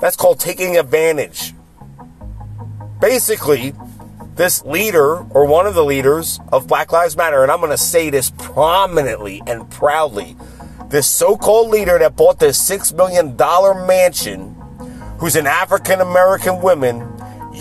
That's 0.00 0.16
called 0.16 0.40
taking 0.40 0.78
advantage. 0.78 1.52
Basically, 3.00 3.74
this 4.34 4.64
leader 4.64 5.18
or 5.30 5.46
one 5.46 5.66
of 5.66 5.74
the 5.74 5.84
leaders 5.84 6.40
of 6.52 6.66
Black 6.66 6.92
Lives 6.92 7.16
Matter, 7.16 7.42
and 7.42 7.50
I'm 7.50 7.58
going 7.58 7.72
to 7.72 7.76
say 7.76 8.08
this 8.08 8.30
prominently 8.30 9.42
and 9.46 9.68
proudly, 9.70 10.36
this 10.88 11.06
so 11.06 11.36
called 11.36 11.70
leader 11.70 11.98
that 11.98 12.16
bought 12.16 12.38
this 12.38 12.58
$6 12.68 12.94
million 12.94 13.36
mansion, 13.86 14.54
who's 15.18 15.36
an 15.36 15.46
African 15.46 16.00
American 16.00 16.60
woman, 16.60 17.00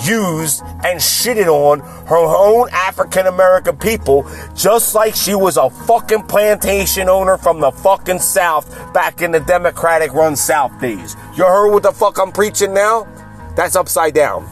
used 0.06 0.62
and 0.84 1.00
shitted 1.00 1.48
on 1.48 1.80
her 2.08 2.16
own 2.16 2.70
African 2.72 3.26
American 3.26 3.78
people, 3.78 4.30
just 4.56 4.96
like 4.96 5.16
she 5.16 5.36
was 5.36 5.58
a 5.58 5.70
fucking 5.70 6.24
plantation 6.24 7.10
owner 7.10 7.38
from 7.38 7.60
the 7.60 7.72
fucking 7.72 8.20
South 8.20 8.94
back 8.94 9.22
in 9.22 9.32
the 9.32 9.40
Democratic 9.40 10.14
run 10.14 10.36
South 10.36 10.80
days. 10.80 11.16
You 11.36 11.46
heard 11.46 11.72
what 11.72 11.84
the 11.84 11.92
fuck 11.92 12.20
I'm 12.20 12.32
preaching 12.32 12.74
now? 12.74 13.08
That's 13.56 13.76
upside 13.76 14.14
down. 14.14 14.48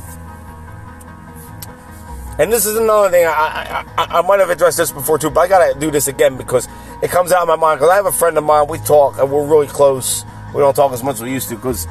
And 2.37 2.51
this 2.51 2.65
is 2.65 2.75
another 2.75 3.09
thing, 3.09 3.25
I, 3.25 3.85
I, 3.97 4.05
I, 4.19 4.21
might 4.21 4.41
have 4.41 4.49
addressed 4.49 4.77
this 4.77 4.91
before 4.91 5.17
too, 5.17 5.29
but 5.29 5.39
I 5.39 5.47
gotta 5.47 5.79
do 5.79 5.89
this 5.89 6.09
again 6.09 6.35
because 6.35 6.67
it 7.01 7.09
comes 7.09 7.31
out 7.31 7.41
of 7.43 7.47
my 7.47 7.55
mind. 7.55 7.79
Because 7.79 7.91
I 7.91 7.95
have 7.95 8.07
a 8.07 8.11
friend 8.11 8.37
of 8.37 8.43
mine, 8.43 8.67
we 8.67 8.77
talk 8.79 9.17
and 9.17 9.31
we're 9.31 9.45
really 9.45 9.67
close. 9.67 10.25
We 10.53 10.59
don't 10.59 10.75
talk 10.75 10.91
as 10.91 11.01
much 11.01 11.15
as 11.15 11.23
we 11.23 11.31
used 11.31 11.47
to 11.49 11.55
because 11.55 11.87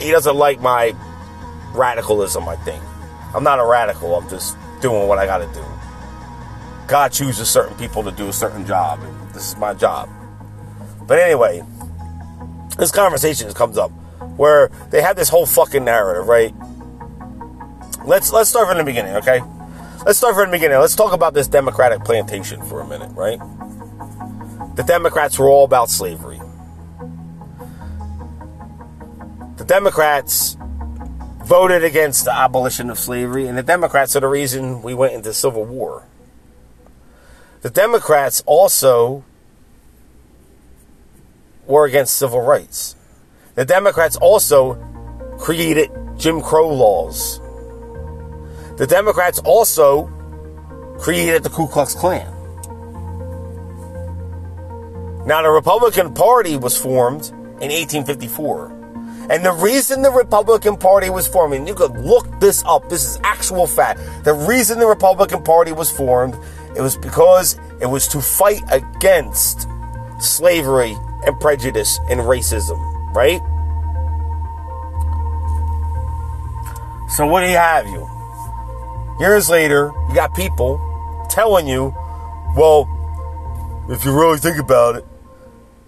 he 0.00 0.10
doesn't 0.10 0.36
like 0.36 0.60
my 0.60 0.94
radicalism, 1.74 2.48
I 2.48 2.56
think. 2.56 2.82
I'm 3.34 3.44
not 3.44 3.58
a 3.58 3.64
radical, 3.64 4.14
I'm 4.16 4.28
just 4.30 4.56
doing 4.80 5.06
what 5.06 5.18
I 5.18 5.26
gotta 5.26 5.52
do. 5.52 5.64
God 6.86 7.12
chooses 7.12 7.50
certain 7.50 7.76
people 7.76 8.02
to 8.04 8.10
do 8.10 8.28
a 8.28 8.32
certain 8.32 8.64
job, 8.64 9.00
and 9.02 9.30
this 9.34 9.48
is 9.48 9.56
my 9.58 9.74
job. 9.74 10.08
But 11.06 11.18
anyway, 11.18 11.62
this 12.78 12.90
conversation 12.90 13.52
comes 13.52 13.76
up 13.76 13.90
where 14.38 14.68
they 14.88 15.02
have 15.02 15.16
this 15.16 15.28
whole 15.28 15.44
fucking 15.44 15.84
narrative, 15.84 16.26
right? 16.26 16.54
Let's 18.06 18.32
let's 18.32 18.48
start 18.48 18.68
from 18.68 18.78
the 18.78 18.84
beginning, 18.84 19.16
okay? 19.16 19.42
Let's 20.08 20.16
start 20.16 20.36
from 20.36 20.46
the 20.46 20.56
beginning. 20.56 20.78
Let's 20.78 20.96
talk 20.96 21.12
about 21.12 21.34
this 21.34 21.48
Democratic 21.48 22.02
plantation 22.02 22.62
for 22.62 22.80
a 22.80 22.86
minute, 22.86 23.10
right? 23.12 23.38
The 24.74 24.82
Democrats 24.82 25.38
were 25.38 25.50
all 25.50 25.64
about 25.64 25.90
slavery. 25.90 26.40
The 29.58 29.66
Democrats 29.66 30.56
voted 31.44 31.84
against 31.84 32.24
the 32.24 32.34
abolition 32.34 32.88
of 32.88 32.98
slavery, 32.98 33.48
and 33.48 33.58
the 33.58 33.62
Democrats 33.62 34.16
are 34.16 34.20
the 34.20 34.28
reason 34.28 34.80
we 34.80 34.94
went 34.94 35.12
into 35.12 35.34
civil 35.34 35.66
war. 35.66 36.06
The 37.60 37.68
Democrats 37.68 38.42
also 38.46 39.24
were 41.66 41.84
against 41.84 42.16
civil 42.16 42.40
rights. 42.40 42.96
The 43.56 43.66
Democrats 43.66 44.16
also 44.16 44.76
created 45.38 45.90
Jim 46.16 46.40
Crow 46.40 46.72
laws. 46.72 47.42
The 48.78 48.86
Democrats 48.86 49.40
also 49.40 50.06
created 51.00 51.42
the 51.42 51.50
Ku 51.50 51.66
Klux 51.66 51.94
Klan. 51.94 52.32
Now, 55.26 55.42
the 55.42 55.50
Republican 55.50 56.14
Party 56.14 56.56
was 56.56 56.76
formed 56.76 57.28
in 57.60 57.70
1854. 57.70 58.78
And 59.30 59.44
the 59.44 59.52
reason 59.52 60.02
the 60.02 60.12
Republican 60.12 60.76
Party 60.76 61.10
was 61.10 61.26
formed, 61.26 61.54
and 61.54 61.66
you 61.66 61.74
could 61.74 61.98
look 61.98 62.26
this 62.40 62.62
up, 62.64 62.88
this 62.88 63.04
is 63.04 63.18
actual 63.24 63.66
fact. 63.66 64.00
The 64.24 64.32
reason 64.32 64.78
the 64.78 64.86
Republican 64.86 65.42
Party 65.42 65.72
was 65.72 65.90
formed, 65.90 66.38
it 66.76 66.80
was 66.80 66.96
because 66.96 67.58
it 67.80 67.86
was 67.86 68.06
to 68.08 68.20
fight 68.20 68.62
against 68.70 69.68
slavery 70.20 70.96
and 71.26 71.38
prejudice 71.40 71.98
and 72.08 72.20
racism, 72.20 72.78
right? 73.12 73.40
So, 77.10 77.26
what 77.26 77.40
do 77.40 77.48
you 77.48 77.56
have 77.56 77.86
you? 77.88 78.17
Years 79.20 79.50
later, 79.50 79.92
you 80.08 80.14
got 80.14 80.32
people 80.34 80.78
telling 81.28 81.66
you, 81.66 81.92
well, 82.56 82.86
if 83.90 84.04
you 84.04 84.12
really 84.12 84.38
think 84.38 84.58
about 84.58 84.94
it, 84.94 85.04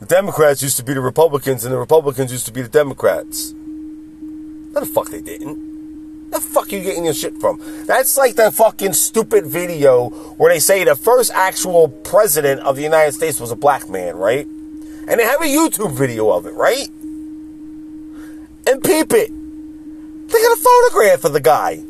the 0.00 0.06
Democrats 0.06 0.62
used 0.62 0.76
to 0.78 0.82
be 0.82 0.94
the 0.94 1.00
Republicans 1.00 1.64
and 1.64 1.72
the 1.72 1.78
Republicans 1.78 2.32
used 2.32 2.46
to 2.46 2.52
be 2.52 2.62
the 2.62 2.68
Democrats. 2.68 3.52
No, 3.52 4.80
the 4.80 4.86
fuck 4.86 5.10
they 5.10 5.20
didn't. 5.20 6.30
The 6.30 6.40
fuck 6.40 6.72
are 6.72 6.76
you 6.76 6.82
getting 6.82 7.04
your 7.04 7.14
shit 7.14 7.38
from? 7.40 7.60
That's 7.86 8.16
like 8.16 8.34
the 8.34 8.50
fucking 8.50 8.94
stupid 8.94 9.46
video 9.46 10.08
where 10.08 10.52
they 10.52 10.58
say 10.58 10.82
the 10.82 10.96
first 10.96 11.30
actual 11.32 11.88
president 11.88 12.62
of 12.62 12.74
the 12.74 12.82
United 12.82 13.12
States 13.12 13.38
was 13.38 13.52
a 13.52 13.56
black 13.56 13.88
man, 13.88 14.16
right? 14.16 14.46
And 14.46 15.20
they 15.20 15.24
have 15.24 15.40
a 15.40 15.44
YouTube 15.44 15.92
video 15.92 16.30
of 16.30 16.46
it, 16.46 16.54
right? 16.54 16.88
And 18.66 18.82
peep 18.82 19.12
it. 19.12 19.30
They 20.28 20.38
got 20.42 20.58
a 20.58 20.60
photograph 20.60 21.24
of 21.24 21.32
the 21.32 21.40
guy. 21.40 21.84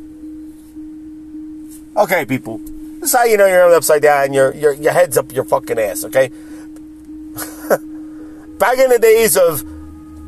Okay, 1.96 2.24
people. 2.24 2.58
This 3.00 3.10
is 3.10 3.18
how 3.18 3.24
you 3.24 3.36
know 3.36 3.46
you're 3.46 3.74
upside 3.74 4.02
down. 4.02 4.32
Your 4.32 4.54
your 4.54 4.72
your 4.72 4.92
head's 4.92 5.18
up 5.18 5.32
your 5.32 5.44
fucking 5.44 5.78
ass. 5.78 6.04
Okay. 6.04 6.28
Back 8.58 8.78
in 8.78 8.90
the 8.90 8.98
days 9.00 9.36
of 9.36 9.64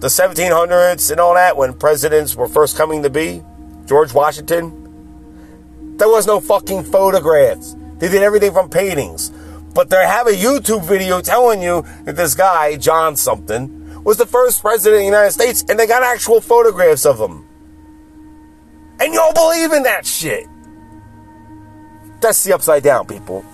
the 0.00 0.08
1700s 0.08 1.10
and 1.10 1.20
all 1.20 1.34
that, 1.34 1.56
when 1.56 1.74
presidents 1.74 2.34
were 2.34 2.48
first 2.48 2.76
coming 2.76 3.04
to 3.04 3.10
be, 3.10 3.42
George 3.86 4.12
Washington, 4.12 5.96
there 5.98 6.08
was 6.08 6.26
no 6.26 6.40
fucking 6.40 6.84
photographs. 6.84 7.76
They 7.98 8.08
did 8.08 8.22
everything 8.22 8.52
from 8.52 8.68
paintings. 8.68 9.30
But 9.74 9.90
they 9.90 10.04
have 10.04 10.26
a 10.26 10.32
YouTube 10.32 10.84
video 10.84 11.20
telling 11.20 11.62
you 11.62 11.84
that 12.04 12.16
this 12.16 12.34
guy, 12.34 12.76
John 12.76 13.16
something, 13.16 14.02
was 14.02 14.16
the 14.16 14.26
first 14.26 14.60
president 14.60 14.96
of 14.96 15.00
the 15.00 15.06
United 15.06 15.32
States, 15.32 15.64
and 15.68 15.78
they 15.78 15.86
got 15.86 16.02
actual 16.02 16.40
photographs 16.40 17.06
of 17.06 17.18
him. 17.18 17.44
And 18.98 19.14
y'all 19.14 19.32
believe 19.32 19.72
in 19.72 19.84
that 19.84 20.04
shit. 20.04 20.46
That's 22.22 22.42
the 22.44 22.54
upside 22.54 22.82
down, 22.82 23.06
people. 23.06 23.44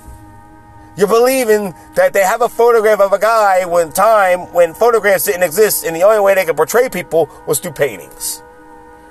You're 0.97 1.09
believing 1.09 1.75
that 1.95 2.13
they 2.13 2.23
have 2.23 2.43
a 2.43 2.49
photograph 2.49 3.01
of 3.01 3.13
a 3.13 3.19
guy 3.19 3.65
when 3.65 3.93
time, 3.93 4.53
when 4.53 4.75
photographs 4.75 5.25
didn't 5.25 5.45
exist, 5.45 5.85
and 5.85 5.97
the 5.97 6.03
only 6.03 6.21
way 6.21 6.35
they 6.35 6.45
could 6.45 6.57
portray 6.57 6.89
people 6.89 7.31
was 7.47 7.59
through 7.61 7.73
paintings. 7.73 8.43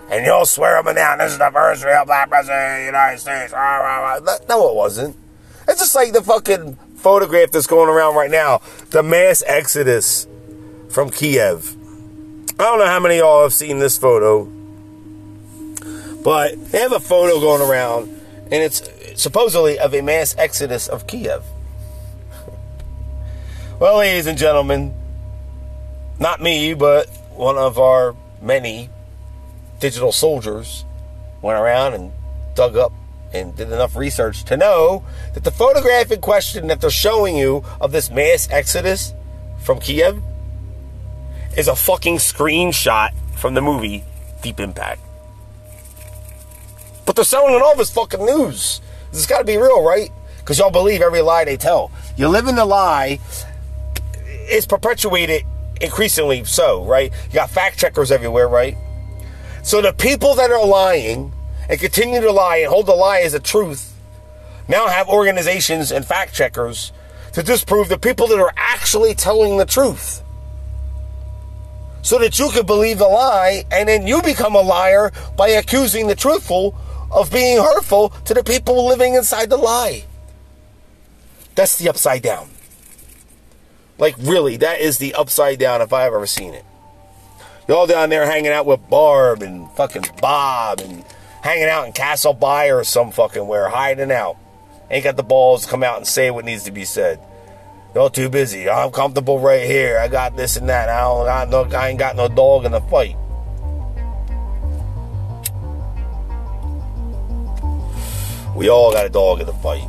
And 0.10 0.26
you'll 0.26 0.45
swear 0.45 0.82
them 0.84 0.95
down, 0.95 1.18
this 1.18 1.32
is 1.34 1.38
the 1.38 1.49
first 1.51 1.84
real 1.84 2.05
black 2.05 2.30
president 2.30 2.60
of 2.60 2.80
the 2.80 2.86
United 2.86 3.20
States. 3.20 3.51
No, 4.47 4.70
it 4.70 4.76
wasn't. 4.76 5.16
It's 5.68 5.80
just 5.82 5.95
like 5.95 6.14
the 6.14 6.22
fucking 6.22 6.78
photograph 6.95 7.51
that's 7.51 7.68
going 7.68 7.89
around 7.89 8.16
right 8.16 8.32
now 8.32 8.62
the 8.89 9.03
mass 9.03 9.43
exodus 9.45 10.28
from 10.89 11.10
Kiev. 11.10 11.76
I 12.60 12.64
don't 12.64 12.80
know 12.80 12.86
how 12.86 12.99
many 12.99 13.16
of 13.16 13.20
y'all 13.20 13.43
have 13.43 13.53
seen 13.53 13.80
this 13.80 13.97
photo, 13.97 14.45
but 16.24 16.72
they 16.72 16.80
have 16.80 16.91
a 16.93 16.99
photo 16.99 17.39
going 17.39 17.62
around, 17.62 18.10
and 18.52 18.64
it's 18.64 18.82
supposedly 19.16 19.78
of 19.80 19.93
a 19.93 20.02
mass 20.02 20.36
exodus 20.38 20.88
of 20.88 21.08
Kiev. 21.08 21.43
Well, 23.80 23.98
ladies 23.98 24.26
and 24.26 24.38
gentlemen, 24.38 24.93
not 26.20 26.41
me, 26.41 26.74
but 26.74 27.08
one 27.36 27.58
of 27.58 27.78
our 27.78 28.16
many 28.41 28.89
digital 29.80 30.12
soldiers 30.12 30.84
went 31.41 31.60
around 31.60 31.93
and 31.93 32.12
dug 32.56 32.76
up 32.76 32.91
and 33.34 33.56
did 33.56 33.68
enough 33.72 33.95
research 33.95 34.43
to 34.45 34.58
know 34.58 35.04
that 35.34 35.43
the 35.43 35.52
photograph 35.52 36.12
in 36.12 36.22
question 36.22 36.68
that 36.68 36.82
they're 36.82 36.89
showing 36.89 37.36
you 37.36 37.64
of 37.80 37.91
this 37.91 38.10
mass 38.10 38.48
exodus 38.50 39.14
from 39.60 39.80
Kiev 39.80 40.22
is 41.56 41.68
a 41.68 41.76
fucking 41.76 42.18
screenshot 42.18 43.12
from 43.36 43.54
the 43.54 43.62
movie 43.62 44.04
Deep 44.41 44.60
Impact. 44.60 45.02
But 47.08 47.16
they're 47.16 47.26
selling 47.26 47.55
it 47.55 47.62
all 47.64 47.80
as 47.82 47.89
fucking 47.89 48.24
news. 48.24 48.82
This 49.10 49.22
has 49.22 49.26
got 49.26 49.39
to 49.39 49.45
be 49.45 49.58
real, 49.58 49.84
right? 49.84 50.12
Because 50.38 50.60
y'all 50.60 50.70
believe 50.70 51.01
every 51.01 51.22
lie 51.22 51.45
they 51.45 51.58
tell. 51.58 51.91
You 52.16 52.28
live 52.28 52.47
in 52.47 52.55
the 52.55 52.66
lie 52.66 53.20
it's 54.47 54.66
perpetuated 54.66 55.43
increasingly 55.82 56.43
so, 56.45 56.84
right? 56.86 57.12
You 57.28 57.34
got 57.34 57.49
fact 57.49 57.78
checkers 57.78 58.12
everywhere, 58.12 58.47
right? 58.47 58.78
So 59.64 59.82
the 59.82 59.93
people 59.93 60.36
that 60.36 60.49
are 60.49 60.66
lying 60.66 61.34
and 61.70 61.80
continue 61.80 62.22
to 62.22 62.32
lie 62.32 62.58
and 62.58 62.70
hold 62.70 62.86
the 62.86 62.93
lie 62.93 63.20
as 63.20 63.34
a 63.34 63.39
truth 63.39 63.93
now 64.68 64.88
have 64.88 65.10
organizations 65.10 65.91
and 65.91 66.05
fact 66.05 66.34
checkers 66.34 66.91
to 67.34 67.43
disprove 67.43 67.89
the 67.89 67.99
people 67.99 68.28
that 68.28 68.39
are 68.39 68.53
actually 68.55 69.14
telling 69.14 69.58
the 69.58 69.66
truth. 69.66 70.24
So 72.01 72.18
that 72.20 72.39
you 72.39 72.49
can 72.51 72.66
believe 72.66 72.99
the 72.99 73.08
lie 73.08 73.66
and 73.70 73.89
then 73.89 74.08
you 74.08 74.22
become 74.22 74.55
a 74.55 74.62
liar 74.62 75.12
by 75.36 75.49
accusing 75.49 76.08
the 76.08 76.16
truthful 76.16 76.74
of 77.12 77.32
being 77.32 77.58
hurtful 77.58 78.10
to 78.26 78.34
the 78.34 78.43
people 78.43 78.88
living 78.88 79.16
inside 79.16 79.49
the 79.49 79.58
lie. 79.58 80.05
That's 81.55 81.78
the 81.78 81.89
upside 81.89 82.22
down. 82.22 82.49
Like, 83.97 84.16
really, 84.20 84.58
that 84.58 84.80
is 84.80 84.99
the 84.99 85.16
upside 85.16 85.60
down 85.60 85.82
if 85.82 85.91
I've 85.91 86.14
ever 86.14 86.28
seen 86.28 86.53
it. 86.53 86.66
Y'all 87.68 87.88
down 87.88 88.10
there 88.10 88.26
hanging 88.26 88.51
out 88.51 88.66
with 88.66 88.88
Barb 88.89 89.41
and 89.41 89.70
fucking 89.72 90.05
Bob 90.22 90.80
and 90.80 91.03
hanging 91.41 91.68
out 91.68 91.86
in 91.86 91.93
Castle 91.93 92.34
By 92.34 92.68
or 92.68 92.84
some 92.84 93.12
fucking 93.12 93.47
where, 93.47 93.70
hiding 93.70 94.12
out. 94.12 94.38
Ain't 94.89 95.03
got 95.03 95.18
the 95.18 95.24
balls 95.24 95.64
to 95.64 95.70
come 95.70 95.84
out 95.84 95.97
and 95.97 96.08
say 96.08 96.32
what 96.32 96.45
needs 96.45 96.64
to 96.64 96.72
be 96.72 96.86
said. 96.86 97.20
Y'all 97.93 98.10
too 98.10 98.30
busy. 98.30 98.70
I'm 98.70 98.91
comfortable 98.91 99.39
right 99.39 99.66
here. 99.66 99.97
I 99.97 100.08
got 100.08 100.38
this 100.38 100.55
and 100.55 100.70
that. 100.70 100.88
I 100.88 101.01
don't 101.45 101.49
no 101.49 101.78
I 101.78 101.89
ain't 101.89 101.99
got 101.99 102.16
no 102.16 102.28
dog 102.28 102.66
in 102.66 102.72
the 102.72 102.82
fight. 102.82 103.18
We 108.58 108.70
all 108.70 108.91
got 108.91 109.05
a 109.05 109.10
dog 109.10 109.39
in 109.39 109.45
the 109.45 109.53
fight. 109.53 109.88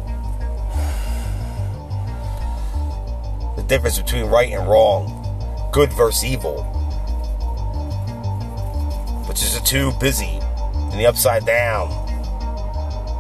The 3.57 3.63
difference 3.63 3.99
between 3.99 4.27
right 4.27 4.53
and 4.53 4.69
wrong, 4.69 5.09
good 5.73 5.91
versus 5.95 6.23
evil. 6.23 6.65
Which 9.27 9.43
is 9.43 9.57
a 9.57 9.63
too 9.63 9.93
busy 9.99 10.39
and 10.75 11.01
the 11.01 11.07
upside 11.07 11.47
down. 11.47 11.89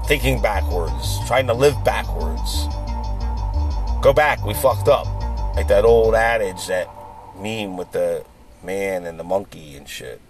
thinking 0.06 0.42
backwards, 0.42 1.18
trying 1.26 1.46
to 1.46 1.54
live 1.54 1.82
backwards. 1.82 2.66
Go 4.02 4.12
back, 4.14 4.44
we 4.44 4.52
fucked 4.52 4.88
up. 4.88 5.06
Like 5.56 5.68
that 5.68 5.86
old 5.86 6.14
adage, 6.14 6.66
that 6.66 6.90
meme 7.40 7.78
with 7.78 7.92
the 7.92 8.22
man 8.62 9.06
and 9.06 9.18
the 9.18 9.24
monkey 9.24 9.76
and 9.76 9.88
shit. 9.88 10.20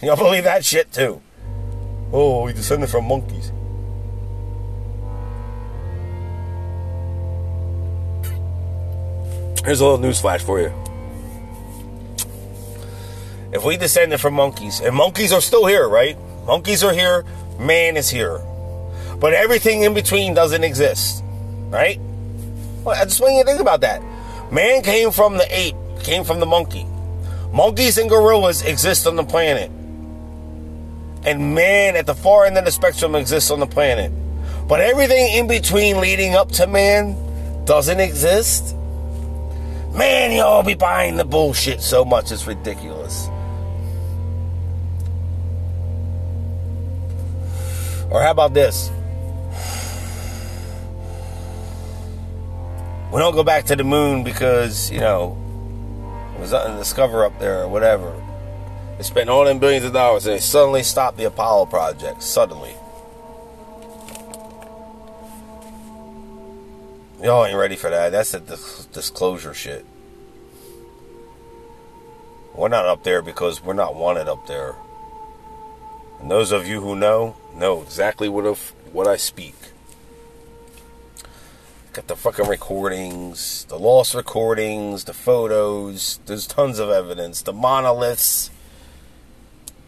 Y'all 0.00 0.16
believe 0.16 0.44
that 0.44 0.64
shit 0.64 0.90
too? 0.92 1.20
Oh, 2.10 2.44
we 2.44 2.54
descended 2.54 2.88
from 2.88 3.06
monkeys. 3.06 3.52
Here's 9.66 9.80
a 9.80 9.84
little 9.84 9.98
newsflash 9.98 10.42
for 10.42 10.60
you. 10.60 10.72
If 13.52 13.64
we 13.64 13.76
descended 13.76 14.20
from 14.20 14.34
monkeys, 14.34 14.78
and 14.78 14.94
monkeys 14.94 15.32
are 15.32 15.40
still 15.40 15.66
here, 15.66 15.88
right? 15.88 16.16
Monkeys 16.46 16.84
are 16.84 16.92
here, 16.92 17.24
man 17.58 17.96
is 17.96 18.08
here. 18.08 18.40
But 19.18 19.34
everything 19.34 19.82
in 19.82 19.92
between 19.92 20.34
doesn't 20.34 20.62
exist, 20.62 21.24
right? 21.68 21.98
Well, 22.84 22.94
I 22.94 23.06
just 23.06 23.20
want 23.20 23.34
you 23.34 23.40
to 23.40 23.46
think 23.48 23.60
about 23.60 23.80
that. 23.80 24.04
Man 24.52 24.82
came 24.82 25.10
from 25.10 25.36
the 25.36 25.46
ape, 25.50 25.74
came 26.04 26.22
from 26.22 26.38
the 26.38 26.46
monkey. 26.46 26.86
Monkeys 27.52 27.98
and 27.98 28.08
gorillas 28.08 28.62
exist 28.62 29.04
on 29.08 29.16
the 29.16 29.24
planet. 29.24 29.72
And 31.24 31.56
man 31.56 31.96
at 31.96 32.06
the 32.06 32.14
far 32.14 32.46
end 32.46 32.56
of 32.56 32.64
the 32.64 32.70
spectrum 32.70 33.16
exists 33.16 33.50
on 33.50 33.58
the 33.58 33.66
planet. 33.66 34.12
But 34.68 34.80
everything 34.80 35.32
in 35.32 35.48
between 35.48 36.00
leading 36.00 36.36
up 36.36 36.52
to 36.52 36.68
man 36.68 37.16
doesn't 37.64 37.98
exist. 37.98 38.75
Man, 39.96 40.32
y'all 40.32 40.62
be 40.62 40.74
buying 40.74 41.16
the 41.16 41.24
bullshit 41.24 41.80
so 41.80 42.04
much, 42.04 42.30
it's 42.30 42.46
ridiculous. 42.46 43.28
Or 48.10 48.20
how 48.20 48.30
about 48.30 48.52
this? 48.52 48.90
We 53.10 53.20
don't 53.20 53.32
go 53.32 53.42
back 53.42 53.64
to 53.66 53.76
the 53.76 53.84
moon 53.84 54.22
because, 54.22 54.90
you 54.90 55.00
know, 55.00 55.38
there's 56.36 56.52
nothing 56.52 56.72
to 56.72 56.78
discover 56.78 57.24
up 57.24 57.38
there 57.38 57.62
or 57.62 57.68
whatever. 57.68 58.12
They 58.98 59.02
spent 59.02 59.30
all 59.30 59.46
them 59.46 59.58
billions 59.58 59.86
of 59.86 59.94
dollars 59.94 60.26
and 60.26 60.34
they 60.34 60.40
suddenly 60.40 60.82
stopped 60.82 61.16
the 61.16 61.24
Apollo 61.24 61.66
project. 61.66 62.22
Suddenly. 62.22 62.75
Y'all 67.22 67.46
ain't 67.46 67.56
ready 67.56 67.76
for 67.76 67.88
that. 67.88 68.10
That's 68.10 68.34
a 68.34 68.40
disclosure 68.40 69.54
shit. 69.54 69.86
We're 72.54 72.68
not 72.68 72.84
up 72.84 73.04
there 73.04 73.22
because 73.22 73.62
we're 73.62 73.74
not 73.74 73.94
wanted 73.94 74.28
up 74.28 74.46
there. 74.46 74.74
And 76.20 76.30
those 76.30 76.52
of 76.52 76.66
you 76.66 76.80
who 76.80 76.94
know, 76.94 77.36
know 77.54 77.82
exactly 77.82 78.28
what, 78.28 78.44
of, 78.44 78.74
what 78.92 79.06
I 79.06 79.16
speak. 79.16 79.54
Got 81.94 82.08
the 82.08 82.16
fucking 82.16 82.46
recordings, 82.46 83.64
the 83.64 83.78
lost 83.78 84.14
recordings, 84.14 85.04
the 85.04 85.14
photos. 85.14 86.20
There's 86.26 86.46
tons 86.46 86.78
of 86.78 86.90
evidence. 86.90 87.40
The 87.40 87.54
monoliths. 87.54 88.50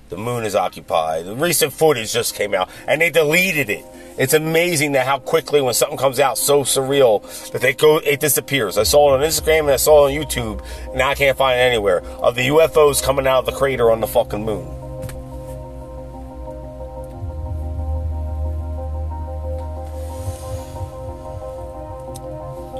The 0.08 0.16
moon 0.16 0.44
is 0.44 0.54
occupied. 0.54 1.26
The 1.26 1.36
recent 1.36 1.74
footage 1.74 2.14
just 2.14 2.34
came 2.34 2.54
out, 2.54 2.70
and 2.86 3.02
they 3.02 3.10
deleted 3.10 3.68
it. 3.68 3.84
It's 4.18 4.34
amazing 4.34 4.92
that 4.92 5.06
how 5.06 5.20
quickly 5.20 5.62
when 5.62 5.74
something 5.74 5.96
comes 5.96 6.18
out 6.18 6.38
so 6.38 6.62
surreal 6.62 7.22
that 7.52 7.62
they 7.62 7.72
go 7.72 7.98
it 7.98 8.18
disappears. 8.18 8.76
I 8.76 8.82
saw 8.82 9.14
it 9.14 9.20
on 9.20 9.28
Instagram 9.28 9.60
and 9.60 9.70
I 9.70 9.76
saw 9.76 10.08
it 10.08 10.16
on 10.16 10.24
YouTube. 10.24 10.94
Now 10.96 11.10
I 11.10 11.14
can't 11.14 11.38
find 11.38 11.56
it 11.58 11.62
anywhere 11.62 12.00
of 12.00 12.34
the 12.34 12.48
UFOs 12.48 13.00
coming 13.00 13.28
out 13.28 13.40
of 13.40 13.46
the 13.46 13.52
crater 13.52 13.92
on 13.92 14.00
the 14.00 14.08
fucking 14.08 14.44
moon. 14.44 14.66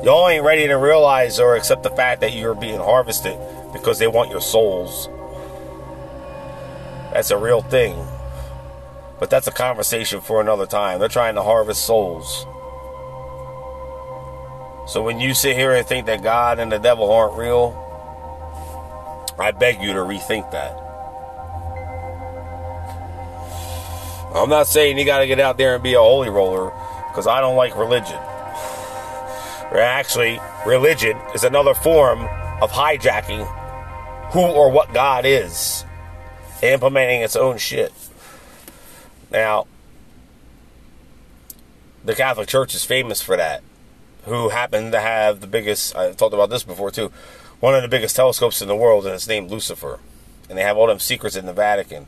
Y'all 0.04 0.28
ain't 0.28 0.44
ready 0.44 0.66
to 0.66 0.74
realize 0.74 1.38
or 1.38 1.54
accept 1.54 1.84
the 1.84 1.90
fact 1.90 2.20
that 2.22 2.32
you're 2.32 2.54
being 2.54 2.80
harvested 2.80 3.38
because 3.72 4.00
they 4.00 4.08
want 4.08 4.30
your 4.30 4.40
souls. 4.40 5.08
That's 7.12 7.30
a 7.30 7.36
real 7.36 7.62
thing. 7.62 7.96
But 9.18 9.30
that's 9.30 9.46
a 9.46 9.52
conversation 9.52 10.20
for 10.20 10.40
another 10.40 10.66
time. 10.66 11.00
They're 11.00 11.08
trying 11.08 11.34
to 11.34 11.42
harvest 11.42 11.84
souls. 11.84 12.46
So 14.86 15.02
when 15.02 15.20
you 15.20 15.34
sit 15.34 15.56
here 15.56 15.72
and 15.72 15.86
think 15.86 16.06
that 16.06 16.22
God 16.22 16.58
and 16.58 16.72
the 16.72 16.78
devil 16.78 17.10
aren't 17.10 17.36
real, 17.36 17.84
I 19.38 19.50
beg 19.50 19.82
you 19.82 19.92
to 19.92 19.98
rethink 20.00 20.50
that. 20.52 20.76
I'm 24.34 24.48
not 24.48 24.66
saying 24.66 24.98
you 24.98 25.04
got 25.04 25.18
to 25.18 25.26
get 25.26 25.40
out 25.40 25.58
there 25.58 25.74
and 25.74 25.82
be 25.82 25.94
a 25.94 26.00
holy 26.00 26.28
roller 26.28 26.72
because 27.08 27.26
I 27.26 27.40
don't 27.40 27.56
like 27.56 27.76
religion. 27.76 28.18
Actually, 29.72 30.38
religion 30.66 31.18
is 31.34 31.44
another 31.44 31.74
form 31.74 32.20
of 32.62 32.70
hijacking 32.70 33.46
who 34.32 34.40
or 34.40 34.70
what 34.70 34.92
God 34.92 35.24
is, 35.26 35.84
implementing 36.62 37.22
its 37.22 37.36
own 37.36 37.58
shit. 37.58 37.92
Now, 39.30 39.66
the 42.04 42.14
Catholic 42.14 42.48
Church 42.48 42.74
is 42.74 42.84
famous 42.84 43.20
for 43.20 43.36
that, 43.36 43.62
who 44.24 44.48
happen 44.50 44.92
to 44.92 45.00
have 45.00 45.40
the 45.40 45.46
biggest, 45.46 45.94
I 45.94 46.12
talked 46.12 46.34
about 46.34 46.50
this 46.50 46.62
before 46.62 46.90
too, 46.90 47.12
one 47.60 47.74
of 47.74 47.82
the 47.82 47.88
biggest 47.88 48.16
telescopes 48.16 48.62
in 48.62 48.68
the 48.68 48.76
world, 48.76 49.04
and 49.04 49.14
it's 49.14 49.28
named 49.28 49.50
Lucifer. 49.50 50.00
And 50.48 50.56
they 50.56 50.62
have 50.62 50.76
all 50.76 50.86
them 50.86 50.98
secrets 50.98 51.36
in 51.36 51.46
the 51.46 51.52
Vatican. 51.52 52.06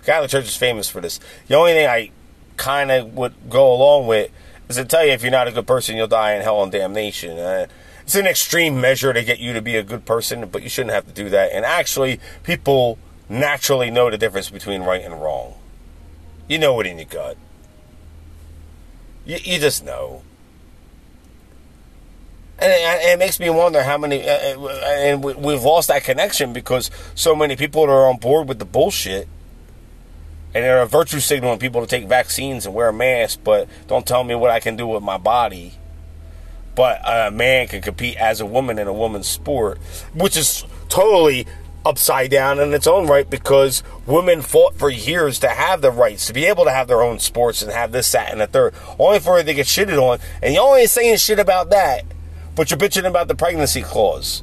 The 0.00 0.06
Catholic 0.06 0.30
Church 0.30 0.46
is 0.46 0.56
famous 0.56 0.88
for 0.88 1.00
this. 1.00 1.20
The 1.48 1.54
only 1.54 1.72
thing 1.72 1.86
I 1.86 2.10
kind 2.56 2.90
of 2.90 3.14
would 3.14 3.34
go 3.50 3.72
along 3.72 4.06
with 4.06 4.30
is 4.68 4.76
to 4.76 4.84
tell 4.84 5.04
you 5.04 5.12
if 5.12 5.22
you're 5.22 5.30
not 5.30 5.48
a 5.48 5.52
good 5.52 5.66
person, 5.66 5.96
you'll 5.96 6.06
die 6.06 6.34
in 6.34 6.42
hell 6.42 6.62
and 6.62 6.72
damnation. 6.72 7.38
Uh, 7.38 7.66
it's 8.02 8.14
an 8.14 8.26
extreme 8.26 8.80
measure 8.80 9.12
to 9.12 9.22
get 9.22 9.38
you 9.38 9.52
to 9.52 9.62
be 9.62 9.76
a 9.76 9.82
good 9.82 10.04
person, 10.04 10.48
but 10.48 10.62
you 10.62 10.68
shouldn't 10.68 10.94
have 10.94 11.06
to 11.06 11.12
do 11.12 11.28
that. 11.30 11.52
And 11.52 11.64
actually, 11.64 12.20
people 12.42 12.98
naturally 13.28 13.90
know 13.90 14.10
the 14.10 14.18
difference 14.18 14.50
between 14.50 14.82
right 14.82 15.02
and 15.02 15.22
wrong. 15.22 15.54
You 16.52 16.58
know 16.58 16.78
it 16.80 16.86
in 16.86 16.98
your 16.98 17.06
gut. 17.06 17.38
You, 19.24 19.38
you 19.42 19.58
just 19.58 19.82
know. 19.86 20.20
And 22.58 22.70
it, 22.70 23.14
it, 23.14 23.18
makes 23.18 23.40
me 23.40 23.48
wonder 23.48 23.82
how 23.82 23.96
many, 23.96 24.28
uh, 24.28 24.58
uh 24.60 24.68
and 24.98 25.24
we've 25.24 25.62
lost 25.62 25.88
that 25.88 26.04
connection 26.04 26.52
because 26.52 26.90
so 27.14 27.34
many 27.34 27.56
people 27.56 27.84
are 27.84 28.06
on 28.06 28.18
board 28.18 28.50
with 28.50 28.58
the 28.58 28.66
bullshit 28.66 29.28
and 30.54 30.62
they're 30.62 30.82
a 30.82 30.86
virtue 30.86 31.20
signaling 31.20 31.58
people 31.58 31.80
to 31.80 31.86
take 31.86 32.06
vaccines 32.06 32.66
and 32.66 32.74
wear 32.74 32.88
a 32.88 32.92
mask, 32.92 33.40
but 33.42 33.66
don't 33.86 34.06
tell 34.06 34.22
me 34.22 34.34
what 34.34 34.50
I 34.50 34.60
can 34.60 34.76
do 34.76 34.86
with 34.86 35.02
my 35.02 35.16
body. 35.16 35.72
But 36.74 37.00
a 37.02 37.30
man 37.30 37.66
can 37.68 37.80
compete 37.80 38.18
as 38.18 38.42
a 38.42 38.46
woman 38.46 38.78
in 38.78 38.86
a 38.86 38.92
woman's 38.92 39.26
sport, 39.26 39.78
which 40.14 40.36
is 40.36 40.66
totally 40.90 41.46
upside 41.84 42.30
down 42.30 42.58
in 42.58 42.72
its 42.72 42.86
own 42.86 43.06
right 43.06 43.28
because 43.28 43.82
women 44.06 44.42
fought 44.42 44.74
for 44.74 44.90
years 44.90 45.38
to 45.40 45.48
have 45.48 45.82
the 45.82 45.90
rights 45.90 46.26
to 46.26 46.32
be 46.32 46.44
able 46.44 46.64
to 46.64 46.70
have 46.70 46.88
their 46.88 47.02
own 47.02 47.18
sports 47.18 47.62
and 47.62 47.72
have 47.72 47.92
this, 47.92 48.10
that, 48.12 48.32
and 48.32 48.40
the 48.40 48.46
third, 48.46 48.74
only 48.98 49.20
for 49.20 49.38
it 49.38 49.44
to 49.44 49.54
get 49.54 49.66
shitted 49.66 50.00
on. 50.00 50.18
And 50.42 50.54
y'all 50.54 50.74
ain't 50.76 50.90
saying 50.90 51.16
shit 51.18 51.38
about 51.38 51.70
that, 51.70 52.04
but 52.54 52.70
you're 52.70 52.78
bitching 52.78 53.06
about 53.06 53.28
the 53.28 53.34
pregnancy 53.34 53.82
clause. 53.82 54.42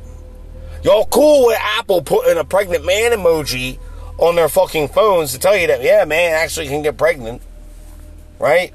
Y'all 0.83 1.05
cool 1.05 1.47
with 1.47 1.57
Apple 1.59 2.01
putting 2.01 2.37
a 2.37 2.43
pregnant 2.43 2.85
man 2.85 3.11
emoji 3.11 3.79
on 4.17 4.35
their 4.35 4.49
fucking 4.49 4.89
phones 4.89 5.33
to 5.33 5.39
tell 5.39 5.57
you 5.57 5.67
that, 5.67 5.81
yeah, 5.81 6.05
man 6.05 6.33
actually 6.33 6.67
can 6.67 6.81
get 6.81 6.97
pregnant. 6.97 7.41
Right? 8.37 8.73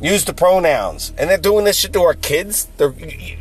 Use 0.00 0.24
the 0.24 0.32
pronouns. 0.32 1.12
And 1.18 1.28
they're 1.28 1.38
doing 1.38 1.64
this 1.64 1.76
shit 1.76 1.92
to 1.92 2.02
our 2.02 2.14
kids. 2.14 2.68
They're, 2.76 2.92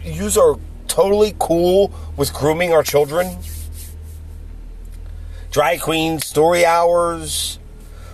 use 0.03 0.37
are 0.37 0.57
totally 0.87 1.35
cool 1.39 1.93
with 2.17 2.33
grooming 2.33 2.73
our 2.73 2.83
children. 2.83 3.37
Drag 5.51 5.81
queens, 5.81 6.25
story 6.25 6.65
hours, 6.65 7.59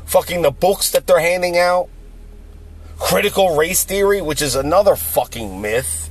fucking 0.05 0.41
the 0.41 0.51
books 0.51 0.89
that 0.91 1.07
they're 1.07 1.19
handing 1.19 1.57
out. 1.57 1.89
Critical 2.97 3.55
race 3.55 3.83
theory, 3.83 4.21
which 4.21 4.41
is 4.41 4.55
another 4.55 4.95
fucking 4.95 5.61
myth. 5.61 6.05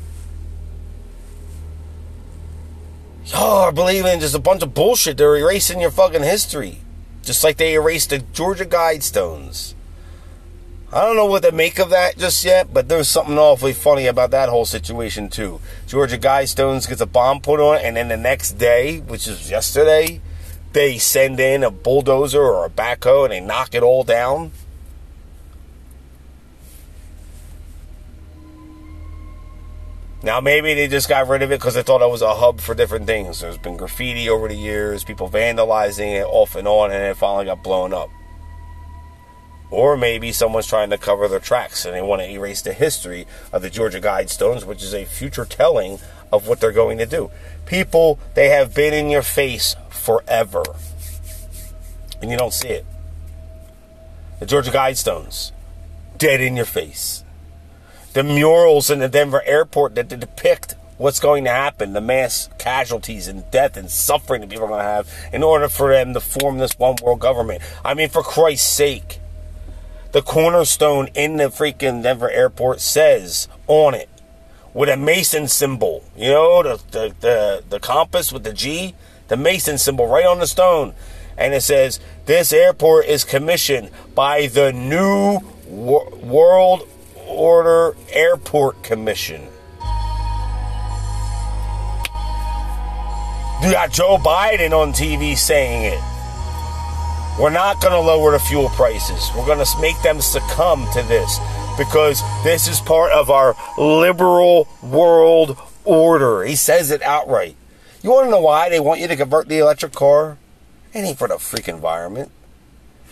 y'all 3.26 3.62
are 3.62 3.72
believing 3.72 4.20
just 4.20 4.34
a 4.34 4.38
bunch 4.38 4.62
of 4.62 4.74
bullshit. 4.74 5.16
They're 5.16 5.36
erasing 5.36 5.80
your 5.80 5.90
fucking 5.90 6.22
history. 6.22 6.78
Just 7.22 7.42
like 7.42 7.56
they 7.56 7.74
erased 7.74 8.10
the 8.10 8.18
Georgia 8.18 8.66
Guidestones. 8.66 9.74
I 10.92 11.00
don't 11.04 11.16
know 11.16 11.26
what 11.26 11.42
to 11.42 11.50
make 11.50 11.78
of 11.78 11.90
that 11.90 12.18
just 12.18 12.44
yet, 12.44 12.72
but 12.72 12.88
there's 12.88 13.08
something 13.08 13.36
awfully 13.36 13.72
funny 13.72 14.06
about 14.06 14.30
that 14.30 14.48
whole 14.48 14.66
situation 14.66 15.28
too. 15.28 15.60
Georgia 15.88 16.18
Guidestones 16.18 16.88
gets 16.88 17.00
a 17.00 17.06
bomb 17.06 17.40
put 17.40 17.58
on 17.58 17.76
it, 17.76 17.84
and 17.84 17.96
then 17.96 18.08
the 18.08 18.16
next 18.16 18.52
day, 18.52 19.00
which 19.00 19.26
is 19.26 19.50
yesterday, 19.50 20.20
they 20.74 20.98
send 20.98 21.40
in 21.40 21.64
a 21.64 21.70
bulldozer 21.70 22.42
or 22.42 22.66
a 22.66 22.70
backhoe 22.70 23.24
and 23.24 23.32
they 23.32 23.40
knock 23.40 23.74
it 23.74 23.82
all 23.82 24.04
down. 24.04 24.52
Now, 30.22 30.40
maybe 30.40 30.72
they 30.72 30.88
just 30.88 31.08
got 31.08 31.28
rid 31.28 31.42
of 31.42 31.52
it 31.52 31.60
because 31.60 31.74
they 31.74 31.82
thought 31.82 32.00
it 32.00 32.10
was 32.10 32.22
a 32.22 32.34
hub 32.34 32.60
for 32.60 32.74
different 32.74 33.06
things. 33.06 33.40
There's 33.40 33.58
been 33.58 33.76
graffiti 33.76 34.28
over 34.28 34.48
the 34.48 34.56
years, 34.56 35.04
people 35.04 35.28
vandalizing 35.28 36.18
it 36.18 36.24
off 36.24 36.56
and 36.56 36.66
on, 36.66 36.90
and 36.90 37.02
it 37.02 37.16
finally 37.16 37.44
got 37.44 37.62
blown 37.62 37.92
up. 37.92 38.08
Or 39.70 39.98
maybe 39.98 40.32
someone's 40.32 40.66
trying 40.66 40.90
to 40.90 40.98
cover 40.98 41.28
their 41.28 41.40
tracks 41.40 41.84
and 41.84 41.94
they 41.94 42.00
want 42.00 42.22
to 42.22 42.30
erase 42.30 42.62
the 42.62 42.72
history 42.72 43.26
of 43.52 43.60
the 43.60 43.68
Georgia 43.68 44.00
Guidestones, 44.00 44.64
which 44.64 44.82
is 44.82 44.94
a 44.94 45.04
future 45.04 45.44
telling 45.44 45.98
of 46.32 46.48
what 46.48 46.58
they're 46.58 46.72
going 46.72 46.98
to 46.98 47.06
do. 47.06 47.30
People, 47.66 48.18
they 48.34 48.48
have 48.48 48.74
been 48.74 48.94
in 48.94 49.10
your 49.10 49.22
face 49.22 49.76
forever. 50.04 50.62
And 52.20 52.30
you 52.30 52.36
don't 52.36 52.52
see 52.52 52.68
it. 52.68 52.86
The 54.40 54.46
Georgia 54.46 54.70
Guidestones, 54.70 55.52
dead 56.18 56.40
in 56.40 56.56
your 56.56 56.66
face. 56.66 57.24
The 58.12 58.22
murals 58.22 58.90
in 58.90 58.98
the 58.98 59.08
Denver 59.08 59.42
airport 59.44 59.94
that 59.94 60.08
depict 60.08 60.74
what's 60.98 61.18
going 61.18 61.44
to 61.44 61.50
happen, 61.50 61.92
the 61.92 62.00
mass 62.00 62.48
casualties 62.58 63.26
and 63.26 63.50
death 63.50 63.76
and 63.76 63.90
suffering 63.90 64.42
that 64.42 64.50
people 64.50 64.66
are 64.66 64.68
going 64.68 64.80
to 64.80 64.84
have 64.84 65.12
in 65.32 65.42
order 65.42 65.68
for 65.68 65.92
them 65.92 66.14
to 66.14 66.20
form 66.20 66.58
this 66.58 66.78
one 66.78 66.96
world 67.02 67.20
government. 67.20 67.62
I 67.84 67.94
mean, 67.94 68.08
for 68.08 68.22
Christ's 68.22 68.72
sake, 68.72 69.20
the 70.12 70.22
cornerstone 70.22 71.08
in 71.14 71.38
the 71.38 71.44
freaking 71.44 72.02
Denver 72.02 72.30
airport 72.30 72.80
says 72.80 73.48
on 73.66 73.94
it 73.94 74.08
with 74.72 74.88
a 74.88 74.96
Mason 74.96 75.48
symbol, 75.48 76.04
you 76.16 76.30
know, 76.30 76.62
the, 76.62 76.82
the, 76.90 77.14
the, 77.20 77.64
the 77.68 77.80
compass 77.80 78.32
with 78.32 78.44
the 78.44 78.52
G, 78.52 78.94
the 79.34 79.42
Mason 79.42 79.78
symbol 79.78 80.06
right 80.06 80.26
on 80.26 80.38
the 80.38 80.46
stone. 80.46 80.94
And 81.36 81.54
it 81.54 81.62
says, 81.62 81.98
This 82.26 82.52
airport 82.52 83.06
is 83.06 83.24
commissioned 83.24 83.90
by 84.14 84.46
the 84.46 84.72
New 84.72 85.40
World 85.66 86.88
Order 87.26 87.96
Airport 88.10 88.84
Commission. 88.84 89.42
You 93.60 93.72
got 93.72 93.90
Joe 93.90 94.18
Biden 94.18 94.70
on 94.70 94.92
TV 94.92 95.36
saying 95.36 95.82
it. 95.92 96.00
We're 97.40 97.50
not 97.50 97.80
going 97.80 97.94
to 97.94 97.98
lower 97.98 98.30
the 98.30 98.38
fuel 98.38 98.68
prices. 98.68 99.30
We're 99.36 99.46
going 99.46 99.64
to 99.64 99.80
make 99.80 100.00
them 100.02 100.20
succumb 100.20 100.86
to 100.92 101.02
this 101.02 101.40
because 101.76 102.22
this 102.44 102.68
is 102.68 102.80
part 102.80 103.10
of 103.10 103.30
our 103.30 103.56
liberal 103.76 104.68
world 104.80 105.58
order. 105.84 106.44
He 106.44 106.54
says 106.54 106.92
it 106.92 107.02
outright. 107.02 107.56
You 108.04 108.10
want 108.10 108.26
to 108.26 108.30
know 108.30 108.40
why 108.42 108.68
they 108.68 108.80
want 108.80 109.00
you 109.00 109.08
to 109.08 109.16
convert 109.16 109.48
the 109.48 109.60
electric 109.60 109.92
car? 109.92 110.36
It 110.92 110.98
ain't 110.98 111.16
for 111.16 111.26
the 111.26 111.38
freak 111.38 111.68
environment. 111.68 112.30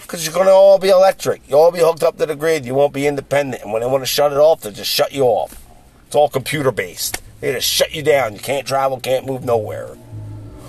Because 0.03 0.27
you're 0.27 0.35
going 0.35 0.49
to 0.49 0.53
all 0.53 0.79
be 0.79 0.91
electric. 0.91 1.41
You'll 1.49 1.61
all 1.61 1.73
be 1.73 1.79
hooked 1.79 2.03
up 2.03 2.19
to 2.19 2.27
the 2.27 2.37
grid. 2.37 2.67
You 2.67 2.75
won't 2.75 2.93
be 2.93 3.07
independent. 3.07 3.63
And 3.63 3.73
when 3.73 3.81
they 3.81 3.89
want 3.89 4.03
to 4.03 4.07
shut 4.07 4.33
it 4.33 4.37
off, 4.37 4.61
they'll 4.61 4.71
just 4.71 4.91
shut 4.91 5.13
you 5.13 5.23
off. 5.23 5.65
It's 6.07 6.15
all 6.15 6.29
computer 6.29 6.71
based. 6.71 7.23
They 7.41 7.55
just 7.55 7.67
shut 7.67 7.95
you 7.95 8.03
down. 8.03 8.35
You 8.35 8.41
can't 8.41 8.67
travel, 8.67 9.01
can't 9.01 9.25
move 9.25 9.47
nowhere 9.47 9.97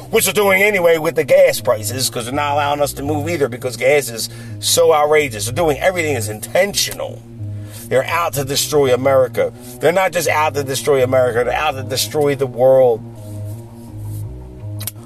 which 0.09 0.25
they're 0.25 0.33
doing 0.33 0.61
anyway 0.61 0.99
with 0.99 1.15
the 1.15 1.23
gas 1.23 1.59
prices 1.59 2.07
because 2.07 2.25
they're 2.25 2.35
not 2.35 2.53
allowing 2.53 2.79
us 2.79 2.93
to 2.93 3.01
move 3.01 3.27
either 3.27 3.49
because 3.49 3.75
gas 3.75 4.09
is 4.09 4.29
so 4.59 4.93
outrageous. 4.93 5.45
They're 5.45 5.55
doing 5.55 5.79
everything 5.79 6.15
is 6.15 6.29
intentional. 6.29 7.19
They're 7.87 8.05
out 8.05 8.33
to 8.33 8.45
destroy 8.45 8.93
America. 8.93 9.51
They're 9.79 9.91
not 9.91 10.11
just 10.11 10.27
out 10.27 10.53
to 10.53 10.63
destroy 10.63 11.03
America, 11.03 11.43
they're 11.43 11.59
out 11.59 11.71
to 11.71 11.83
destroy 11.83 12.35
the 12.35 12.45
world. 12.45 13.01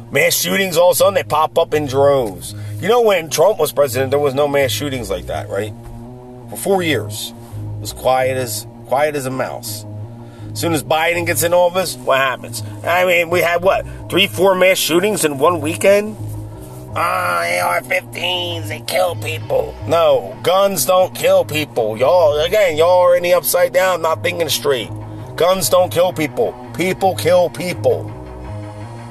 Mass 0.09 0.35
shootings 0.35 0.77
all 0.77 0.91
of 0.91 0.95
a 0.95 0.97
sudden 0.97 1.15
they 1.15 1.23
pop 1.23 1.57
up 1.57 1.73
in 1.73 1.85
droves. 1.85 2.55
You 2.79 2.87
know 2.87 3.01
when 3.01 3.29
Trump 3.29 3.59
was 3.59 3.73
president, 3.73 4.11
there 4.11 4.19
was 4.19 4.33
no 4.33 4.47
mass 4.47 4.71
shootings 4.71 5.09
like 5.09 5.25
that, 5.25 5.49
right? 5.49 5.73
For 6.49 6.57
four 6.57 6.81
years. 6.81 7.33
It 7.75 7.81
was 7.81 7.91
quiet 7.91 8.37
as 8.37 8.65
quiet 8.85 9.15
as 9.15 9.25
a 9.25 9.31
mouse. 9.31 9.85
As 10.53 10.61
soon 10.61 10.71
as 10.71 10.81
Biden 10.81 11.25
gets 11.25 11.43
in 11.43 11.53
office, 11.53 11.97
what 11.97 12.19
happens? 12.19 12.63
I 12.85 13.05
mean, 13.05 13.29
we 13.29 13.41
had 13.41 13.61
what? 13.61 13.85
Three, 14.09 14.27
four 14.27 14.55
mass 14.55 14.77
shootings 14.77 15.25
in 15.25 15.39
one 15.39 15.59
weekend? 15.59 16.15
Ah, 16.95 17.43
oh, 17.43 17.67
AR-15s, 17.67 18.69
they 18.69 18.79
kill 18.87 19.15
people. 19.17 19.75
No, 19.87 20.39
guns 20.41 20.85
don't 20.85 21.13
kill 21.13 21.43
people. 21.43 21.97
Y'all, 21.97 22.39
again, 22.39 22.77
y'all 22.77 23.01
are 23.01 23.17
in 23.17 23.23
the 23.23 23.33
upside 23.33 23.73
down, 23.73 24.01
not 24.01 24.23
thinking 24.23 24.47
straight. 24.47 24.89
Guns 25.35 25.69
don't 25.69 25.91
kill 25.91 26.13
people. 26.13 26.55
People 26.75 27.13
kill 27.15 27.49
people. 27.49 28.16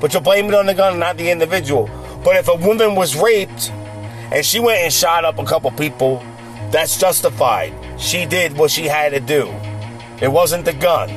But 0.00 0.14
you 0.14 0.20
blame 0.20 0.46
it 0.46 0.54
on 0.54 0.66
the 0.66 0.74
gun, 0.74 0.98
not 0.98 1.16
the 1.16 1.30
individual. 1.30 1.88
But 2.24 2.36
if 2.36 2.48
a 2.48 2.54
woman 2.54 2.94
was 2.94 3.16
raped 3.16 3.70
and 4.32 4.44
she 4.44 4.60
went 4.60 4.80
and 4.80 4.92
shot 4.92 5.24
up 5.24 5.38
a 5.38 5.44
couple 5.44 5.70
people, 5.72 6.22
that's 6.70 6.98
justified. 6.98 7.72
She 7.98 8.26
did 8.26 8.56
what 8.56 8.70
she 8.70 8.84
had 8.84 9.12
to 9.12 9.20
do. 9.20 9.48
It 10.20 10.28
wasn't 10.28 10.64
the 10.64 10.72
gun. 10.72 11.10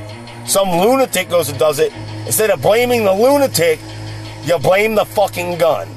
Some 0.45 0.69
lunatic 0.69 1.29
goes 1.29 1.49
and 1.49 1.57
does 1.59 1.79
it. 1.79 1.93
Instead 2.25 2.49
of 2.49 2.61
blaming 2.61 3.05
the 3.05 3.13
lunatic, 3.13 3.79
you 4.43 4.57
blame 4.59 4.95
the 4.95 5.05
fucking 5.05 5.57
gun. 5.57 5.87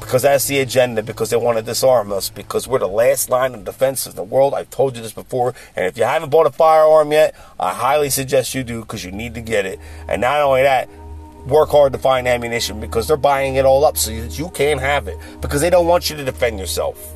Because 0.00 0.22
that's 0.22 0.46
the 0.46 0.60
agenda, 0.60 1.02
because 1.02 1.30
they 1.30 1.36
want 1.36 1.56
to 1.56 1.62
disarm 1.62 2.12
us, 2.12 2.28
because 2.28 2.68
we're 2.68 2.78
the 2.78 2.86
last 2.86 3.30
line 3.30 3.54
of 3.54 3.64
defense 3.64 4.06
in 4.06 4.14
the 4.14 4.22
world. 4.22 4.52
I've 4.52 4.68
told 4.68 4.96
you 4.96 5.02
this 5.02 5.12
before. 5.12 5.54
And 5.74 5.86
if 5.86 5.96
you 5.96 6.04
haven't 6.04 6.28
bought 6.28 6.46
a 6.46 6.50
firearm 6.50 7.10
yet, 7.10 7.34
I 7.58 7.72
highly 7.72 8.10
suggest 8.10 8.54
you 8.54 8.62
do, 8.64 8.80
because 8.80 9.04
you 9.04 9.12
need 9.12 9.34
to 9.34 9.40
get 9.40 9.64
it. 9.64 9.80
And 10.06 10.20
not 10.20 10.42
only 10.42 10.62
that, 10.62 10.88
work 11.46 11.70
hard 11.70 11.92
to 11.92 11.98
find 11.98 12.26
ammunition, 12.26 12.80
because 12.80 13.06
they're 13.08 13.16
buying 13.16 13.56
it 13.56 13.64
all 13.64 13.84
up 13.84 13.96
so 13.98 14.10
that 14.10 14.38
you 14.38 14.48
can't 14.50 14.80
have 14.80 15.08
it, 15.08 15.18
because 15.40 15.60
they 15.60 15.70
don't 15.70 15.86
want 15.86 16.10
you 16.10 16.16
to 16.16 16.24
defend 16.24 16.58
yourself. 16.58 17.14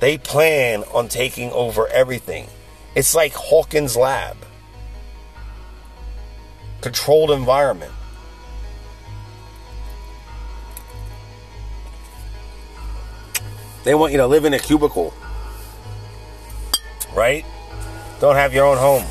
They 0.00 0.16
plan 0.16 0.82
on 0.94 1.08
taking 1.08 1.52
over 1.52 1.86
everything. 1.88 2.46
It's 2.94 3.14
like 3.14 3.32
Hawkins 3.32 3.96
Lab. 3.96 4.36
Controlled 6.80 7.30
environment. 7.30 7.92
They 13.84 13.94
want 13.94 14.12
you 14.12 14.18
to 14.18 14.26
live 14.26 14.46
in 14.46 14.54
a 14.54 14.58
cubicle. 14.58 15.12
Right? 17.14 17.44
Don't 18.20 18.36
have 18.36 18.54
your 18.54 18.64
own 18.64 18.78
home. 18.78 19.04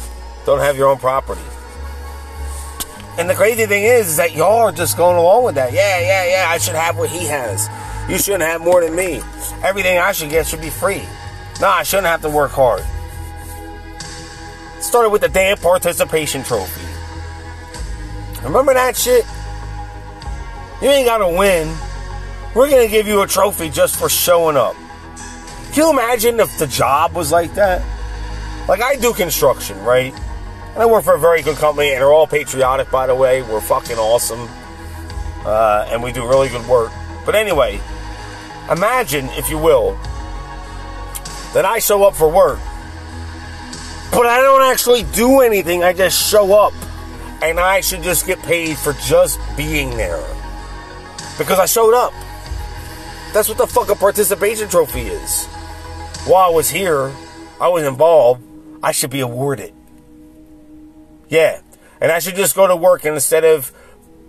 Don't 0.46 0.60
have 0.60 0.76
your 0.76 0.90
own 0.90 0.98
property. 0.98 1.42
And 3.20 3.30
the 3.30 3.36
crazy 3.36 3.66
thing 3.66 3.84
is, 3.84 4.12
is 4.12 4.16
that 4.16 4.34
y'all 4.34 4.62
are 4.62 4.72
just 4.72 4.96
going 4.96 5.18
along 5.18 5.44
with 5.44 5.56
that. 5.56 5.74
Yeah, 5.74 6.00
yeah, 6.00 6.26
yeah, 6.26 6.46
I 6.48 6.58
should 6.58 6.76
have 6.76 6.98
what 6.98 7.10
he 7.10 7.26
has. 7.26 7.70
You 8.10 8.18
shouldn't 8.18 8.44
have 8.44 8.62
more 8.62 8.80
than 8.80 8.96
me. 8.96 9.22
Everything 9.62 10.00
I 10.00 10.14
should 10.14 10.30
get 10.30 10.48
should 10.48 10.62
be 10.62 10.70
free. 10.70 11.04
No, 11.60 11.68
I 11.68 11.84
shouldn't 11.84 12.08
have 12.08 12.22
to 12.22 12.30
work 12.30 12.52
hard. 12.52 12.82
Started 14.82 15.10
with 15.10 15.20
the 15.20 15.28
damn 15.28 15.58
participation 15.58 16.44
trophy. 16.44 16.88
Remember 18.42 18.74
that 18.74 18.96
shit? 18.96 19.26
You 20.82 20.88
ain't 20.88 21.06
gotta 21.06 21.28
win. 21.28 21.76
We're 22.56 22.70
gonna 22.70 22.88
give 22.88 23.06
you 23.06 23.22
a 23.22 23.28
trophy 23.28 23.70
just 23.70 23.98
for 24.00 24.08
showing 24.08 24.56
up. 24.56 24.78
Can 25.74 25.84
you 25.84 25.90
imagine 25.90 26.40
if 26.40 26.58
the 26.58 26.68
job 26.68 27.16
was 27.16 27.34
like 27.34 27.54
that? 27.56 27.82
Like 28.70 28.82
I 28.82 28.96
do 28.96 29.12
construction, 29.12 29.78
right? 29.84 30.14
And 30.74 30.84
I 30.84 30.86
work 30.86 31.04
for 31.04 31.16
a 31.16 31.20
very 31.20 31.42
good 31.42 31.58
company, 31.58 31.92
and 31.92 32.02
they're 32.02 32.14
all 32.14 32.28
patriotic, 32.28 32.90
by 32.92 33.08
the 33.08 33.16
way. 33.16 33.42
We're 33.42 33.62
fucking 33.62 33.98
awesome. 33.98 34.48
Uh, 35.46 35.88
and 35.90 36.04
we 36.04 36.12
do 36.12 36.28
really 36.28 36.50
good 36.50 36.66
work. 36.68 36.92
But 37.26 37.36
anyway, 37.36 37.80
imagine, 38.70 39.26
if 39.32 39.50
you 39.50 39.58
will, 39.58 39.98
that 41.54 41.66
I 41.66 41.80
show 41.80 42.04
up 42.04 42.16
for 42.16 42.30
work 42.30 42.60
but 44.12 44.26
I 44.26 44.42
don't 44.42 44.62
actually 44.62 45.04
do 45.04 45.42
anything, 45.42 45.84
I 45.84 45.94
just 45.94 46.30
show 46.30 46.54
up. 46.54 46.74
And 47.42 47.60
I 47.60 47.82
should 47.82 48.04
just 48.04 48.26
get 48.26 48.40
paid 48.40 48.78
for 48.78 48.94
just 48.94 49.40
being 49.56 49.96
there. 49.96 50.24
Because 51.38 51.60
I 51.60 51.66
showed 51.68 51.94
up. 51.94 52.12
That's 53.34 53.48
what 53.48 53.58
the 53.58 53.68
fuck 53.68 53.90
a 53.90 53.96
participation 53.96 54.68
trophy 54.68 55.04
is. 55.04 55.46
While 56.26 56.52
I 56.52 56.54
was 56.54 56.70
here, 56.70 57.14
I 57.62 57.70
was 57.70 57.84
involved, 57.84 58.42
I 58.84 58.92
should 58.92 59.10
be 59.12 59.22
awarded. 59.22 59.74
Yeah. 61.30 61.62
And 62.02 62.12
I 62.12 62.20
should 62.20 62.36
just 62.36 62.56
go 62.56 62.68
to 62.68 62.76
work 62.76 63.06
and 63.06 63.14
instead 63.14 63.46
of 63.46 63.72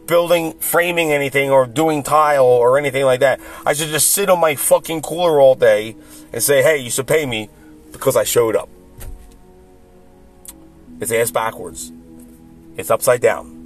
building, 0.06 0.54
framing 0.54 1.12
anything 1.12 1.50
or 1.50 1.66
doing 1.66 2.02
tile 2.02 2.44
or 2.44 2.78
anything 2.78 3.04
like 3.04 3.20
that, 3.20 3.40
I 3.64 3.72
should 3.72 3.88
just 3.88 4.10
sit 4.10 4.28
on 4.28 4.40
my 4.40 4.54
fucking 4.54 5.02
cooler 5.02 5.40
all 5.40 5.54
day 5.54 5.96
and 6.32 6.42
say, 6.42 6.62
hey, 6.62 6.78
you 6.78 6.90
should 6.90 7.06
pay 7.06 7.26
me 7.26 7.48
because 7.92 8.16
I 8.16 8.24
showed 8.24 8.56
up. 8.56 8.68
It's 11.00 11.12
ass 11.12 11.30
backwards. 11.30 11.92
It's 12.76 12.90
upside 12.90 13.20
down. 13.20 13.56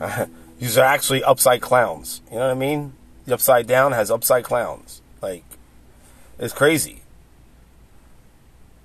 These 0.58 0.78
are 0.78 0.84
actually 0.84 1.22
upside 1.22 1.60
clowns. 1.60 2.22
You 2.30 2.38
know 2.38 2.46
what 2.46 2.50
I 2.50 2.54
mean? 2.54 2.94
The 3.26 3.34
upside 3.34 3.66
down 3.66 3.92
has 3.92 4.10
upside 4.10 4.44
clowns. 4.44 5.02
Like, 5.20 5.44
it's 6.38 6.54
crazy. 6.54 7.02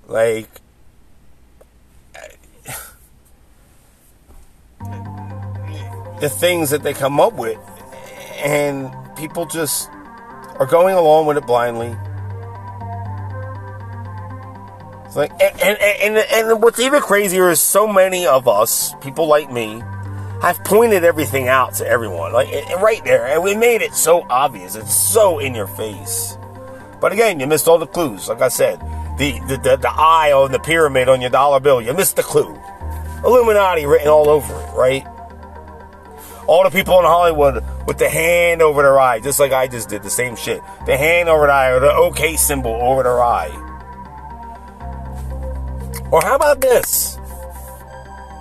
Like, 0.08 0.50
the 6.20 6.30
things 6.30 6.70
that 6.70 6.84
they 6.84 6.94
come 6.94 7.20
up 7.20 7.34
with, 7.34 7.60
and 8.44 8.92
people 9.16 9.46
just 9.46 9.90
are 10.58 10.68
going 10.68 10.96
along 10.96 11.26
with 11.26 11.38
it 11.38 11.46
blindly 11.46 11.96
it's 15.10 15.16
like, 15.16 15.32
and, 15.42 15.60
and, 15.60 15.78
and, 15.82 16.18
and 16.32 16.62
what's 16.62 16.80
even 16.80 17.02
crazier 17.02 17.50
is 17.50 17.60
so 17.60 17.88
many 17.88 18.28
of 18.28 18.48
us, 18.48 18.94
people 19.02 19.26
like 19.26 19.52
me, 19.52 19.82
I've 20.44 20.64
pointed 20.64 21.04
everything 21.04 21.48
out 21.48 21.74
to 21.76 21.88
everyone, 21.88 22.32
like 22.32 22.50
eh, 22.50 22.64
eh, 22.70 22.76
right 22.76 23.04
there, 23.04 23.26
and 23.26 23.44
we 23.44 23.56
made 23.56 23.82
it 23.82 23.96
so 23.96 24.24
obvious. 24.30 24.76
It's 24.76 24.94
so 24.94 25.40
in 25.40 25.56
your 25.56 25.66
face. 25.66 26.38
But 27.02 27.12
again, 27.12 27.40
you 27.40 27.48
missed 27.48 27.68
all 27.68 27.80
the 27.80 27.88
clues. 27.88 28.30
Like 28.30 28.42
I 28.42 28.50
said, 28.50 28.80
the 29.18 29.40
the, 29.48 29.58
the, 29.58 29.78
the 29.78 29.90
eye 29.90 30.32
on 30.32 30.52
the 30.52 30.60
pyramid 30.60 31.10
on 31.10 31.22
your 31.22 31.32
dollar 31.32 31.60
bill, 31.60 31.82
you 31.82 31.92
missed 31.96 32.16
the 32.16 32.22
clue. 32.22 32.56
Illuminati 33.26 33.88
written 33.88 34.10
all 34.10 34.30
over 34.30 34.54
it, 34.62 34.74
right? 34.76 35.08
All 36.50 36.64
the 36.64 36.72
people 36.72 36.98
in 36.98 37.06
Hollywood 37.06 37.64
with 37.86 38.00
the 38.00 38.10
hand 38.10 38.64
over 38.64 38.82
their 38.82 39.00
eye, 39.00 39.20
just 39.20 39.40
like 39.40 39.52
I 39.52 39.68
just 39.68 39.88
did, 39.88 40.02
the 40.02 40.10
same 40.10 40.36
shit. 40.36 40.64
The 40.88 40.98
hand 40.98 41.30
over 41.30 41.46
the 41.46 41.54
eye, 41.54 41.70
or 41.70 41.80
the 41.80 41.94
OK 41.94 42.38
symbol 42.38 42.74
over 42.74 43.04
their 43.04 43.22
eye. 43.22 43.52
Or 46.12 46.24
how 46.24 46.36
about 46.36 46.60
this? 46.60 47.20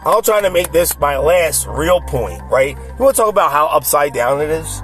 I'll 0.07 0.23
try 0.23 0.41
to 0.41 0.49
make 0.49 0.73
this 0.73 0.99
my 0.99 1.19
last 1.19 1.67
real 1.67 2.01
point, 2.01 2.41
right? 2.45 2.79
You 2.79 3.05
want 3.05 3.15
to 3.15 3.21
talk 3.21 3.29
about 3.29 3.53
how 3.53 3.67
upside 3.67 4.15
down 4.15 4.41
it 4.41 4.49
is? 4.49 4.81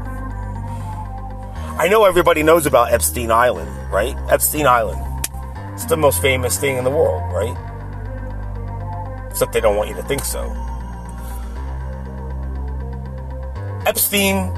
I 1.79 1.89
know 1.91 2.05
everybody 2.05 2.43
knows 2.43 2.67
about 2.67 2.93
Epstein 2.93 3.31
Island, 3.31 3.71
right? 3.91 4.15
Epstein 4.29 4.67
Island. 4.67 5.01
It's 5.73 5.87
the 5.87 5.97
most 5.97 6.21
famous 6.21 6.59
thing 6.59 6.77
in 6.77 6.85
the 6.85 6.91
world, 6.91 7.23
right? 7.33 7.57
Except 9.31 9.55
they 9.55 9.63
don't 9.63 9.77
want 9.77 9.89
you 9.89 9.97
to 9.97 10.03
think 10.03 10.27
so. 10.27 10.64
Epstein 13.87 14.53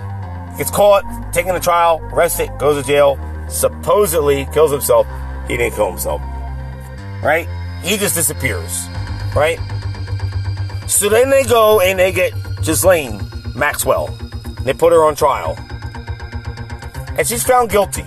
gets 0.57 0.71
caught, 0.71 1.05
taken 1.33 1.55
to 1.55 1.61
trial, 1.61 2.01
arrested, 2.13 2.51
goes 2.59 2.81
to 2.81 2.87
jail, 2.87 3.19
supposedly 3.49 4.47
kills 4.53 4.71
himself. 4.71 5.07
He 5.49 5.57
didn't 5.57 5.75
kill 5.75 5.91
himself. 5.91 6.21
Right? 7.23 7.49
He 7.83 7.97
just 7.97 8.15
disappears. 8.15 8.87
Right? 9.35 9.59
So 10.87 11.09
then 11.09 11.31
they 11.31 11.45
go 11.45 11.81
and 11.81 11.99
they 11.99 12.13
get 12.13 12.33
Ghislaine 12.63 13.21
Maxwell. 13.55 14.09
They 14.63 14.73
put 14.73 14.93
her 14.93 15.05
on 15.05 15.15
trial. 15.15 15.57
And 17.19 17.27
she's 17.27 17.45
found 17.45 17.71
guilty. 17.71 18.05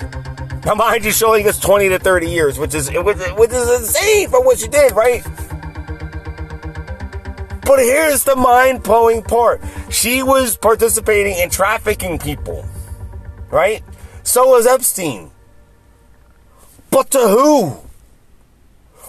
Now, 0.65 0.75
mind 0.75 1.05
you, 1.05 1.11
only 1.25 1.43
gets 1.43 1.59
20 1.59 1.89
to 1.89 1.99
30 1.99 2.29
years, 2.29 2.59
which 2.59 2.75
is, 2.75 2.91
which 2.91 3.51
is 3.51 3.79
insane 3.79 4.29
for 4.29 4.43
what 4.43 4.59
she 4.59 4.67
did, 4.67 4.91
right? 4.91 5.23
But 7.69 7.81
here's 7.81 8.23
the 8.23 8.35
mind 8.35 8.81
blowing 8.81 9.21
part. 9.21 9.61
She 9.91 10.23
was 10.23 10.57
participating 10.57 11.37
in 11.37 11.51
trafficking 11.51 12.17
people, 12.17 12.65
right? 13.51 13.83
So 14.23 14.49
was 14.49 14.65
Epstein. 14.65 15.29
But 16.89 17.11
to 17.11 17.19
who? 17.19 17.77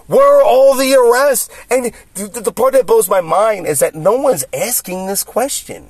Where 0.08 0.40
are 0.40 0.44
all 0.44 0.74
the 0.74 0.92
arrests? 0.92 1.48
And 1.70 1.94
the, 2.12 2.52
part 2.54 2.74
that 2.74 2.84
blows 2.86 3.08
my 3.08 3.22
mind 3.22 3.66
is 3.66 3.78
that 3.78 3.94
no 3.94 4.16
one's 4.16 4.44
asking 4.52 5.06
this 5.06 5.24
question. 5.24 5.88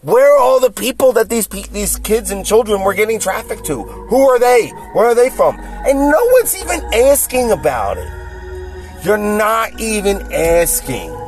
Where 0.00 0.34
are 0.34 0.40
all 0.40 0.58
the 0.58 0.72
people 0.72 1.12
that 1.12 1.28
these 1.28 1.46
these 1.46 1.94
kids 1.98 2.32
and 2.32 2.44
children 2.44 2.80
were 2.80 2.94
getting 2.94 3.20
trafficked 3.20 3.64
to? 3.66 3.80
Who 3.84 4.28
are 4.28 4.40
they? 4.40 4.70
Where 4.92 5.06
are 5.06 5.14
they 5.14 5.30
from? 5.30 5.54
And 5.60 6.10
no 6.10 6.28
one's 6.32 6.60
even 6.60 6.82
asking 6.92 7.52
about 7.52 7.96
it. 7.96 9.04
You're 9.04 9.18
not 9.18 9.80
even 9.80 10.32
asking. 10.32 11.21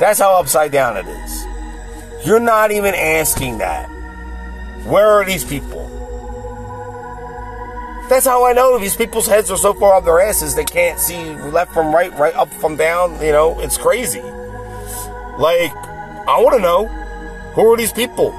That's 0.00 0.18
how 0.18 0.38
upside 0.38 0.72
down 0.72 0.96
it 0.96 1.06
is. 1.06 1.46
You're 2.24 2.40
not 2.40 2.70
even 2.70 2.94
asking 2.94 3.58
that. 3.58 3.86
Where 4.84 5.08
are 5.08 5.24
these 5.24 5.44
people? 5.44 5.86
That's 8.08 8.24
how 8.24 8.46
I 8.46 8.52
know 8.54 8.78
these 8.78 8.96
people's 8.96 9.26
heads 9.26 9.50
are 9.50 9.56
so 9.56 9.74
far 9.74 9.94
up 9.94 10.04
their 10.04 10.20
asses 10.20 10.54
they 10.54 10.64
can't 10.64 10.98
see 10.98 11.34
left 11.50 11.74
from 11.74 11.94
right, 11.94 12.16
right 12.18 12.34
up 12.34 12.52
from 12.54 12.76
down. 12.76 13.20
You 13.20 13.32
know, 13.32 13.60
it's 13.60 13.76
crazy. 13.76 14.22
Like, 14.22 15.72
I 16.26 16.40
want 16.40 16.56
to 16.56 16.62
know 16.62 16.86
who 17.54 17.72
are 17.72 17.76
these 17.76 17.92
people? 17.92 18.32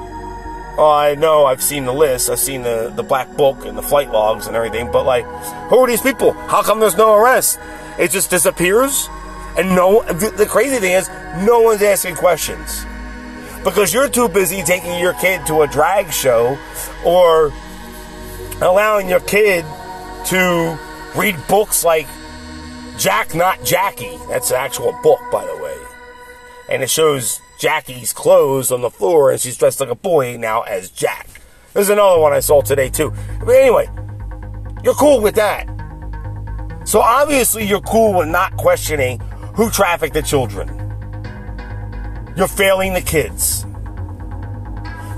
Oh, 0.78 0.92
I 0.92 1.16
know 1.16 1.46
I've 1.46 1.62
seen 1.62 1.86
the 1.86 1.94
list, 1.94 2.30
I've 2.30 2.40
seen 2.40 2.62
the, 2.64 2.92
the 2.96 3.04
black 3.04 3.30
book 3.36 3.66
and 3.66 3.78
the 3.78 3.82
flight 3.82 4.10
logs 4.12 4.48
and 4.48 4.56
everything, 4.56 4.92
but 4.92 5.06
like, 5.06 5.26
who 5.70 5.78
are 5.78 5.88
these 5.88 6.02
people? 6.02 6.32
How 6.32 6.64
come 6.64 6.80
there's 6.80 6.96
no 6.96 7.16
arrest? 7.16 7.60
It 8.00 8.12
just 8.12 8.30
disappears? 8.30 9.10
And 9.58 9.76
no, 9.76 10.04
the 10.04 10.48
crazy 10.50 10.78
thing 10.78 10.94
is, 10.94 11.10
no 11.46 11.62
one's 11.62 11.82
asking 11.82 12.16
questions. 12.16 12.86
Because 13.64 13.94
you're 13.94 14.08
too 14.08 14.30
busy 14.30 14.64
taking 14.64 14.98
your 15.00 15.14
kid 15.14 15.46
to 15.48 15.64
a 15.64 15.68
drag 15.68 16.12
show 16.12 16.58
or 17.06 17.52
allowing 18.62 19.10
your 19.10 19.20
kid 19.20 19.66
to 20.28 20.78
read 21.16 21.36
books 21.48 21.84
like 21.84 22.08
Jack 22.98 23.36
Not 23.36 23.64
Jackie. 23.64 24.18
That's 24.30 24.52
an 24.52 24.58
actual 24.58 24.98
book, 25.04 25.20
by 25.32 25.46
the 25.46 25.58
way. 25.58 25.76
And 26.70 26.84
it 26.84 26.90
shows 26.90 27.42
Jackie's 27.60 28.14
clothes 28.14 28.72
on 28.72 28.82
the 28.82 28.90
floor 28.90 29.32
and 29.32 29.40
she's 29.40 29.58
dressed 29.58 29.80
like 29.80 29.90
a 29.90 29.96
boy 29.96 30.38
now 30.38 30.62
as 30.62 30.90
Jack. 30.90 31.28
There's 31.74 31.90
another 31.90 32.20
one 32.20 32.32
I 32.32 32.40
saw 32.40 32.62
today 32.62 32.90
too. 32.90 33.14
But 33.40 33.56
anyway, 33.56 33.90
you're 34.84 34.96
cool 34.96 35.22
with 35.22 35.36
that. 35.36 35.68
So 36.86 37.02
obviously 37.02 37.66
you're 37.66 37.82
cool 37.82 38.18
with 38.18 38.30
not 38.30 38.56
questioning 38.58 39.22
who 39.60 39.70
trafficked 39.70 40.14
the 40.14 40.22
children. 40.22 40.70
You're 42.38 42.48
failing 42.48 42.94
the 42.94 43.02
kids. 43.02 43.66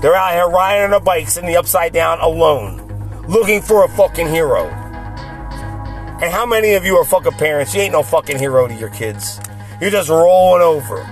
They're 0.00 0.16
out 0.16 0.32
here 0.32 0.48
riding 0.48 0.82
on 0.82 0.90
their 0.90 0.98
bikes 0.98 1.36
in 1.36 1.46
the 1.46 1.54
upside 1.54 1.92
down 1.92 2.18
alone, 2.18 3.22
looking 3.28 3.62
for 3.62 3.84
a 3.84 3.88
fucking 3.90 4.26
hero. 4.26 4.66
And 4.66 6.32
how 6.32 6.44
many 6.44 6.72
of 6.72 6.84
you 6.84 6.96
are 6.96 7.04
fucking 7.04 7.34
parents? 7.34 7.72
You 7.72 7.82
ain't 7.82 7.92
no 7.92 8.02
fucking 8.02 8.36
hero 8.36 8.66
to 8.66 8.74
your 8.74 8.88
kids. 8.90 9.38
You're 9.80 9.90
just 9.90 10.08
rolling 10.08 10.60
over. 10.60 11.06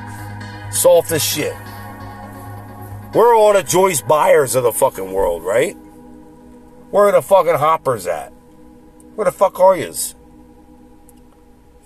Soft 0.72 1.12
as 1.12 1.22
shit. 1.22 1.54
We're 3.14 3.36
all 3.36 3.52
the 3.52 3.62
Joyce 3.62 4.02
Byers 4.02 4.56
of 4.56 4.64
the 4.64 4.72
fucking 4.72 5.12
world, 5.12 5.44
right? 5.44 5.76
Where 6.90 7.04
are 7.04 7.12
the 7.12 7.22
fucking 7.22 7.54
hoppers 7.54 8.08
at? 8.08 8.32
Where 9.14 9.26
the 9.26 9.30
fuck 9.30 9.60
are 9.60 9.76
yous? 9.76 10.16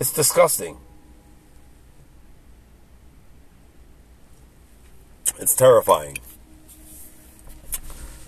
It's 0.01 0.11
disgusting. 0.11 0.79
It's 5.39 5.55
terrifying. 5.55 6.19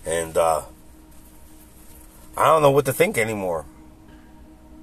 And 0.04 0.36
uh, 0.36 0.62
I 2.36 2.46
don't 2.46 2.62
know 2.62 2.70
what 2.70 2.84
to 2.86 2.92
think 2.92 3.18
anymore. 3.18 3.64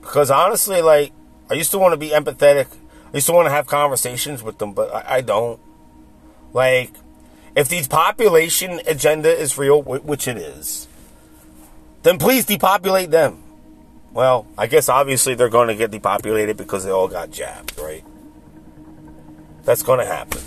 Because 0.01 0.29
honestly, 0.31 0.81
like, 0.81 1.13
I 1.49 1.53
used 1.53 1.71
to 1.71 1.79
want 1.79 1.93
to 1.93 1.97
be 1.97 2.09
empathetic. 2.09 2.67
I 3.13 3.17
used 3.17 3.27
to 3.27 3.33
want 3.33 3.45
to 3.45 3.51
have 3.51 3.67
conversations 3.67 4.43
with 4.43 4.57
them, 4.57 4.73
but 4.73 4.93
I, 4.93 5.17
I 5.17 5.21
don't. 5.21 5.59
Like, 6.51 6.91
if 7.55 7.69
the 7.69 7.83
population 7.87 8.81
agenda 8.87 9.29
is 9.29 9.57
real, 9.57 9.81
which 9.81 10.27
it 10.27 10.37
is, 10.37 10.87
then 12.03 12.17
please 12.17 12.45
depopulate 12.45 13.11
them. 13.11 13.43
Well, 14.11 14.45
I 14.57 14.67
guess 14.67 14.89
obviously 14.89 15.35
they're 15.35 15.49
going 15.49 15.69
to 15.69 15.75
get 15.75 15.89
depopulated 15.89 16.57
because 16.57 16.83
they 16.83 16.91
all 16.91 17.07
got 17.07 17.31
jabbed, 17.31 17.79
right? 17.79 18.03
That's 19.63 19.83
going 19.83 19.99
to 19.99 20.05
happen. 20.05 20.41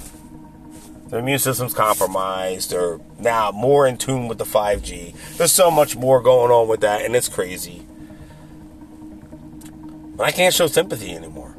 Their 1.08 1.20
immune 1.20 1.38
system's 1.38 1.74
compromised. 1.74 2.70
They're 2.70 2.98
now 3.18 3.52
more 3.52 3.86
in 3.86 3.96
tune 3.96 4.26
with 4.26 4.38
the 4.38 4.44
5G. 4.44 5.14
There's 5.36 5.52
so 5.52 5.70
much 5.70 5.96
more 5.96 6.20
going 6.20 6.50
on 6.50 6.66
with 6.68 6.80
that, 6.80 7.02
and 7.02 7.14
it's 7.14 7.28
crazy. 7.28 7.86
But 10.16 10.24
I 10.24 10.32
can't 10.32 10.54
show 10.54 10.66
sympathy 10.66 11.14
anymore. 11.14 11.54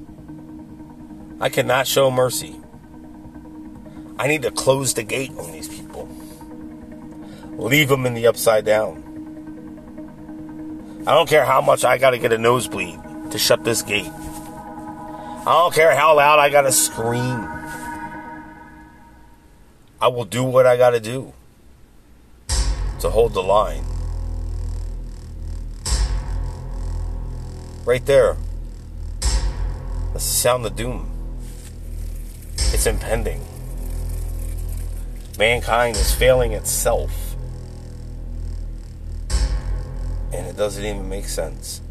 I 1.39 1.49
cannot 1.49 1.87
show 1.87 2.11
mercy. 2.11 2.59
I 4.19 4.27
need 4.27 4.41
to 4.41 4.51
close 4.51 4.95
the 4.95 5.03
gate 5.03 5.31
on 5.37 5.51
these 5.51 5.69
people. 5.69 6.09
Leave 7.51 7.89
them 7.89 8.05
in 8.05 8.15
the 8.15 8.27
upside 8.27 8.65
down. 8.65 9.03
I 11.07 11.13
don't 11.13 11.29
care 11.29 11.45
how 11.45 11.61
much 11.61 11.85
I 11.85 11.97
got 11.97 12.11
to 12.11 12.17
get 12.17 12.33
a 12.33 12.37
nosebleed 12.37 12.99
to 13.31 13.37
shut 13.37 13.63
this 13.63 13.81
gate. 13.81 14.11
I 14.11 15.43
don't 15.45 15.73
care 15.73 15.95
how 15.95 16.17
loud 16.17 16.39
I 16.39 16.49
got 16.49 16.63
to 16.63 16.71
scream. 16.71 17.47
I 19.99 20.09
will 20.09 20.25
do 20.25 20.43
what 20.43 20.67
I 20.67 20.77
got 20.77 20.91
to 20.91 20.99
do 20.99 21.33
to 22.99 23.09
hold 23.09 23.33
the 23.33 23.41
line. 23.41 23.83
Right 27.83 28.05
there. 28.05 28.37
That's 29.21 30.13
the 30.13 30.19
sound 30.19 30.65
of 30.65 30.75
doom. 30.75 31.09
It's 32.55 32.85
impending. 32.85 33.41
Mankind 35.39 35.95
is 35.95 36.13
failing 36.13 36.51
itself. 36.51 37.35
And 40.31 40.45
it 40.45 40.57
doesn't 40.57 40.83
even 40.83 41.09
make 41.09 41.25
sense. 41.25 41.81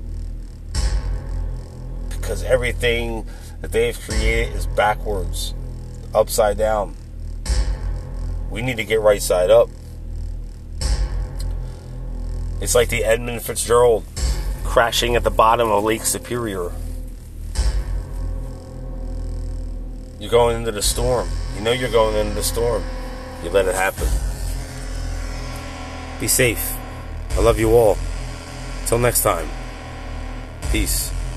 Because 2.11 2.44
everything 2.44 3.26
that 3.62 3.72
they've 3.72 3.98
created 3.98 4.54
is 4.54 4.66
backwards, 4.66 5.54
upside 6.14 6.59
down. 6.59 6.94
We 8.51 8.62
need 8.62 8.76
to 8.76 8.84
get 8.84 9.01
right 9.01 9.22
side 9.22 9.51
up. 9.51 9.68
It's 12.61 12.74
like 12.74 12.88
the 12.88 13.05
Edmund 13.05 13.42
Fitzgerald 13.42 14.05
crashing 14.64 15.14
at 15.16 15.24
the 15.24 15.30
bottom 15.30 15.70
of 15.70 15.84
Lake 15.84 16.05
Superior. 16.05 16.70
You're 20.18 20.30
going 20.30 20.57
into 20.57 20.72
the 20.72 20.82
storm. 20.82 21.28
You 21.55 21.61
know 21.61 21.72
you're 21.72 21.90
going 21.90 22.16
into 22.16 22.34
the 22.34 22.42
storm. 22.42 22.82
You 23.42 23.51
let 23.51 23.66
it 23.66 23.74
happen. 23.74 24.09
Be 26.18 26.28
safe. 26.28 26.74
I 27.32 27.40
love 27.40 27.59
you 27.59 27.72
all. 27.74 27.99
Till 28.86 28.99
next 28.99 29.22
time. 29.22 29.49
Peace. 30.70 31.12